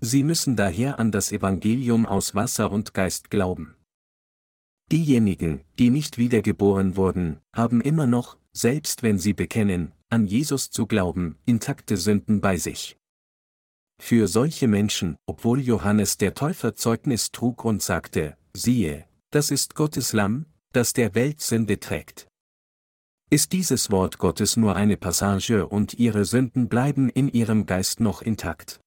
Sie 0.00 0.24
müssen 0.24 0.56
daher 0.56 0.98
an 0.98 1.12
das 1.12 1.32
Evangelium 1.32 2.06
aus 2.06 2.34
Wasser 2.34 2.70
und 2.70 2.92
Geist 2.92 3.30
glauben. 3.30 3.76
Diejenigen, 4.90 5.62
die 5.78 5.90
nicht 5.90 6.18
wiedergeboren 6.18 6.96
wurden, 6.96 7.38
haben 7.54 7.80
immer 7.80 8.06
noch, 8.06 8.36
selbst 8.52 9.02
wenn 9.02 9.18
sie 9.18 9.32
bekennen, 9.32 9.92
an 10.10 10.26
Jesus 10.26 10.70
zu 10.70 10.86
glauben, 10.86 11.38
intakte 11.46 11.96
Sünden 11.96 12.40
bei 12.40 12.56
sich. 12.58 12.98
Für 13.98 14.26
solche 14.26 14.66
Menschen, 14.66 15.16
obwohl 15.26 15.60
Johannes 15.60 16.18
der 16.18 16.34
Täufer 16.34 16.74
Zeugnis 16.74 17.30
trug 17.30 17.64
und 17.64 17.80
sagte, 17.80 18.36
siehe, 18.52 19.06
das 19.32 19.50
ist 19.50 19.74
Gottes 19.74 20.12
Lamm, 20.12 20.44
das 20.72 20.92
der 20.92 21.14
Welt 21.14 21.40
Sünde 21.40 21.80
trägt. 21.80 22.28
Ist 23.30 23.52
dieses 23.52 23.90
Wort 23.90 24.18
Gottes 24.18 24.58
nur 24.58 24.76
eine 24.76 24.98
Passage 24.98 25.66
und 25.66 25.94
ihre 25.94 26.26
Sünden 26.26 26.68
bleiben 26.68 27.08
in 27.08 27.28
ihrem 27.28 27.64
Geist 27.64 27.98
noch 27.98 28.20
intakt. 28.20 28.78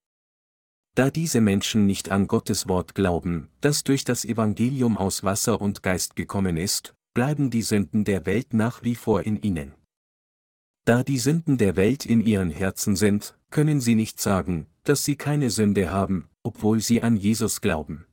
Da 0.94 1.10
diese 1.10 1.42
Menschen 1.42 1.88
nicht 1.88 2.12
an 2.12 2.28
Gottes 2.28 2.68
Wort 2.68 2.94
glauben, 2.94 3.50
das 3.62 3.84
durch 3.84 4.04
das 4.04 4.24
Evangelium 4.24 4.98
aus 4.98 5.24
Wasser 5.24 5.60
und 5.60 5.82
Geist 5.82 6.16
gekommen 6.16 6.58
ist, 6.58 6.94
bleiben 7.16 7.50
die 7.50 7.64
Sünden 7.64 8.04
der 8.04 8.28
Welt 8.28 8.54
nach 8.54 8.84
wie 8.84 8.96
vor 8.96 9.24
in 9.24 9.42
ihnen. 9.42 9.74
Da 10.86 11.04
die 11.04 11.18
Sünden 11.18 11.58
der 11.58 11.76
Welt 11.76 12.06
in 12.06 12.22
ihren 12.22 12.52
Herzen 12.52 12.96
sind, 12.96 13.36
können 13.50 13.82
sie 13.82 13.96
nicht 13.96 14.22
sagen, 14.22 14.68
dass 14.84 15.04
sie 15.04 15.16
keine 15.16 15.50
Sünde 15.50 15.90
haben, 15.90 16.30
obwohl 16.44 16.82
sie 16.82 17.02
an 17.02 17.18
Jesus 17.18 17.62
glauben. 17.62 18.06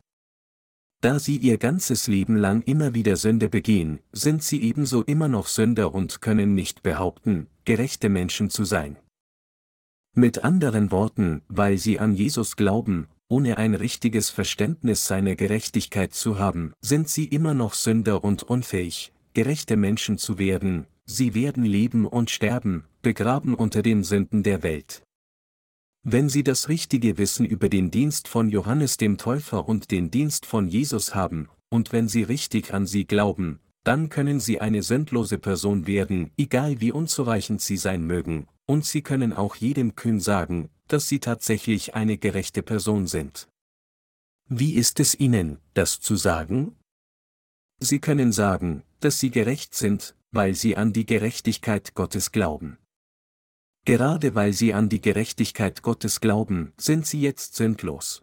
Da 1.02 1.18
sie 1.18 1.36
ihr 1.36 1.58
ganzes 1.58 2.06
Leben 2.06 2.36
lang 2.36 2.62
immer 2.62 2.94
wieder 2.94 3.16
Sünde 3.16 3.48
begehen, 3.48 3.98
sind 4.12 4.44
sie 4.44 4.62
ebenso 4.62 5.02
immer 5.02 5.26
noch 5.26 5.48
Sünder 5.48 5.92
und 5.92 6.20
können 6.20 6.54
nicht 6.54 6.84
behaupten, 6.84 7.48
gerechte 7.64 8.08
Menschen 8.08 8.50
zu 8.50 8.64
sein. 8.64 8.96
Mit 10.14 10.44
anderen 10.44 10.92
Worten, 10.92 11.42
weil 11.48 11.76
sie 11.76 11.98
an 11.98 12.14
Jesus 12.14 12.54
glauben, 12.54 13.08
ohne 13.28 13.58
ein 13.58 13.74
richtiges 13.74 14.30
Verständnis 14.30 15.04
seiner 15.08 15.34
Gerechtigkeit 15.34 16.14
zu 16.14 16.38
haben, 16.38 16.72
sind 16.80 17.08
sie 17.08 17.24
immer 17.24 17.52
noch 17.52 17.74
Sünder 17.74 18.22
und 18.22 18.44
unfähig, 18.44 19.12
gerechte 19.34 19.76
Menschen 19.76 20.18
zu 20.18 20.38
werden, 20.38 20.86
sie 21.04 21.34
werden 21.34 21.64
leben 21.64 22.06
und 22.06 22.30
sterben, 22.30 22.84
begraben 23.02 23.54
unter 23.54 23.82
den 23.82 24.04
Sünden 24.04 24.44
der 24.44 24.62
Welt. 24.62 25.02
Wenn 26.04 26.28
Sie 26.28 26.42
das 26.42 26.68
richtige 26.68 27.16
Wissen 27.16 27.46
über 27.46 27.68
den 27.68 27.92
Dienst 27.92 28.26
von 28.26 28.50
Johannes 28.50 28.96
dem 28.96 29.18
Täufer 29.18 29.68
und 29.68 29.92
den 29.92 30.10
Dienst 30.10 30.46
von 30.46 30.66
Jesus 30.66 31.14
haben, 31.14 31.48
und 31.68 31.92
wenn 31.92 32.08
sie 32.08 32.22
richtig 32.22 32.74
an 32.74 32.86
sie 32.86 33.06
glauben, 33.06 33.60
dann 33.84 34.08
können 34.08 34.40
sie 34.40 34.60
eine 34.60 34.82
sündlose 34.82 35.38
Person 35.38 35.86
werden, 35.86 36.30
egal 36.36 36.80
wie 36.80 36.92
unzureichend 36.92 37.62
sie 37.62 37.76
sein 37.76 38.04
mögen, 38.04 38.46
und 38.66 38.84
sie 38.84 39.02
können 39.02 39.32
auch 39.32 39.56
jedem 39.56 39.94
kühn 39.94 40.20
sagen, 40.20 40.68
dass 40.88 41.08
sie 41.08 41.18
tatsächlich 41.18 41.94
eine 41.94 42.18
gerechte 42.18 42.62
Person 42.62 43.06
sind. 43.06 43.48
Wie 44.48 44.74
ist 44.74 45.00
es 45.00 45.18
ihnen, 45.18 45.58
das 45.74 46.00
zu 46.00 46.16
sagen? 46.16 46.76
Sie 47.78 48.00
können 48.00 48.32
sagen, 48.32 48.82
dass 49.00 49.18
sie 49.18 49.30
gerecht 49.30 49.74
sind, 49.74 50.14
weil 50.30 50.54
sie 50.54 50.76
an 50.76 50.92
die 50.92 51.06
Gerechtigkeit 51.06 51.94
Gottes 51.94 52.32
glauben. 52.32 52.76
Gerade 53.84 54.34
weil 54.36 54.52
sie 54.52 54.74
an 54.74 54.88
die 54.88 55.00
Gerechtigkeit 55.00 55.82
Gottes 55.82 56.20
glauben, 56.20 56.72
sind 56.76 57.06
sie 57.06 57.20
jetzt 57.20 57.56
sündlos. 57.56 58.22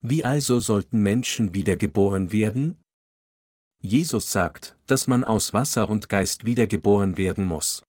Wie 0.00 0.24
also 0.24 0.60
sollten 0.60 1.02
Menschen 1.02 1.52
wiedergeboren 1.52 2.32
werden? 2.32 2.78
Jesus 3.82 4.32
sagt, 4.32 4.76
dass 4.86 5.06
man 5.06 5.24
aus 5.24 5.52
Wasser 5.52 5.90
und 5.90 6.08
Geist 6.08 6.46
wiedergeboren 6.46 7.18
werden 7.18 7.44
muss. 7.44 7.82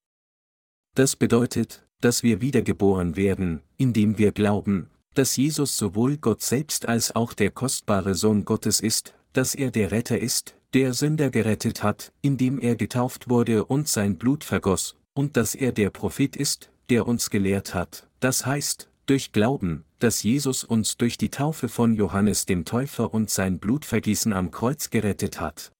Das 0.95 1.15
bedeutet, 1.15 1.87
dass 2.01 2.23
wir 2.23 2.41
wiedergeboren 2.41 3.15
werden, 3.15 3.61
indem 3.77 4.17
wir 4.17 4.31
glauben, 4.31 4.89
dass 5.13 5.37
Jesus 5.37 5.77
sowohl 5.77 6.17
Gott 6.17 6.41
selbst 6.41 6.87
als 6.87 7.15
auch 7.15 7.33
der 7.33 7.51
kostbare 7.51 8.13
Sohn 8.13 8.45
Gottes 8.45 8.81
ist, 8.81 9.13
dass 9.33 9.55
er 9.55 9.71
der 9.71 9.91
Retter 9.91 10.19
ist, 10.19 10.55
der 10.73 10.93
Sünder 10.93 11.29
gerettet 11.29 11.81
hat, 11.81 12.11
indem 12.21 12.59
er 12.59 12.75
getauft 12.75 13.29
wurde 13.29 13.65
und 13.65 13.87
sein 13.87 14.17
Blut 14.17 14.43
vergoss, 14.43 14.96
und 15.17 15.35
dass 15.37 15.55
er 15.55 15.71
der 15.71 15.89
Prophet 15.89 16.35
ist, 16.35 16.71
der 16.89 17.07
uns 17.07 17.29
gelehrt 17.29 17.73
hat, 17.73 18.07
das 18.19 18.45
heißt, 18.45 18.89
durch 19.07 19.31
Glauben, 19.31 19.83
dass 19.99 20.21
Jesus 20.23 20.63
uns 20.63 20.97
durch 20.97 21.17
die 21.17 21.29
Taufe 21.29 21.69
von 21.69 21.95
Johannes 21.95 22.45
dem 22.45 22.65
Täufer 22.65 23.13
und 23.13 23.29
sein 23.29 23.59
Blutvergießen 23.59 24.33
am 24.33 24.51
Kreuz 24.51 24.89
gerettet 24.89 25.39
hat. 25.39 25.71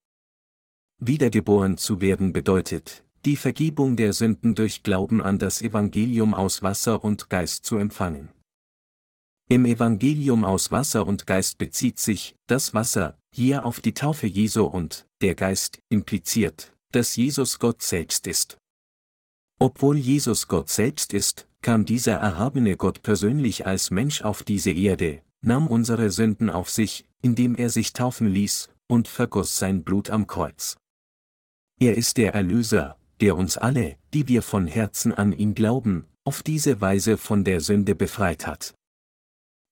Wiedergeboren 0.99 1.77
zu 1.77 2.01
werden 2.01 2.33
bedeutet, 2.33 3.03
die 3.25 3.35
Vergebung 3.35 3.95
der 3.95 4.13
Sünden 4.13 4.55
durch 4.55 4.83
Glauben 4.83 5.21
an 5.21 5.37
das 5.37 5.61
Evangelium 5.61 6.33
aus 6.33 6.63
Wasser 6.63 7.03
und 7.03 7.29
Geist 7.29 7.65
zu 7.65 7.77
empfangen. 7.77 8.29
Im 9.49 9.65
Evangelium 9.65 10.43
aus 10.45 10.71
Wasser 10.71 11.05
und 11.05 11.27
Geist 11.27 11.57
bezieht 11.57 11.99
sich 11.99 12.35
das 12.47 12.73
Wasser 12.73 13.17
hier 13.33 13.65
auf 13.65 13.81
die 13.81 13.93
Taufe 13.93 14.27
Jesu 14.27 14.63
und 14.63 15.05
der 15.21 15.35
Geist 15.35 15.79
impliziert, 15.89 16.73
dass 16.91 17.15
Jesus 17.15 17.59
Gott 17.59 17.81
selbst 17.81 18.27
ist. 18.27 18.57
Obwohl 19.59 19.97
Jesus 19.97 20.47
Gott 20.47 20.69
selbst 20.69 21.13
ist, 21.13 21.47
kam 21.61 21.85
dieser 21.85 22.13
erhabene 22.13 22.77
Gott 22.77 23.01
persönlich 23.01 23.65
als 23.65 23.89
Mensch 23.89 24.21
auf 24.21 24.43
diese 24.43 24.71
Erde, 24.71 25.21
nahm 25.41 25.67
unsere 25.67 26.11
Sünden 26.11 26.49
auf 26.49 26.69
sich, 26.69 27.05
indem 27.21 27.55
er 27.55 27.69
sich 27.69 27.93
taufen 27.93 28.27
ließ, 28.27 28.69
und 28.87 29.07
vergoss 29.07 29.57
sein 29.57 29.83
Blut 29.83 30.09
am 30.09 30.27
Kreuz. 30.27 30.77
Er 31.79 31.97
ist 31.97 32.17
der 32.17 32.33
Erlöser, 32.33 32.97
der 33.19 33.35
uns 33.35 33.57
alle, 33.57 33.97
die 34.13 34.27
wir 34.27 34.41
von 34.41 34.67
Herzen 34.67 35.13
an 35.13 35.33
ihn 35.33 35.55
glauben, 35.55 36.05
auf 36.23 36.43
diese 36.43 36.81
Weise 36.81 37.17
von 37.17 37.43
der 37.43 37.61
Sünde 37.61 37.95
befreit 37.95 38.45
hat. 38.45 38.75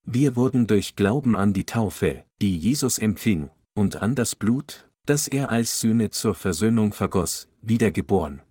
Wir 0.04 0.36
wurden 0.36 0.66
durch 0.66 0.96
Glauben 0.96 1.36
an 1.36 1.52
die 1.52 1.66
Taufe, 1.66 2.24
die 2.40 2.56
Jesus 2.56 2.98
empfing, 2.98 3.50
und 3.74 3.96
an 4.02 4.14
das 4.14 4.34
Blut, 4.34 4.88
das 5.04 5.28
er 5.28 5.50
als 5.50 5.80
Sühne 5.80 6.10
zur 6.10 6.34
Versöhnung 6.34 6.92
vergoss, 6.92 7.48
wiedergeboren. 7.60 8.42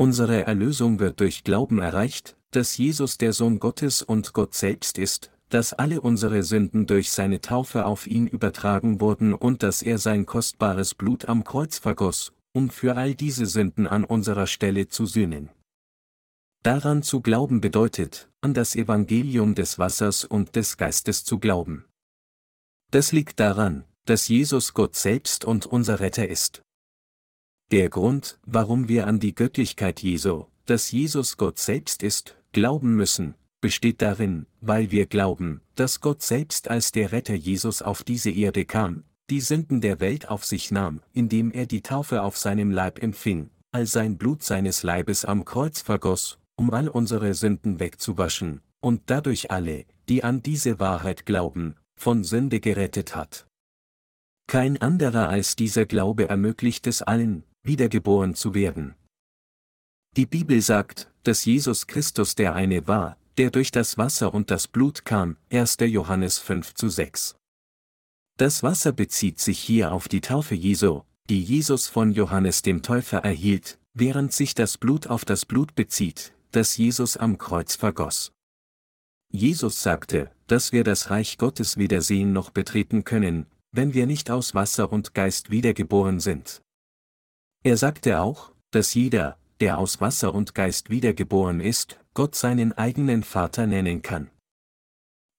Unsere 0.00 0.46
Erlösung 0.46 0.98
wird 0.98 1.20
durch 1.20 1.44
Glauben 1.44 1.78
erreicht, 1.78 2.34
dass 2.52 2.78
Jesus 2.78 3.18
der 3.18 3.34
Sohn 3.34 3.58
Gottes 3.58 4.00
und 4.00 4.32
Gott 4.32 4.54
selbst 4.54 4.96
ist, 4.96 5.30
dass 5.50 5.74
alle 5.74 6.00
unsere 6.00 6.42
Sünden 6.42 6.86
durch 6.86 7.10
seine 7.10 7.42
Taufe 7.42 7.84
auf 7.84 8.06
ihn 8.06 8.26
übertragen 8.26 9.02
wurden 9.02 9.34
und 9.34 9.62
dass 9.62 9.82
er 9.82 9.98
sein 9.98 10.24
kostbares 10.24 10.94
Blut 10.94 11.26
am 11.26 11.44
Kreuz 11.44 11.76
vergoss, 11.76 12.32
um 12.54 12.70
für 12.70 12.96
all 12.96 13.14
diese 13.14 13.44
Sünden 13.44 13.86
an 13.86 14.04
unserer 14.04 14.46
Stelle 14.46 14.88
zu 14.88 15.04
sühnen. 15.04 15.50
Daran 16.62 17.02
zu 17.02 17.20
glauben 17.20 17.60
bedeutet, 17.60 18.30
an 18.40 18.54
das 18.54 18.76
Evangelium 18.76 19.54
des 19.54 19.78
Wassers 19.78 20.24
und 20.24 20.56
des 20.56 20.78
Geistes 20.78 21.24
zu 21.24 21.38
glauben. 21.38 21.84
Das 22.90 23.12
liegt 23.12 23.38
daran, 23.38 23.84
dass 24.06 24.28
Jesus 24.28 24.72
Gott 24.72 24.96
selbst 24.96 25.44
und 25.44 25.66
unser 25.66 26.00
Retter 26.00 26.26
ist. 26.26 26.62
Der 27.70 27.88
Grund, 27.88 28.40
warum 28.44 28.88
wir 28.88 29.06
an 29.06 29.20
die 29.20 29.32
Göttlichkeit 29.32 30.02
Jesu, 30.02 30.46
dass 30.66 30.90
Jesus 30.90 31.36
Gott 31.36 31.60
selbst 31.60 32.02
ist, 32.02 32.36
glauben 32.50 32.96
müssen, 32.96 33.36
besteht 33.60 34.02
darin, 34.02 34.46
weil 34.60 34.90
wir 34.90 35.06
glauben, 35.06 35.60
dass 35.76 36.00
Gott 36.00 36.20
selbst 36.20 36.68
als 36.68 36.90
der 36.90 37.12
Retter 37.12 37.34
Jesus 37.34 37.80
auf 37.80 38.02
diese 38.02 38.30
Erde 38.30 38.64
kam, 38.64 39.04
die 39.30 39.40
Sünden 39.40 39.80
der 39.80 40.00
Welt 40.00 40.28
auf 40.28 40.44
sich 40.44 40.72
nahm, 40.72 41.00
indem 41.12 41.52
er 41.52 41.66
die 41.66 41.80
Taufe 41.80 42.22
auf 42.22 42.36
seinem 42.36 42.72
Leib 42.72 43.00
empfing, 43.00 43.50
all 43.70 43.86
sein 43.86 44.18
Blut 44.18 44.42
seines 44.42 44.82
Leibes 44.82 45.24
am 45.24 45.44
Kreuz 45.44 45.80
vergoss, 45.80 46.40
um 46.56 46.72
all 46.72 46.88
unsere 46.88 47.34
Sünden 47.34 47.78
wegzuwaschen, 47.78 48.62
und 48.80 49.02
dadurch 49.06 49.52
alle, 49.52 49.84
die 50.08 50.24
an 50.24 50.42
diese 50.42 50.80
Wahrheit 50.80 51.24
glauben, 51.24 51.76
von 51.94 52.24
Sünde 52.24 52.58
gerettet 52.58 53.14
hat. 53.14 53.46
Kein 54.48 54.82
anderer 54.82 55.28
als 55.28 55.54
dieser 55.54 55.86
Glaube 55.86 56.28
ermöglicht 56.28 56.88
es 56.88 57.02
allen, 57.02 57.44
wiedergeboren 57.62 58.34
zu 58.34 58.54
werden. 58.54 58.94
Die 60.16 60.26
Bibel 60.26 60.60
sagt, 60.60 61.10
dass 61.22 61.44
Jesus 61.44 61.86
Christus 61.86 62.34
der 62.34 62.54
eine 62.54 62.86
war, 62.88 63.16
der 63.38 63.50
durch 63.50 63.70
das 63.70 63.96
Wasser 63.96 64.34
und 64.34 64.50
das 64.50 64.68
Blut 64.68 65.04
kam, 65.04 65.36
1. 65.50 65.76
Johannes 65.80 66.38
5 66.38 66.74
zu 66.74 66.88
6. 66.88 67.36
Das 68.36 68.62
Wasser 68.62 68.92
bezieht 68.92 69.38
sich 69.38 69.58
hier 69.58 69.92
auf 69.92 70.08
die 70.08 70.20
Taufe 70.20 70.54
Jesu, 70.54 71.02
die 71.28 71.42
Jesus 71.42 71.86
von 71.86 72.12
Johannes 72.12 72.62
dem 72.62 72.82
Täufer 72.82 73.18
erhielt, 73.18 73.78
während 73.94 74.32
sich 74.32 74.54
das 74.54 74.78
Blut 74.78 75.06
auf 75.06 75.24
das 75.24 75.46
Blut 75.46 75.74
bezieht, 75.74 76.32
das 76.50 76.76
Jesus 76.76 77.16
am 77.16 77.38
Kreuz 77.38 77.76
vergoss. 77.76 78.32
Jesus 79.30 79.80
sagte, 79.80 80.30
dass 80.48 80.72
wir 80.72 80.82
das 80.82 81.10
Reich 81.10 81.38
Gottes 81.38 81.76
weder 81.76 82.02
sehen 82.02 82.32
noch 82.32 82.50
betreten 82.50 83.04
können, 83.04 83.46
wenn 83.72 83.94
wir 83.94 84.06
nicht 84.06 84.30
aus 84.30 84.54
Wasser 84.54 84.92
und 84.92 85.14
Geist 85.14 85.50
wiedergeboren 85.50 86.18
sind. 86.18 86.62
Er 87.62 87.76
sagte 87.76 88.20
auch, 88.20 88.52
dass 88.70 88.94
jeder, 88.94 89.36
der 89.60 89.78
aus 89.78 90.00
Wasser 90.00 90.34
und 90.34 90.54
Geist 90.54 90.88
wiedergeboren 90.88 91.60
ist, 91.60 91.98
Gott 92.14 92.34
seinen 92.34 92.72
eigenen 92.72 93.22
Vater 93.22 93.66
nennen 93.66 94.00
kann. 94.00 94.30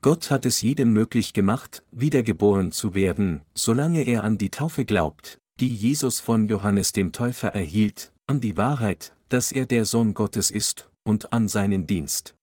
Gott 0.03 0.31
hat 0.31 0.45
es 0.45 0.61
jedem 0.61 0.93
möglich 0.93 1.33
gemacht, 1.33 1.83
wiedergeboren 1.91 2.71
zu 2.71 2.93
werden, 2.93 3.41
solange 3.53 4.03
er 4.03 4.23
an 4.23 4.37
die 4.37 4.49
Taufe 4.49 4.85
glaubt, 4.85 5.39
die 5.59 5.67
Jesus 5.67 6.19
von 6.19 6.47
Johannes 6.47 6.91
dem 6.91 7.11
Täufer 7.11 7.49
erhielt, 7.49 8.11
an 8.27 8.41
die 8.41 8.57
Wahrheit, 8.57 9.13
dass 9.29 9.51
er 9.51 9.65
der 9.65 9.85
Sohn 9.85 10.13
Gottes 10.13 10.49
ist, 10.51 10.89
und 11.03 11.33
an 11.33 11.47
seinen 11.47 11.87
Dienst. 11.87 12.35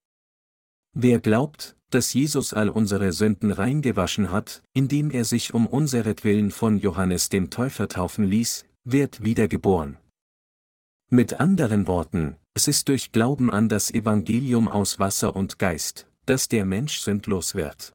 Wer 0.93 1.19
glaubt, 1.19 1.75
dass 1.89 2.13
Jesus 2.13 2.53
all 2.53 2.69
unsere 2.69 3.11
Sünden 3.13 3.51
reingewaschen 3.51 4.31
hat, 4.31 4.61
indem 4.73 5.11
er 5.11 5.25
sich 5.25 5.53
um 5.53 5.67
unseretwillen 5.67 6.51
von 6.51 6.77
Johannes 6.79 7.29
dem 7.29 7.49
Täufer 7.49 7.87
taufen 7.87 8.25
ließ, 8.25 8.65
wird 8.83 9.23
wiedergeboren. 9.23 9.97
Mit 11.09 11.39
anderen 11.39 11.87
Worten, 11.87 12.37
es 12.53 12.67
ist 12.67 12.87
durch 12.87 13.11
Glauben 13.11 13.51
an 13.51 13.69
das 13.69 13.91
Evangelium 13.91 14.67
aus 14.67 14.99
Wasser 14.99 15.35
und 15.35 15.59
Geist, 15.59 16.07
dass 16.25 16.47
der 16.47 16.65
Mensch 16.65 16.99
sündlos 16.99 17.55
wird. 17.55 17.93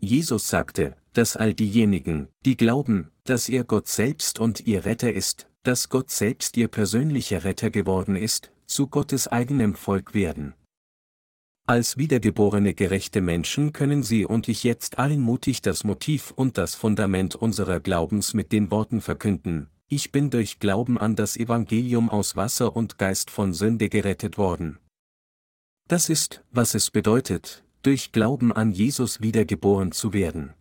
Jesus 0.00 0.48
sagte, 0.48 0.96
dass 1.12 1.36
all 1.36 1.54
diejenigen, 1.54 2.28
die 2.44 2.56
glauben, 2.56 3.10
dass 3.24 3.48
er 3.48 3.64
Gott 3.64 3.86
selbst 3.88 4.38
und 4.38 4.66
ihr 4.66 4.84
Retter 4.84 5.12
ist, 5.12 5.48
dass 5.62 5.88
Gott 5.88 6.10
selbst 6.10 6.56
ihr 6.56 6.68
persönlicher 6.68 7.44
Retter 7.44 7.70
geworden 7.70 8.16
ist, 8.16 8.50
zu 8.66 8.86
Gottes 8.86 9.28
eigenem 9.28 9.74
Volk 9.74 10.14
werden. 10.14 10.54
Als 11.70 11.96
wiedergeborene 11.96 12.74
gerechte 12.74 13.20
Menschen 13.20 13.72
können 13.72 14.02
Sie 14.02 14.26
und 14.26 14.48
ich 14.48 14.64
jetzt 14.64 14.98
allen 14.98 15.20
mutig 15.20 15.62
das 15.62 15.84
Motiv 15.84 16.32
und 16.32 16.58
das 16.58 16.74
Fundament 16.74 17.36
unserer 17.36 17.78
Glaubens 17.78 18.34
mit 18.34 18.50
den 18.50 18.72
Worten 18.72 19.00
verkünden, 19.00 19.68
ich 19.86 20.10
bin 20.10 20.30
durch 20.30 20.58
Glauben 20.58 20.98
an 20.98 21.14
das 21.14 21.36
Evangelium 21.36 22.10
aus 22.10 22.34
Wasser 22.34 22.74
und 22.74 22.98
Geist 22.98 23.30
von 23.30 23.52
Sünde 23.54 23.88
gerettet 23.88 24.36
worden. 24.36 24.80
Das 25.86 26.08
ist, 26.08 26.42
was 26.50 26.74
es 26.74 26.90
bedeutet, 26.90 27.62
durch 27.82 28.10
Glauben 28.10 28.52
an 28.52 28.72
Jesus 28.72 29.20
wiedergeboren 29.20 29.92
zu 29.92 30.12
werden. 30.12 30.54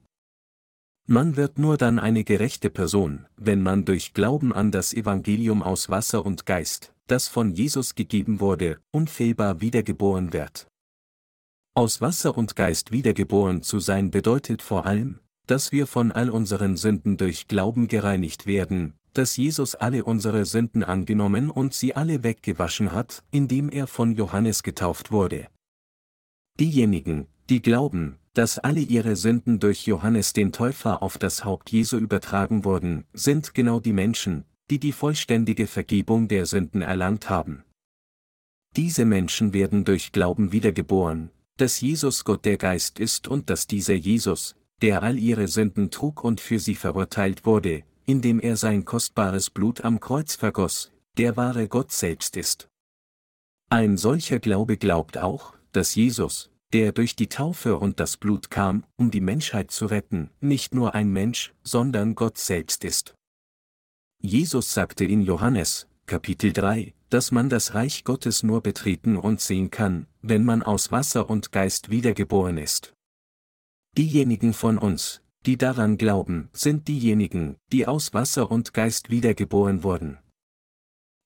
Man 1.07 1.37
wird 1.37 1.57
nur 1.57 1.77
dann 1.77 1.97
eine 1.97 2.23
gerechte 2.23 2.69
Person, 2.69 3.25
wenn 3.35 3.63
man 3.63 3.83
durch 3.83 4.13
Glauben 4.13 4.53
an 4.53 4.71
das 4.71 4.93
Evangelium 4.93 5.63
aus 5.63 5.89
Wasser 5.89 6.23
und 6.23 6.45
Geist, 6.45 6.93
das 7.07 7.27
von 7.27 7.55
Jesus 7.55 7.95
gegeben 7.95 8.39
wurde, 8.39 8.77
unfehlbar 8.91 9.59
wiedergeboren 9.59 10.33
wird. 10.33 10.67
Aus 11.79 12.01
Wasser 12.01 12.37
und 12.37 12.57
Geist 12.57 12.91
wiedergeboren 12.91 13.63
zu 13.63 13.79
sein 13.79 14.11
bedeutet 14.11 14.61
vor 14.61 14.85
allem, 14.85 15.21
dass 15.47 15.71
wir 15.71 15.87
von 15.87 16.11
all 16.11 16.29
unseren 16.29 16.75
Sünden 16.75 17.15
durch 17.15 17.47
Glauben 17.47 17.87
gereinigt 17.87 18.45
werden, 18.45 18.95
dass 19.13 19.37
Jesus 19.37 19.75
alle 19.75 20.03
unsere 20.03 20.43
Sünden 20.43 20.83
angenommen 20.83 21.49
und 21.49 21.73
sie 21.73 21.95
alle 21.95 22.21
weggewaschen 22.21 22.91
hat, 22.91 23.23
indem 23.31 23.69
er 23.69 23.87
von 23.87 24.13
Johannes 24.13 24.61
getauft 24.61 25.13
wurde. 25.13 25.47
Diejenigen, 26.59 27.27
die 27.49 27.61
glauben, 27.61 28.17
dass 28.33 28.59
alle 28.59 28.81
ihre 28.81 29.15
Sünden 29.15 29.61
durch 29.61 29.85
Johannes 29.85 30.33
den 30.33 30.51
Täufer 30.51 31.01
auf 31.01 31.17
das 31.17 31.45
Haupt 31.45 31.71
Jesu 31.71 31.95
übertragen 31.95 32.65
wurden, 32.65 33.05
sind 33.13 33.53
genau 33.53 33.79
die 33.79 33.93
Menschen, 33.93 34.43
die 34.69 34.81
die 34.81 34.91
vollständige 34.91 35.65
Vergebung 35.65 36.27
der 36.27 36.45
Sünden 36.45 36.81
erlangt 36.81 37.29
haben. 37.29 37.63
Diese 38.75 39.05
Menschen 39.05 39.53
werden 39.53 39.85
durch 39.85 40.11
Glauben 40.11 40.51
wiedergeboren, 40.51 41.31
dass 41.61 41.81
Jesus 41.81 42.23
Gott 42.23 42.45
der 42.45 42.57
Geist 42.57 42.99
ist 42.99 43.27
und 43.27 43.49
dass 43.49 43.67
dieser 43.67 43.95
Jesus, 43.95 44.55
der 44.81 45.03
all 45.03 45.17
ihre 45.17 45.47
Sünden 45.47 45.91
trug 45.91 46.23
und 46.23 46.39
für 46.39 46.59
sie 46.59 46.75
verurteilt 46.75 47.45
wurde, 47.45 47.83
indem 48.05 48.39
er 48.39 48.55
sein 48.55 48.85
kostbares 48.85 49.49
Blut 49.49 49.81
am 49.81 49.99
Kreuz 49.99 50.35
vergoss, 50.35 50.91
der 51.17 51.37
wahre 51.37 51.67
Gott 51.67 51.91
selbst 51.91 52.37
ist. 52.37 52.69
Ein 53.69 53.97
solcher 53.97 54.39
Glaube 54.39 54.77
glaubt 54.77 55.17
auch, 55.17 55.53
dass 55.73 55.95
Jesus, 55.95 56.49
der 56.73 56.91
durch 56.91 57.15
die 57.15 57.27
Taufe 57.27 57.77
und 57.77 57.99
das 57.99 58.17
Blut 58.17 58.49
kam, 58.49 58.83
um 58.95 59.11
die 59.11 59.21
Menschheit 59.21 59.69
zu 59.69 59.85
retten, 59.85 60.29
nicht 60.39 60.73
nur 60.73 60.95
ein 60.95 61.11
Mensch, 61.11 61.53
sondern 61.63 62.15
Gott 62.15 62.37
selbst 62.37 62.83
ist. 62.83 63.15
Jesus 64.21 64.73
sagte 64.73 65.05
in 65.05 65.21
Johannes, 65.21 65.87
Kapitel 66.05 66.51
3, 66.51 66.93
dass 67.09 67.31
man 67.31 67.49
das 67.49 67.73
Reich 67.73 68.03
Gottes 68.03 68.43
nur 68.43 68.61
betreten 68.61 69.17
und 69.17 69.41
sehen 69.41 69.71
kann, 69.71 70.07
wenn 70.21 70.45
man 70.45 70.61
aus 70.61 70.91
Wasser 70.91 71.29
und 71.29 71.51
Geist 71.51 71.89
wiedergeboren 71.89 72.57
ist. 72.57 72.93
Diejenigen 73.97 74.53
von 74.53 74.77
uns, 74.77 75.21
die 75.45 75.57
daran 75.57 75.97
glauben, 75.97 76.49
sind 76.53 76.87
diejenigen, 76.87 77.55
die 77.71 77.87
aus 77.87 78.13
Wasser 78.13 78.51
und 78.51 78.73
Geist 78.73 79.09
wiedergeboren 79.09 79.83
wurden. 79.83 80.19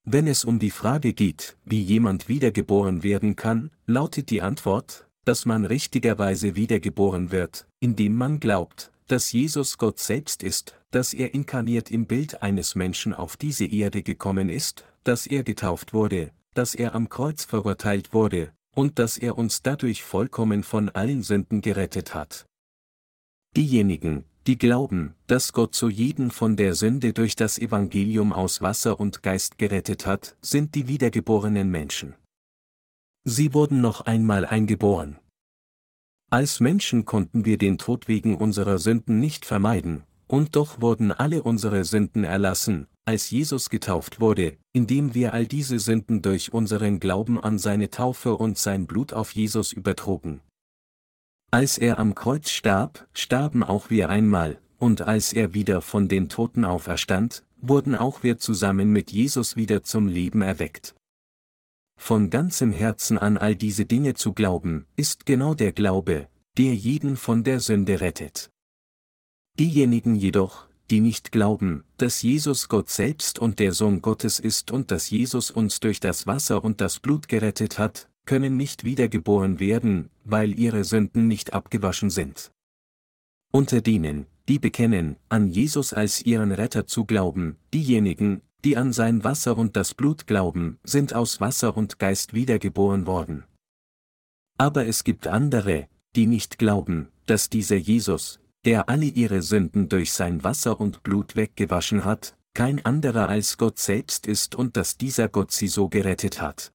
Wenn 0.05 0.27
es 0.27 0.45
um 0.45 0.59
die 0.59 0.71
Frage 0.71 1.13
geht, 1.13 1.57
wie 1.65 1.81
jemand 1.81 2.27
wiedergeboren 2.29 3.03
werden 3.03 3.35
kann, 3.35 3.71
lautet 3.85 4.29
die 4.29 4.41
Antwort, 4.41 5.07
dass 5.25 5.45
man 5.45 5.65
richtigerweise 5.65 6.55
wiedergeboren 6.55 7.31
wird, 7.31 7.67
indem 7.79 8.15
man 8.15 8.39
glaubt, 8.39 8.92
dass 9.07 9.31
Jesus 9.31 9.77
Gott 9.77 9.99
selbst 9.99 10.43
ist, 10.43 10.75
dass 10.91 11.13
er 11.13 11.33
inkarniert 11.33 11.91
im 11.91 12.05
Bild 12.05 12.41
eines 12.41 12.75
Menschen 12.75 13.13
auf 13.13 13.37
diese 13.37 13.65
Erde 13.65 14.03
gekommen 14.03 14.49
ist, 14.49 14.85
dass 15.03 15.27
er 15.27 15.43
getauft 15.43 15.93
wurde, 15.93 16.31
dass 16.53 16.75
er 16.75 16.95
am 16.95 17.09
Kreuz 17.09 17.45
verurteilt 17.45 18.13
wurde, 18.13 18.51
und 18.75 18.99
dass 18.99 19.17
er 19.17 19.37
uns 19.37 19.61
dadurch 19.61 20.03
vollkommen 20.03 20.63
von 20.63 20.89
allen 20.89 21.23
Sünden 21.23 21.61
gerettet 21.61 22.13
hat. 22.13 22.45
Diejenigen, 23.55 24.25
die 24.47 24.57
glauben, 24.57 25.15
dass 25.27 25.53
Gott 25.53 25.75
so 25.75 25.89
jeden 25.89 26.31
von 26.31 26.57
der 26.57 26.73
Sünde 26.75 27.13
durch 27.13 27.35
das 27.35 27.57
Evangelium 27.57 28.33
aus 28.33 28.61
Wasser 28.61 28.99
und 28.99 29.23
Geist 29.23 29.57
gerettet 29.57 30.05
hat, 30.05 30.35
sind 30.41 30.75
die 30.75 30.87
wiedergeborenen 30.87 31.69
Menschen. 31.69 32.15
Sie 33.23 33.53
wurden 33.53 33.79
noch 33.79 34.01
einmal 34.01 34.45
eingeboren. 34.45 35.17
Als 36.33 36.59
Menschen 36.59 37.05
konnten 37.05 37.45
wir 37.45 37.59
den 37.59 37.77
Tod 37.77 38.07
wegen 38.07 38.37
unserer 38.37 38.79
Sünden 38.79 39.19
nicht 39.19 39.45
vermeiden, 39.45 40.01
und 40.25 40.55
doch 40.55 40.81
wurden 40.81 41.11
alle 41.11 41.43
unsere 41.43 41.85
Sünden 41.85 42.23
erlassen, 42.23 42.87
als 43.05 43.29
Jesus 43.29 43.69
getauft 43.69 44.19
wurde, 44.19 44.57
indem 44.71 45.13
wir 45.13 45.35
all 45.35 45.45
diese 45.45 45.77
Sünden 45.77 46.23
durch 46.23 46.51
unseren 46.51 46.99
Glauben 46.99 47.39
an 47.39 47.59
seine 47.59 47.91
Taufe 47.91 48.35
und 48.35 48.57
sein 48.57 48.87
Blut 48.87 49.13
auf 49.13 49.35
Jesus 49.35 49.73
übertrugen. 49.73 50.41
Als 51.51 51.77
er 51.77 51.99
am 51.99 52.15
Kreuz 52.15 52.49
starb, 52.49 53.07
starben 53.13 53.61
auch 53.61 53.91
wir 53.91 54.09
einmal, 54.09 54.57
und 54.79 55.03
als 55.03 55.33
er 55.33 55.53
wieder 55.53 55.81
von 55.81 56.07
den 56.07 56.29
Toten 56.29 56.65
auferstand, 56.65 57.43
wurden 57.61 57.93
auch 57.93 58.23
wir 58.23 58.39
zusammen 58.39 58.91
mit 58.91 59.11
Jesus 59.11 59.55
wieder 59.55 59.83
zum 59.83 60.07
Leben 60.07 60.41
erweckt. 60.41 60.95
Von 61.95 62.29
ganzem 62.29 62.71
Herzen 62.71 63.17
an 63.17 63.37
all 63.37 63.55
diese 63.55 63.85
Dinge 63.85 64.13
zu 64.13 64.33
glauben, 64.33 64.85
ist 64.95 65.25
genau 65.25 65.53
der 65.53 65.71
Glaube, 65.71 66.27
der 66.57 66.75
jeden 66.75 67.15
von 67.17 67.43
der 67.43 67.59
Sünde 67.59 68.01
rettet. 68.01 68.51
Diejenigen 69.59 70.15
jedoch, 70.15 70.67
die 70.89 70.99
nicht 70.99 71.31
glauben, 71.31 71.83
dass 71.97 72.21
Jesus 72.21 72.67
Gott 72.69 72.89
selbst 72.89 73.39
und 73.39 73.59
der 73.59 73.71
Sohn 73.71 74.01
Gottes 74.01 74.39
ist 74.39 74.71
und 74.71 74.91
dass 74.91 75.09
Jesus 75.09 75.51
uns 75.51 75.79
durch 75.79 75.99
das 75.99 76.27
Wasser 76.27 76.63
und 76.63 76.81
das 76.81 76.99
Blut 76.99 77.27
gerettet 77.27 77.79
hat, 77.79 78.09
können 78.25 78.57
nicht 78.57 78.83
wiedergeboren 78.83 79.59
werden, 79.59 80.09
weil 80.23 80.57
ihre 80.57 80.83
Sünden 80.83 81.27
nicht 81.27 81.53
abgewaschen 81.53 82.09
sind. 82.09 82.51
Unter 83.51 83.81
denen, 83.81 84.25
die 84.47 84.59
bekennen, 84.59 85.17
an 85.29 85.47
Jesus 85.47 85.93
als 85.93 86.21
ihren 86.25 86.51
Retter 86.51 86.85
zu 86.87 87.05
glauben, 87.05 87.57
diejenigen, 87.73 88.41
die 88.63 88.77
an 88.77 88.93
sein 88.93 89.23
Wasser 89.23 89.57
und 89.57 89.75
das 89.75 89.93
Blut 89.93 90.27
glauben, 90.27 90.79
sind 90.83 91.13
aus 91.13 91.41
Wasser 91.41 91.75
und 91.75 91.99
Geist 91.99 92.33
wiedergeboren 92.33 93.05
worden. 93.05 93.43
Aber 94.57 94.85
es 94.85 95.03
gibt 95.03 95.27
andere, 95.27 95.87
die 96.15 96.27
nicht 96.27 96.57
glauben, 96.57 97.09
dass 97.25 97.49
dieser 97.49 97.75
Jesus, 97.75 98.39
der 98.65 98.87
alle 98.87 99.05
ihre 99.05 99.41
Sünden 99.41 99.89
durch 99.89 100.13
sein 100.13 100.43
Wasser 100.43 100.79
und 100.79 101.03
Blut 101.03 101.35
weggewaschen 101.35 102.05
hat, 102.05 102.37
kein 102.53 102.85
anderer 102.85 103.29
als 103.29 103.57
Gott 103.57 103.79
selbst 103.79 104.27
ist 104.27 104.55
und 104.55 104.77
dass 104.77 104.97
dieser 104.97 105.27
Gott 105.27 105.51
sie 105.51 105.67
so 105.67 105.89
gerettet 105.89 106.39
hat. 106.39 106.71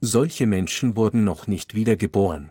Solche 0.00 0.46
Menschen 0.46 0.96
wurden 0.96 1.22
noch 1.22 1.46
nicht 1.46 1.74
wiedergeboren. 1.74 2.50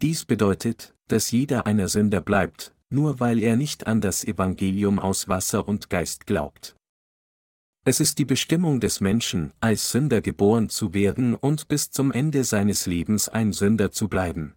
Dies 0.00 0.24
bedeutet, 0.24 0.94
dass 1.08 1.32
jeder 1.32 1.66
einer 1.66 1.88
Sünder 1.88 2.20
bleibt, 2.20 2.72
nur 2.88 3.18
weil 3.18 3.40
er 3.40 3.56
nicht 3.56 3.88
an 3.88 4.00
das 4.00 4.24
Evangelium 4.24 5.00
aus 5.00 5.28
Wasser 5.28 5.66
und 5.66 5.90
Geist 5.90 6.26
glaubt. 6.26 6.77
Es 7.88 8.00
ist 8.00 8.18
die 8.18 8.26
Bestimmung 8.26 8.80
des 8.80 9.00
Menschen, 9.00 9.54
als 9.60 9.92
Sünder 9.92 10.20
geboren 10.20 10.68
zu 10.68 10.92
werden 10.92 11.34
und 11.34 11.68
bis 11.68 11.90
zum 11.90 12.12
Ende 12.12 12.44
seines 12.44 12.84
Lebens 12.84 13.30
ein 13.30 13.54
Sünder 13.54 13.90
zu 13.90 14.08
bleiben. 14.08 14.54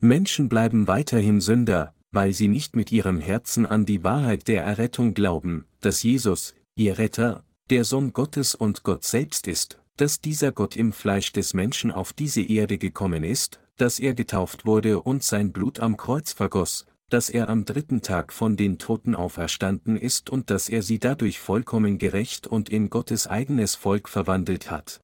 Menschen 0.00 0.48
bleiben 0.48 0.86
weiterhin 0.86 1.42
Sünder, 1.42 1.94
weil 2.12 2.32
sie 2.32 2.48
nicht 2.48 2.76
mit 2.76 2.90
ihrem 2.92 3.20
Herzen 3.20 3.66
an 3.66 3.84
die 3.84 4.04
Wahrheit 4.04 4.48
der 4.48 4.64
Errettung 4.64 5.12
glauben, 5.12 5.66
dass 5.80 6.02
Jesus, 6.02 6.54
ihr 6.76 6.96
Retter, 6.96 7.44
der 7.68 7.84
Sohn 7.84 8.14
Gottes 8.14 8.54
und 8.54 8.84
Gott 8.84 9.04
selbst 9.04 9.46
ist, 9.46 9.82
dass 9.98 10.22
dieser 10.22 10.50
Gott 10.50 10.76
im 10.76 10.94
Fleisch 10.94 11.30
des 11.30 11.52
Menschen 11.52 11.90
auf 11.92 12.14
diese 12.14 12.40
Erde 12.40 12.78
gekommen 12.78 13.22
ist, 13.22 13.60
dass 13.76 13.98
er 13.98 14.14
getauft 14.14 14.64
wurde 14.64 15.02
und 15.02 15.22
sein 15.22 15.52
Blut 15.52 15.78
am 15.78 15.98
Kreuz 15.98 16.32
vergoss, 16.32 16.86
dass 17.14 17.30
er 17.30 17.48
am 17.48 17.64
dritten 17.64 18.02
Tag 18.02 18.32
von 18.32 18.56
den 18.56 18.76
Toten 18.76 19.14
auferstanden 19.14 19.96
ist 19.96 20.30
und 20.30 20.50
dass 20.50 20.68
er 20.68 20.82
sie 20.82 20.98
dadurch 20.98 21.38
vollkommen 21.38 21.98
gerecht 21.98 22.48
und 22.48 22.68
in 22.68 22.90
Gottes 22.90 23.28
eigenes 23.28 23.76
Volk 23.76 24.08
verwandelt 24.08 24.68
hat. 24.68 25.00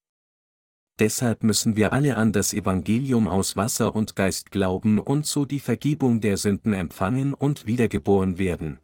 Deshalb 0.99 1.45
müssen 1.45 1.77
wir 1.77 1.93
alle 1.93 2.17
an 2.17 2.33
das 2.33 2.53
Evangelium 2.53 3.29
aus 3.29 3.55
Wasser 3.55 3.95
und 3.95 4.17
Geist 4.17 4.51
glauben 4.51 4.99
und 4.99 5.25
so 5.25 5.45
die 5.45 5.61
Vergebung 5.61 6.21
der 6.21 6.37
Sünden 6.37 6.73
empfangen 6.73 7.33
und 7.33 7.69
wiedergeboren 7.69 8.39
werden. 8.39 8.81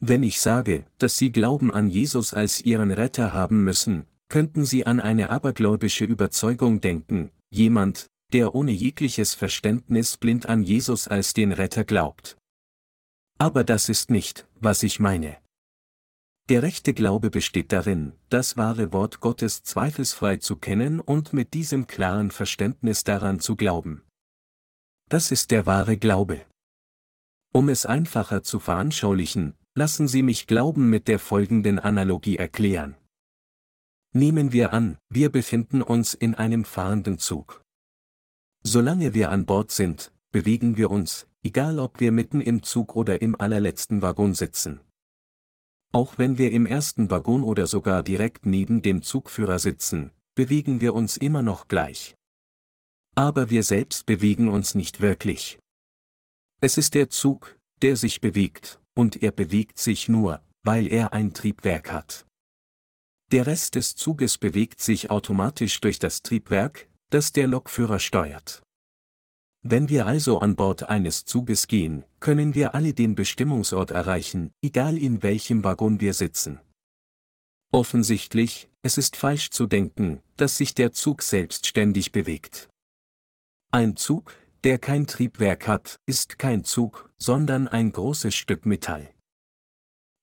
Wenn 0.00 0.24
ich 0.24 0.40
sage, 0.40 0.86
dass 0.98 1.16
Sie 1.16 1.30
Glauben 1.30 1.72
an 1.72 1.88
Jesus 1.88 2.34
als 2.34 2.60
Ihren 2.60 2.90
Retter 2.90 3.32
haben 3.32 3.62
müssen, 3.62 4.06
könnten 4.28 4.64
Sie 4.64 4.84
an 4.84 4.98
eine 4.98 5.30
abergläubische 5.30 6.06
Überzeugung 6.06 6.80
denken, 6.80 7.30
jemand, 7.50 8.10
der 8.32 8.54
ohne 8.54 8.72
jegliches 8.72 9.34
Verständnis 9.34 10.16
blind 10.16 10.46
an 10.46 10.62
Jesus 10.62 11.08
als 11.08 11.32
den 11.34 11.52
Retter 11.52 11.84
glaubt. 11.84 12.36
Aber 13.38 13.64
das 13.64 13.88
ist 13.88 14.10
nicht, 14.10 14.46
was 14.56 14.82
ich 14.82 15.00
meine. 15.00 15.38
Der 16.48 16.62
rechte 16.62 16.94
Glaube 16.94 17.30
besteht 17.30 17.70
darin, 17.72 18.12
das 18.28 18.56
wahre 18.56 18.92
Wort 18.92 19.20
Gottes 19.20 19.62
zweifelsfrei 19.62 20.38
zu 20.38 20.56
kennen 20.56 20.98
und 20.98 21.32
mit 21.32 21.54
diesem 21.54 21.86
klaren 21.86 22.30
Verständnis 22.30 23.04
daran 23.04 23.38
zu 23.38 23.54
glauben. 23.54 24.02
Das 25.08 25.30
ist 25.30 25.52
der 25.52 25.66
wahre 25.66 25.96
Glaube. 25.96 26.44
Um 27.52 27.68
es 27.68 27.86
einfacher 27.86 28.42
zu 28.42 28.58
veranschaulichen, 28.58 29.54
lassen 29.74 30.08
Sie 30.08 30.22
mich 30.22 30.46
Glauben 30.46 30.90
mit 30.90 31.08
der 31.08 31.18
folgenden 31.18 31.78
Analogie 31.78 32.36
erklären. 32.36 32.96
Nehmen 34.12 34.52
wir 34.52 34.72
an, 34.72 34.98
wir 35.08 35.30
befinden 35.30 35.82
uns 35.82 36.14
in 36.14 36.34
einem 36.34 36.64
fahrenden 36.64 37.18
Zug. 37.18 37.62
Solange 38.62 39.14
wir 39.14 39.30
an 39.30 39.46
Bord 39.46 39.70
sind, 39.70 40.12
bewegen 40.32 40.76
wir 40.76 40.90
uns, 40.90 41.26
egal 41.42 41.78
ob 41.78 42.00
wir 42.00 42.12
mitten 42.12 42.40
im 42.40 42.62
Zug 42.62 42.94
oder 42.94 43.22
im 43.22 43.40
allerletzten 43.40 44.02
Waggon 44.02 44.34
sitzen. 44.34 44.80
Auch 45.92 46.18
wenn 46.18 46.38
wir 46.38 46.52
im 46.52 46.66
ersten 46.66 47.10
Waggon 47.10 47.42
oder 47.42 47.66
sogar 47.66 48.02
direkt 48.02 48.46
neben 48.46 48.82
dem 48.82 49.02
Zugführer 49.02 49.58
sitzen, 49.58 50.12
bewegen 50.34 50.80
wir 50.80 50.94
uns 50.94 51.16
immer 51.16 51.42
noch 51.42 51.68
gleich. 51.68 52.14
Aber 53.16 53.50
wir 53.50 53.62
selbst 53.62 54.06
bewegen 54.06 54.48
uns 54.48 54.74
nicht 54.74 55.00
wirklich. 55.00 55.58
Es 56.60 56.76
ist 56.76 56.94
der 56.94 57.08
Zug, 57.08 57.58
der 57.82 57.96
sich 57.96 58.20
bewegt, 58.20 58.80
und 58.94 59.22
er 59.22 59.32
bewegt 59.32 59.78
sich 59.78 60.08
nur, 60.08 60.42
weil 60.62 60.86
er 60.86 61.14
ein 61.14 61.32
Triebwerk 61.32 61.90
hat. 61.90 62.26
Der 63.32 63.46
Rest 63.46 63.74
des 63.74 63.96
Zuges 63.96 64.38
bewegt 64.38 64.80
sich 64.80 65.10
automatisch 65.10 65.80
durch 65.80 65.98
das 65.98 66.22
Triebwerk, 66.22 66.89
das 67.10 67.32
der 67.32 67.46
Lokführer 67.46 67.98
steuert. 67.98 68.62
Wenn 69.62 69.90
wir 69.90 70.06
also 70.06 70.38
an 70.38 70.56
Bord 70.56 70.88
eines 70.88 71.26
Zuges 71.26 71.66
gehen, 71.66 72.04
können 72.18 72.54
wir 72.54 72.74
alle 72.74 72.94
den 72.94 73.14
Bestimmungsort 73.14 73.90
erreichen, 73.90 74.52
egal 74.62 74.96
in 74.96 75.22
welchem 75.22 75.64
Waggon 75.64 76.00
wir 76.00 76.14
sitzen. 76.14 76.60
Offensichtlich, 77.70 78.70
es 78.82 78.96
ist 78.96 79.16
falsch 79.16 79.50
zu 79.50 79.66
denken, 79.66 80.22
dass 80.36 80.56
sich 80.56 80.74
der 80.74 80.92
Zug 80.92 81.22
selbstständig 81.22 82.10
bewegt. 82.10 82.70
Ein 83.70 83.96
Zug, 83.96 84.34
der 84.64 84.78
kein 84.78 85.06
Triebwerk 85.06 85.68
hat, 85.68 86.00
ist 86.06 86.38
kein 86.38 86.64
Zug, 86.64 87.10
sondern 87.18 87.68
ein 87.68 87.92
großes 87.92 88.34
Stück 88.34 88.66
Metall. 88.66 89.12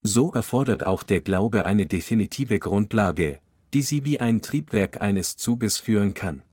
So 0.01 0.31
erfordert 0.33 0.85
auch 0.85 1.03
der 1.03 1.21
Glaube 1.21 1.65
eine 1.65 1.85
definitive 1.85 2.59
Grundlage, 2.59 3.39
die 3.73 3.81
sie 3.81 4.03
wie 4.03 4.19
ein 4.19 4.41
Triebwerk 4.41 5.01
eines 5.01 5.37
Zuges 5.37 5.77
führen 5.77 6.13
kann. 6.13 6.43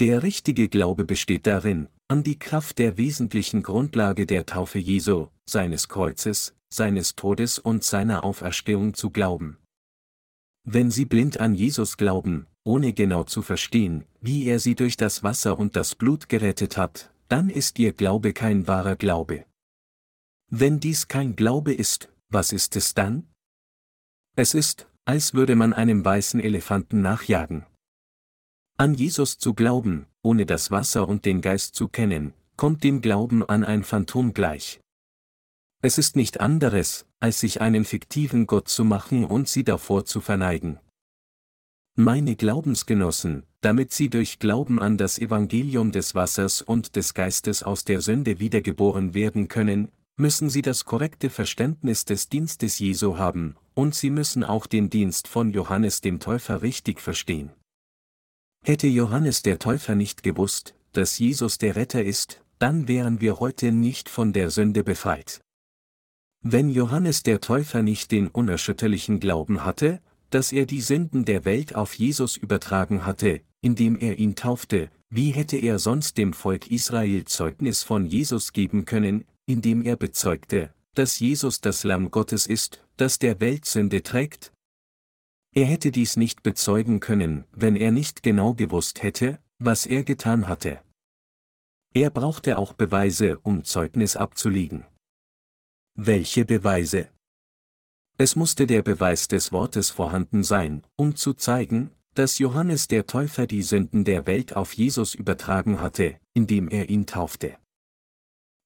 Der 0.00 0.22
richtige 0.22 0.68
Glaube 0.68 1.04
besteht 1.04 1.46
darin, 1.46 1.88
an 2.08 2.22
die 2.22 2.38
Kraft 2.38 2.78
der 2.78 2.96
wesentlichen 2.98 3.62
Grundlage 3.62 4.26
der 4.26 4.46
Taufe 4.46 4.78
Jesu, 4.78 5.28
seines 5.48 5.88
Kreuzes, 5.88 6.54
seines 6.68 7.14
Todes 7.14 7.58
und 7.58 7.84
seiner 7.84 8.24
Auferstehung 8.24 8.94
zu 8.94 9.10
glauben. 9.10 9.58
Wenn 10.64 10.90
Sie 10.90 11.04
blind 11.04 11.40
an 11.40 11.54
Jesus 11.54 11.96
glauben, 11.96 12.46
ohne 12.64 12.92
genau 12.92 13.24
zu 13.24 13.42
verstehen, 13.42 14.04
wie 14.20 14.46
er 14.46 14.58
Sie 14.58 14.74
durch 14.74 14.96
das 14.96 15.22
Wasser 15.22 15.58
und 15.58 15.76
das 15.76 15.94
Blut 15.94 16.28
gerettet 16.28 16.76
hat, 16.76 17.12
dann 17.28 17.50
ist 17.50 17.78
Ihr 17.78 17.92
Glaube 17.92 18.32
kein 18.32 18.66
wahrer 18.68 18.96
Glaube. 18.96 19.44
Wenn 20.48 20.80
dies 20.80 21.08
kein 21.08 21.34
Glaube 21.34 21.72
ist, 21.72 22.10
was 22.28 22.52
ist 22.52 22.76
es 22.76 22.94
dann? 22.94 23.26
Es 24.36 24.54
ist, 24.54 24.86
als 25.04 25.34
würde 25.34 25.56
man 25.56 25.72
einem 25.72 26.04
weißen 26.04 26.40
Elefanten 26.40 27.02
nachjagen. 27.02 27.66
An 28.82 28.94
Jesus 28.94 29.38
zu 29.38 29.54
glauben, 29.54 30.06
ohne 30.22 30.44
das 30.44 30.72
Wasser 30.72 31.08
und 31.08 31.24
den 31.24 31.40
Geist 31.40 31.76
zu 31.76 31.86
kennen, 31.86 32.32
kommt 32.56 32.82
dem 32.82 33.00
Glauben 33.00 33.48
an 33.48 33.62
ein 33.62 33.84
Phantom 33.84 34.34
gleich. 34.34 34.80
Es 35.82 35.98
ist 35.98 36.16
nicht 36.16 36.40
anderes, 36.40 37.06
als 37.20 37.38
sich 37.38 37.60
einen 37.60 37.84
fiktiven 37.84 38.48
Gott 38.48 38.66
zu 38.66 38.84
machen 38.84 39.24
und 39.24 39.48
sie 39.48 39.62
davor 39.62 40.04
zu 40.04 40.20
verneigen. 40.20 40.80
Meine 41.94 42.34
Glaubensgenossen, 42.34 43.44
damit 43.60 43.92
sie 43.92 44.10
durch 44.10 44.40
Glauben 44.40 44.80
an 44.80 44.98
das 44.98 45.16
Evangelium 45.16 45.92
des 45.92 46.16
Wassers 46.16 46.60
und 46.60 46.96
des 46.96 47.14
Geistes 47.14 47.62
aus 47.62 47.84
der 47.84 48.00
Sünde 48.00 48.40
wiedergeboren 48.40 49.14
werden 49.14 49.46
können, 49.46 49.92
müssen 50.16 50.50
sie 50.50 50.62
das 50.62 50.84
korrekte 50.86 51.30
Verständnis 51.30 52.04
des 52.04 52.28
Dienstes 52.30 52.80
Jesu 52.80 53.16
haben, 53.16 53.54
und 53.74 53.94
sie 53.94 54.10
müssen 54.10 54.42
auch 54.42 54.66
den 54.66 54.90
Dienst 54.90 55.28
von 55.28 55.52
Johannes 55.52 56.00
dem 56.00 56.18
Täufer 56.18 56.62
richtig 56.62 57.00
verstehen. 57.00 57.52
Hätte 58.64 58.86
Johannes 58.86 59.42
der 59.42 59.58
Täufer 59.58 59.96
nicht 59.96 60.22
gewusst, 60.22 60.74
dass 60.92 61.18
Jesus 61.18 61.58
der 61.58 61.74
Retter 61.74 62.04
ist, 62.04 62.44
dann 62.60 62.86
wären 62.86 63.20
wir 63.20 63.40
heute 63.40 63.72
nicht 63.72 64.08
von 64.08 64.32
der 64.32 64.50
Sünde 64.50 64.84
befreit. 64.84 65.40
Wenn 66.44 66.70
Johannes 66.70 67.24
der 67.24 67.40
Täufer 67.40 67.82
nicht 67.82 68.12
den 68.12 68.28
unerschütterlichen 68.28 69.18
Glauben 69.18 69.64
hatte, 69.64 70.00
dass 70.30 70.52
er 70.52 70.64
die 70.64 70.80
Sünden 70.80 71.24
der 71.24 71.44
Welt 71.44 71.74
auf 71.74 71.94
Jesus 71.94 72.36
übertragen 72.36 73.04
hatte, 73.04 73.40
indem 73.62 73.98
er 73.98 74.20
ihn 74.20 74.36
taufte, 74.36 74.90
wie 75.10 75.32
hätte 75.32 75.56
er 75.56 75.80
sonst 75.80 76.16
dem 76.16 76.32
Volk 76.32 76.70
Israel 76.70 77.24
Zeugnis 77.24 77.82
von 77.82 78.06
Jesus 78.06 78.52
geben 78.52 78.84
können, 78.84 79.24
indem 79.44 79.82
er 79.82 79.96
bezeugte, 79.96 80.72
dass 80.94 81.18
Jesus 81.18 81.60
das 81.60 81.82
Lamm 81.82 82.12
Gottes 82.12 82.46
ist, 82.46 82.80
das 82.96 83.18
der 83.18 83.40
Welt 83.40 83.64
Sünde 83.64 84.04
trägt? 84.04 84.52
Er 85.54 85.66
hätte 85.66 85.90
dies 85.90 86.16
nicht 86.16 86.42
bezeugen 86.42 87.00
können, 87.00 87.44
wenn 87.52 87.76
er 87.76 87.92
nicht 87.92 88.22
genau 88.22 88.54
gewusst 88.54 89.02
hätte, 89.02 89.38
was 89.58 89.84
er 89.84 90.02
getan 90.02 90.48
hatte. 90.48 90.80
Er 91.94 92.08
brauchte 92.08 92.56
auch 92.56 92.72
Beweise, 92.72 93.38
um 93.40 93.64
Zeugnis 93.64 94.16
abzulegen. 94.16 94.86
Welche 95.94 96.46
Beweise? 96.46 97.08
Es 98.16 98.34
musste 98.34 98.66
der 98.66 98.82
Beweis 98.82 99.28
des 99.28 99.52
Wortes 99.52 99.90
vorhanden 99.90 100.42
sein, 100.42 100.86
um 100.96 101.16
zu 101.16 101.34
zeigen, 101.34 101.90
dass 102.14 102.38
Johannes 102.38 102.88
der 102.88 103.06
Täufer 103.06 103.46
die 103.46 103.62
Sünden 103.62 104.04
der 104.04 104.26
Welt 104.26 104.56
auf 104.56 104.72
Jesus 104.72 105.14
übertragen 105.14 105.80
hatte, 105.80 106.18
indem 106.32 106.68
er 106.68 106.88
ihn 106.88 107.06
taufte. 107.06 107.58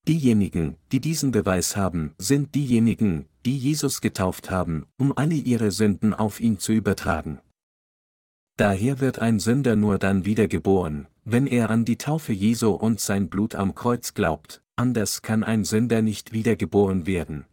Diejenigen, 0.09 0.77
die 0.93 1.01
diesen 1.01 1.33
Beweis 1.33 1.77
haben, 1.77 2.15
sind 2.19 2.55
diejenigen, 2.55 3.27
die 3.45 3.59
Jesus 3.59 4.01
getauft 4.01 4.51
haben, 4.51 4.87
um 4.99 5.13
alle 5.17 5.35
ihre 5.35 5.73
Sünden 5.73 6.15
auf 6.15 6.41
ihn 6.41 6.59
zu 6.59 6.73
übertragen. 6.73 7.41
Daher 8.57 9.01
wird 9.01 9.19
ein 9.19 9.41
Sünder 9.41 9.75
nur 9.75 9.99
dann 9.99 10.25
wiedergeboren, 10.25 11.09
wenn 11.25 11.47
er 11.47 11.71
an 11.71 11.85
die 11.85 11.99
Taufe 11.99 12.33
Jesu 12.33 12.71
und 12.71 13.01
sein 13.01 13.29
Blut 13.29 13.55
am 13.57 13.75
Kreuz 13.75 14.15
glaubt, 14.15 14.63
anders 14.77 15.23
kann 15.23 15.43
ein 15.43 15.65
Sünder 15.65 16.03
nicht 16.03 16.33
wiedergeboren 16.33 17.07
werden. 17.07 17.45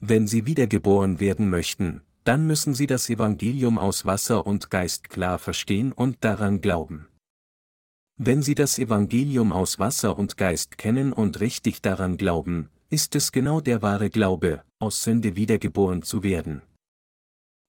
Wenn 0.00 0.26
Sie 0.26 0.46
wiedergeboren 0.46 1.18
werden 1.18 1.48
möchten, 1.48 2.02
dann 2.24 2.46
müssen 2.46 2.74
Sie 2.74 2.86
das 2.86 3.08
Evangelium 3.08 3.78
aus 3.78 4.04
Wasser 4.04 4.46
und 4.46 4.70
Geist 4.70 5.08
klar 5.08 5.38
verstehen 5.38 5.92
und 5.92 6.18
daran 6.20 6.60
glauben. 6.60 7.08
Wenn 8.20 8.42
Sie 8.42 8.56
das 8.56 8.80
Evangelium 8.80 9.52
aus 9.52 9.78
Wasser 9.78 10.18
und 10.18 10.36
Geist 10.36 10.76
kennen 10.76 11.12
und 11.12 11.38
richtig 11.38 11.82
daran 11.82 12.16
glauben, 12.16 12.68
ist 12.90 13.14
es 13.14 13.30
genau 13.30 13.60
der 13.60 13.80
wahre 13.80 14.10
Glaube, 14.10 14.64
aus 14.80 15.04
Sünde 15.04 15.36
wiedergeboren 15.36 16.02
zu 16.02 16.24
werden. 16.24 16.62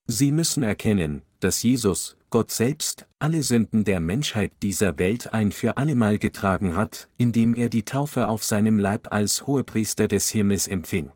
Sie 0.07 0.31
müssen 0.31 0.63
erkennen, 0.63 1.21
dass 1.39 1.61
Jesus, 1.61 2.17
Gott 2.31 2.49
selbst, 2.49 3.05
alle 3.19 3.43
Sünden 3.43 3.83
der 3.83 3.99
Menschheit 3.99 4.51
dieser 4.63 4.97
Welt 4.97 5.33
ein 5.33 5.51
für 5.51 5.77
allemal 5.77 6.17
getragen 6.17 6.75
hat, 6.75 7.09
indem 7.17 7.53
er 7.53 7.69
die 7.69 7.85
Taufe 7.85 8.27
auf 8.27 8.43
seinem 8.43 8.79
Leib 8.79 9.11
als 9.11 9.45
Hohepriester 9.45 10.07
des 10.07 10.29
Himmels 10.29 10.67
empfing. 10.67 11.11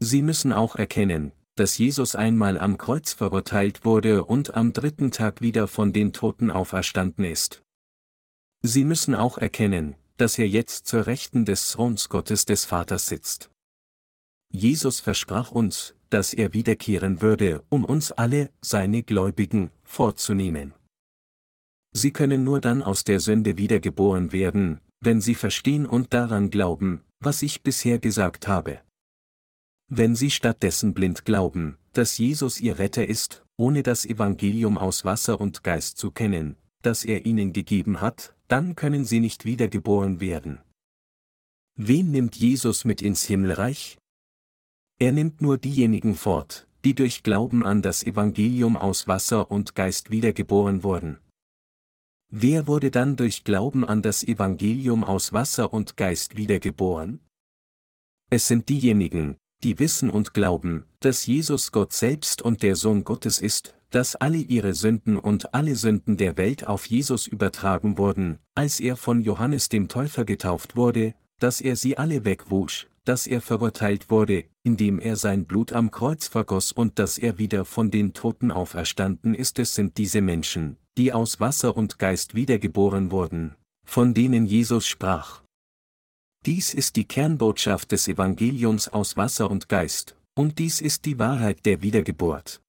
Sie 0.00 0.20
müssen 0.20 0.52
auch 0.52 0.76
erkennen, 0.76 1.32
dass 1.54 1.78
Jesus 1.78 2.14
einmal 2.14 2.58
am 2.58 2.76
Kreuz 2.76 3.14
verurteilt 3.14 3.86
wurde 3.86 4.24
und 4.24 4.54
am 4.54 4.74
dritten 4.74 5.12
Tag 5.12 5.40
wieder 5.40 5.66
von 5.66 5.94
den 5.94 6.12
Toten 6.12 6.50
auferstanden 6.50 7.24
ist. 7.24 7.62
Sie 8.62 8.84
müssen 8.84 9.14
auch 9.14 9.38
erkennen, 9.38 9.94
dass 10.16 10.38
er 10.38 10.48
jetzt 10.48 10.86
zur 10.86 11.06
Rechten 11.06 11.44
des 11.44 11.70
Throns 11.70 12.08
Gottes 12.08 12.44
des 12.44 12.64
Vaters 12.64 13.06
sitzt. 13.06 13.50
Jesus 14.50 15.00
versprach 15.00 15.52
uns, 15.52 15.94
dass 16.10 16.32
er 16.32 16.54
wiederkehren 16.54 17.22
würde, 17.22 17.62
um 17.68 17.84
uns 17.84 18.12
alle, 18.12 18.50
seine 18.60 19.02
Gläubigen, 19.02 19.70
vorzunehmen. 19.84 20.74
Sie 21.92 22.12
können 22.12 22.44
nur 22.44 22.60
dann 22.60 22.82
aus 22.82 23.04
der 23.04 23.20
Sünde 23.20 23.58
wiedergeboren 23.58 24.32
werden, 24.32 24.80
wenn 25.00 25.20
sie 25.20 25.34
verstehen 25.34 25.86
und 25.86 26.12
daran 26.12 26.50
glauben, 26.50 27.02
was 27.20 27.42
ich 27.42 27.62
bisher 27.62 27.98
gesagt 27.98 28.48
habe. 28.48 28.80
Wenn 29.90 30.14
sie 30.14 30.30
stattdessen 30.30 30.94
blind 30.94 31.24
glauben, 31.24 31.78
dass 31.92 32.18
Jesus 32.18 32.60
ihr 32.60 32.78
Retter 32.78 33.06
ist, 33.06 33.44
ohne 33.56 33.82
das 33.82 34.04
Evangelium 34.04 34.76
aus 34.78 35.04
Wasser 35.04 35.40
und 35.40 35.64
Geist 35.64 35.98
zu 35.98 36.10
kennen, 36.10 36.56
das 36.82 37.04
er 37.04 37.26
ihnen 37.26 37.52
gegeben 37.52 38.00
hat, 38.00 38.34
dann 38.48 38.76
können 38.76 39.04
sie 39.04 39.20
nicht 39.20 39.44
wiedergeboren 39.44 40.20
werden. 40.20 40.60
Wen 41.76 42.10
nimmt 42.10 42.36
Jesus 42.36 42.84
mit 42.84 43.02
ins 43.02 43.24
Himmelreich? 43.24 43.98
Er 44.98 45.12
nimmt 45.12 45.40
nur 45.40 45.58
diejenigen 45.58 46.16
fort, 46.16 46.66
die 46.84 46.94
durch 46.94 47.22
Glauben 47.22 47.64
an 47.64 47.82
das 47.82 48.02
Evangelium 48.02 48.76
aus 48.76 49.06
Wasser 49.06 49.50
und 49.50 49.74
Geist 49.74 50.10
wiedergeboren 50.10 50.82
wurden. 50.82 51.18
Wer 52.30 52.66
wurde 52.66 52.90
dann 52.90 53.16
durch 53.16 53.44
Glauben 53.44 53.84
an 53.84 54.02
das 54.02 54.22
Evangelium 54.22 55.04
aus 55.04 55.32
Wasser 55.32 55.72
und 55.72 55.96
Geist 55.96 56.36
wiedergeboren? 56.36 57.20
Es 58.28 58.48
sind 58.48 58.68
diejenigen, 58.68 59.36
die 59.62 59.78
wissen 59.78 60.10
und 60.10 60.34
glauben, 60.34 60.84
dass 61.00 61.26
Jesus 61.26 61.72
Gott 61.72 61.92
selbst 61.92 62.42
und 62.42 62.62
der 62.62 62.76
Sohn 62.76 63.04
Gottes 63.04 63.40
ist, 63.40 63.74
dass 63.90 64.16
alle 64.16 64.38
ihre 64.38 64.74
Sünden 64.74 65.18
und 65.18 65.54
alle 65.54 65.74
Sünden 65.76 66.16
der 66.16 66.36
Welt 66.36 66.66
auf 66.66 66.86
Jesus 66.86 67.26
übertragen 67.26 67.98
wurden, 67.98 68.38
als 68.54 68.80
er 68.80 68.96
von 68.96 69.22
Johannes 69.22 69.68
dem 69.68 69.88
Täufer 69.88 70.24
getauft 70.24 70.76
wurde, 70.76 71.14
dass 71.38 71.60
er 71.60 71.76
sie 71.76 71.96
alle 71.96 72.24
wegwusch, 72.24 72.88
dass 73.04 73.26
er 73.26 73.40
verurteilt 73.40 74.10
wurde, 74.10 74.44
indem 74.62 74.98
er 74.98 75.16
sein 75.16 75.46
Blut 75.46 75.72
am 75.72 75.90
Kreuz 75.90 76.26
vergoss 76.26 76.72
und 76.72 76.98
dass 76.98 77.16
er 77.16 77.38
wieder 77.38 77.64
von 77.64 77.90
den 77.90 78.12
Toten 78.12 78.50
auferstanden 78.50 79.34
ist. 79.34 79.58
Es 79.58 79.74
sind 79.74 79.96
diese 79.96 80.20
Menschen, 80.20 80.76
die 80.98 81.12
aus 81.12 81.40
Wasser 81.40 81.76
und 81.76 81.98
Geist 81.98 82.34
wiedergeboren 82.34 83.10
wurden, 83.10 83.54
von 83.86 84.12
denen 84.12 84.44
Jesus 84.44 84.86
sprach. 84.86 85.42
Dies 86.44 86.74
ist 86.74 86.96
die 86.96 87.06
Kernbotschaft 87.06 87.92
des 87.92 88.06
Evangeliums 88.08 88.88
aus 88.88 89.16
Wasser 89.16 89.50
und 89.50 89.68
Geist, 89.68 90.14
und 90.34 90.58
dies 90.58 90.80
ist 90.80 91.06
die 91.06 91.18
Wahrheit 91.18 91.64
der 91.64 91.82
Wiedergeburt. 91.82 92.60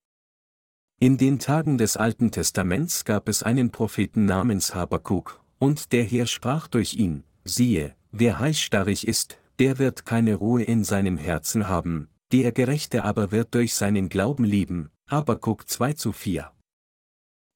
In 1.02 1.18
den 1.18 1.40
Tagen 1.40 1.78
des 1.78 1.96
Alten 1.96 2.30
Testaments 2.30 3.06
gab 3.06 3.30
es 3.30 3.42
einen 3.42 3.72
Propheten 3.72 4.26
namens 4.26 4.76
Habakuk, 4.76 5.42
und 5.58 5.94
der 5.94 6.04
Herr 6.04 6.28
sprach 6.28 6.68
durch 6.68 6.96
ihn, 6.96 7.24
siehe, 7.46 7.96
wer 8.12 8.40
heißstarrig 8.40 9.08
ist, 9.08 9.38
der 9.60 9.80
wird 9.80 10.06
keine 10.06 10.36
Ruhe 10.36 10.64
in 10.64 10.84
seinem 10.84 11.16
Herzen 11.16 11.70
haben, 11.70 12.10
der 12.34 12.52
Gerechte 12.52 13.06
aber 13.06 13.32
wird 13.32 13.56
durch 13.56 13.76
seinen 13.76 14.10
Glauben 14.10 14.44
lieben. 14.44 14.90
Habakuk 15.10 15.70
2 15.70 15.94
zu 15.94 16.12
4. 16.12 16.52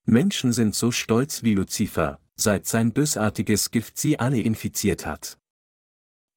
Menschen 0.05 0.53
sind 0.53 0.73
so 0.73 0.91
stolz 0.91 1.43
wie 1.43 1.53
Luzifer, 1.53 2.21
seit 2.37 2.65
sein 2.65 2.93
bösartiges 2.93 3.71
Gift 3.71 3.97
sie 3.97 4.19
alle 4.19 4.39
infiziert 4.39 5.05
hat. 5.05 5.37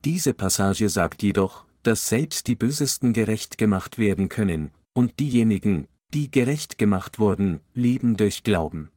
Diese 0.04 0.34
Passage 0.34 0.88
sagt 0.88 1.22
jedoch, 1.22 1.66
dass 1.84 2.08
selbst 2.08 2.48
die 2.48 2.56
Bösesten 2.56 3.12
gerecht 3.12 3.58
gemacht 3.58 3.96
werden 3.96 4.28
können, 4.28 4.72
und 4.92 5.20
diejenigen, 5.20 5.86
die 6.12 6.30
gerecht 6.30 6.78
gemacht 6.78 7.18
wurden, 7.18 7.60
leben 7.74 8.16
durch 8.16 8.42
Glauben. 8.42 8.90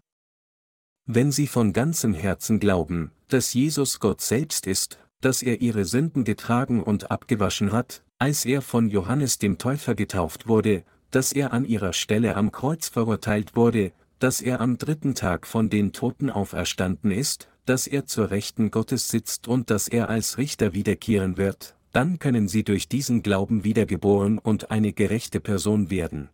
Wenn 1.05 1.31
sie 1.31 1.47
von 1.47 1.73
ganzem 1.73 2.13
Herzen 2.13 2.59
glauben, 2.59 3.11
dass 3.29 3.53
Jesus 3.53 3.99
Gott 3.99 4.21
selbst 4.21 4.67
ist, 4.67 4.99
dass 5.21 5.41
er 5.41 5.61
ihre 5.61 5.85
Sünden 5.85 6.23
getragen 6.23 6.81
und 6.83 7.11
abgewaschen 7.11 7.71
hat, 7.71 8.03
als 8.19 8.45
er 8.45 8.61
von 8.61 8.89
Johannes 8.89 9.39
dem 9.39 9.57
Täufer 9.57 9.95
getauft 9.95 10.47
wurde, 10.47 10.83
dass 11.11 11.33
er 11.33 11.51
an 11.53 11.65
ihrer 11.65 11.93
Stelle 11.93 12.35
am 12.35 12.51
Kreuz 12.51 12.89
verurteilt 12.89 13.55
wurde, 13.55 13.91
dass 14.19 14.41
er 14.41 14.61
am 14.61 14.77
dritten 14.77 15.15
Tag 15.15 15.47
von 15.47 15.69
den 15.69 15.93
Toten 15.93 16.29
auferstanden 16.29 17.11
ist, 17.11 17.49
dass 17.65 17.87
er 17.87 18.05
zur 18.05 18.31
Rechten 18.31 18.71
Gottes 18.71 19.09
sitzt 19.09 19.47
und 19.47 19.69
dass 19.69 19.87
er 19.87 20.09
als 20.09 20.37
Richter 20.37 20.73
wiederkehren 20.73 21.37
wird, 21.37 21.75
dann 21.91 22.19
können 22.19 22.47
sie 22.47 22.63
durch 22.63 22.87
diesen 22.87 23.23
Glauben 23.23 23.63
wiedergeboren 23.63 24.37
und 24.37 24.71
eine 24.71 24.93
gerechte 24.93 25.39
Person 25.39 25.89
werden. 25.89 26.29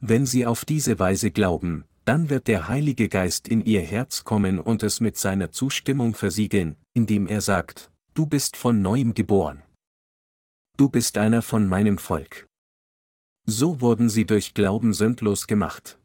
Wenn 0.00 0.24
sie 0.24 0.46
auf 0.46 0.64
diese 0.64 0.98
Weise 0.98 1.30
glauben, 1.30 1.84
dann 2.06 2.30
wird 2.30 2.48
der 2.48 2.68
Heilige 2.68 3.10
Geist 3.10 3.46
in 3.46 3.64
ihr 3.64 3.82
Herz 3.82 4.24
kommen 4.24 4.58
und 4.58 4.82
es 4.82 5.00
mit 5.00 5.18
seiner 5.18 5.52
Zustimmung 5.52 6.14
versiegeln, 6.14 6.76
indem 6.94 7.26
er 7.26 7.42
sagt, 7.42 7.90
du 8.14 8.24
bist 8.24 8.56
von 8.56 8.80
neuem 8.80 9.12
geboren. 9.12 9.62
Du 10.78 10.88
bist 10.88 11.18
einer 11.18 11.42
von 11.42 11.68
meinem 11.68 11.98
Volk. 11.98 12.48
So 13.46 13.82
wurden 13.82 14.08
sie 14.08 14.24
durch 14.24 14.54
Glauben 14.54 14.94
sündlos 14.94 15.46
gemacht. 15.46 15.98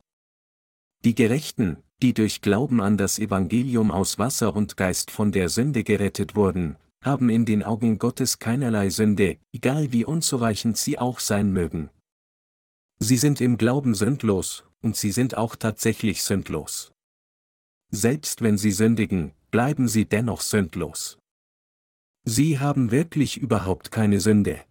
Die 1.06 1.16
Gerechten, 1.16 1.78
die 2.02 2.14
durch 2.14 2.42
Glauben 2.42 2.82
an 2.82 2.98
das 2.98 3.18
Evangelium 3.18 3.92
aus 3.92 4.20
Wasser 4.20 4.54
und 4.56 4.76
Geist 4.76 5.12
von 5.12 5.32
der 5.32 5.48
Sünde 5.48 5.86
gerettet 5.86 6.36
wurden, 6.36 6.76
haben 7.02 7.30
in 7.30 7.46
den 7.46 7.64
Augen 7.64 8.00
Gottes 8.00 8.40
keinerlei 8.40 8.90
Sünde, 8.90 9.38
egal 9.54 9.94
wie 9.94 10.04
unzureichend 10.04 10.76
sie 10.76 11.00
auch 11.00 11.20
sein 11.20 11.54
mögen. 11.54 11.90
Sie 13.00 13.18
sind 13.18 13.42
im 13.42 13.58
Glauben 13.58 13.94
sündlos, 13.94 14.64
und 14.82 14.96
sie 14.96 15.12
sind 15.12 15.36
auch 15.38 15.56
tatsächlich 15.56 16.24
sündlos. 16.24 16.92
Selbst 17.92 18.42
wenn 18.42 18.58
sie 18.58 18.72
sündigen, 18.72 19.34
bleiben 19.52 19.88
sie 19.88 20.06
dennoch 20.06 20.42
sündlos. 20.42 21.18
Sie 22.24 22.60
haben 22.60 22.92
wirklich 22.92 23.38
überhaupt 23.38 23.92
keine 23.92 24.20
Sünde. 24.20 24.64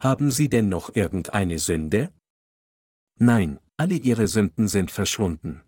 Haben 0.00 0.30
sie 0.30 0.48
denn 0.48 0.68
noch 0.68 0.94
irgendeine 0.94 1.58
Sünde? 1.58 2.12
Nein, 3.18 3.60
alle 3.76 3.94
ihre 3.94 4.26
Sünden 4.28 4.66
sind 4.66 4.90
verschwunden. 4.90 5.62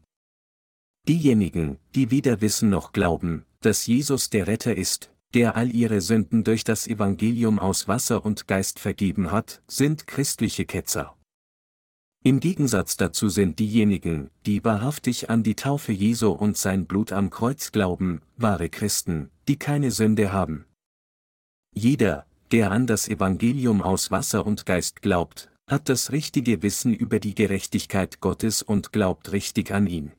Diejenigen, 1.07 1.79
die 1.95 2.11
weder 2.11 2.41
wissen 2.41 2.71
noch 2.71 2.93
glauben, 2.93 3.45
dass 3.61 3.87
Jesus 3.87 4.31
der 4.31 4.47
Retter 4.47 4.77
ist, 4.77 5.13
der 5.35 5.57
all 5.57 5.75
ihre 5.75 6.01
Sünden 6.01 6.45
durch 6.45 6.65
das 6.65 6.87
Evangelium 6.87 7.59
aus 7.59 7.89
Wasser 7.89 8.25
und 8.25 8.49
Geist 8.49 8.79
vergeben 8.79 9.31
hat, 9.31 9.63
sind 9.67 10.07
christliche 10.07 10.65
Ketzer. 10.65 11.17
Im 12.25 12.39
Gegensatz 12.39 12.97
dazu 12.97 13.29
sind 13.29 13.59
diejenigen, 13.59 14.31
die 14.47 14.65
wahrhaftig 14.65 15.29
an 15.29 15.43
die 15.43 15.57
Taufe 15.57 15.91
Jesu 15.91 16.31
und 16.31 16.57
sein 16.57 16.87
Blut 16.87 17.11
am 17.11 17.31
Kreuz 17.31 17.73
glauben, 17.73 18.23
wahre 18.37 18.69
Christen, 18.69 19.31
die 19.49 19.59
keine 19.59 19.91
Sünde 19.91 20.33
haben. 20.33 20.65
Jeder, 21.75 22.27
der 22.53 22.71
an 22.71 22.87
das 22.87 23.09
Evangelium 23.09 23.83
aus 23.83 24.13
Wasser 24.13 24.47
und 24.47 24.67
Geist 24.67 25.03
glaubt, 25.03 25.51
hat 25.67 25.89
das 25.89 26.13
richtige 26.13 26.63
Wissen 26.63 26.95
über 26.95 27.19
die 27.19 27.35
Gerechtigkeit 27.35 28.21
Gottes 28.21 28.63
und 28.63 28.93
glaubt 28.93 29.33
richtig 29.33 29.73
an 29.73 29.89
ihn. 29.89 30.13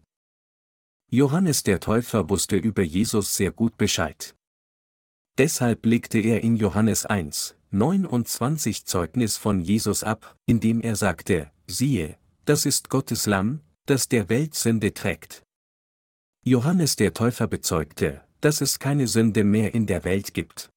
Johannes 1.10 1.64
der 1.64 1.80
Täufer 1.80 2.30
wusste 2.30 2.58
über 2.58 2.82
Jesus 2.82 3.36
sehr 3.36 3.51
gut 3.51 3.78
Bescheid. 3.78 4.36
Deshalb 5.38 5.86
legte 5.86 6.20
er 6.20 6.43
in 6.43 6.58
Johannes 6.58 7.06
1, 7.06 7.56
29 7.76 8.86
Zeugnis 8.86 9.38
von 9.38 9.59
Jesus 9.59 10.03
ab, 10.03 10.38
indem 10.45 10.80
er 10.80 10.95
sagte, 10.95 11.49
siehe, 11.65 12.17
das 12.45 12.67
ist 12.67 12.91
Gottes 12.91 13.26
Lamm, 13.26 13.61
das 13.88 14.07
der 14.07 14.30
Welt 14.30 14.53
Sünde 14.53 14.93
trägt. 14.93 15.41
Johannes 16.45 16.97
der 16.97 17.15
Täufer 17.15 17.47
bezeugte, 17.47 18.21
dass 18.41 18.61
es 18.61 18.78
keine 18.78 19.07
Sünde 19.07 19.43
mehr 19.43 19.74
in 19.74 19.88
der 19.88 20.03
Welt 20.03 20.36
gibt. 20.36 20.69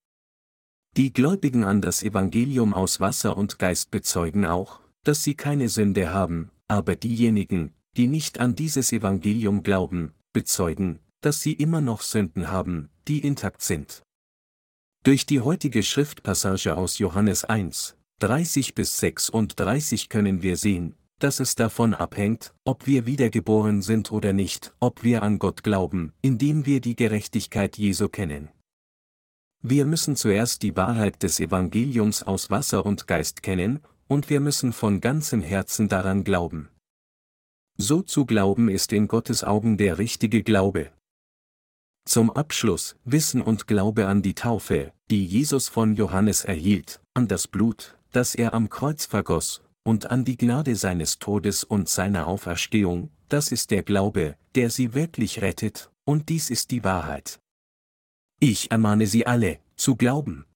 Die 0.97 1.12
Gläubigen 1.12 1.64
an 1.64 1.82
das 1.82 2.03
Evangelium 2.03 2.72
aus 2.72 2.99
Wasser 2.99 3.36
und 3.36 3.59
Geist 3.59 3.90
bezeugen 3.90 4.47
auch, 4.47 4.80
dass 5.05 5.22
sie 5.22 5.34
keine 5.34 5.68
Sünde 5.68 6.14
haben, 6.14 6.51
aber 6.66 6.97
diejenigen, 6.97 7.74
die 7.99 8.07
nicht 8.07 8.40
an 8.40 8.55
dieses 8.55 8.90
Evangelium 8.90 9.62
glauben, 9.62 10.14
bezeugen, 10.32 11.01
dass 11.20 11.42
sie 11.42 11.53
immer 11.53 11.82
noch 11.82 12.01
Sünden 12.01 12.51
haben, 12.51 12.88
die 13.07 13.18
intakt 13.18 13.61
sind. 13.61 14.03
Durch 15.07 15.24
die 15.24 15.40
heutige 15.40 15.84
Schriftpassage 15.84 16.76
aus 16.76 16.98
Johannes 16.98 17.44
1, 17.44 17.96
30 18.18 18.74
bis 18.74 18.98
36 18.98 20.09
können 20.09 20.42
wir 20.42 20.57
sehen, 20.57 20.96
dass 21.20 21.38
es 21.38 21.54
davon 21.54 21.94
abhängt, 21.94 22.52
ob 22.64 22.88
wir 22.88 23.07
wiedergeboren 23.07 23.82
sind 23.82 24.11
oder 24.11 24.32
nicht, 24.32 24.74
ob 24.80 25.04
wir 25.04 25.22
an 25.22 25.38
Gott 25.38 25.62
glauben, 25.62 26.12
indem 26.22 26.66
wir 26.66 26.80
die 26.80 26.96
Gerechtigkeit 26.96 27.78
Jesu 27.78 28.09
kennen. 28.09 28.48
Wir 29.62 29.86
müssen 29.86 30.16
zuerst 30.16 30.64
die 30.64 30.76
Wahrheit 30.76 31.22
des 31.22 31.38
Evangeliums 31.38 32.24
aus 32.24 32.50
Wasser 32.50 32.84
und 32.84 33.07
Geist 33.07 33.44
kennen, 33.44 33.84
und 34.09 34.28
wir 34.28 34.40
müssen 34.40 34.72
von 34.72 35.00
ganzem 35.00 35.40
Herzen 35.40 35.86
daran 35.88 36.24
glauben. 36.24 36.68
So 37.78 38.02
zu 38.02 38.26
glauben 38.26 38.68
ist 38.68 38.92
in 38.92 39.07
Gottes 39.07 39.44
Augen 39.44 39.76
der 39.76 39.98
richtige 39.98 40.42
Glaube. 40.42 40.90
Zum 42.07 42.30
Abschluss 42.30 42.94
Wissen 43.04 43.42
und 43.42 43.66
Glaube 43.66 44.07
an 44.07 44.22
die 44.22 44.34
Taufe, 44.34 44.92
die 45.11 45.26
Jesus 45.26 45.68
von 45.68 45.96
Johannes 45.96 46.44
erhielt, 46.44 47.00
an 47.14 47.26
das 47.26 47.48
Blut, 47.48 47.98
das 48.12 48.36
er 48.36 48.54
am 48.54 48.70
Kreuz 48.70 49.07
vergoss, 49.07 49.61
und 49.82 50.09
an 50.09 50.24
die 50.24 50.36
Gnade 50.36 50.76
seines 50.76 51.18
Todes 51.18 51.64
und 51.64 51.88
seiner 51.88 52.28
Auferstehung, 52.28 53.11
das 53.28 53.50
ist 53.50 53.72
der 53.72 53.82
Glaube, 53.82 54.36
der 54.54 54.70
sie 54.70 54.94
wirklich 54.94 55.42
rettet, 55.42 55.90
und 56.04 56.28
dies 56.28 56.48
ist 56.48 56.70
die 56.70 56.84
Wahrheit. 56.84 57.40
Ich 58.38 58.70
ermahne 58.70 59.09
Sie 59.09 59.26
alle, 59.26 59.59
zu 59.74 59.96
glauben. 59.96 60.46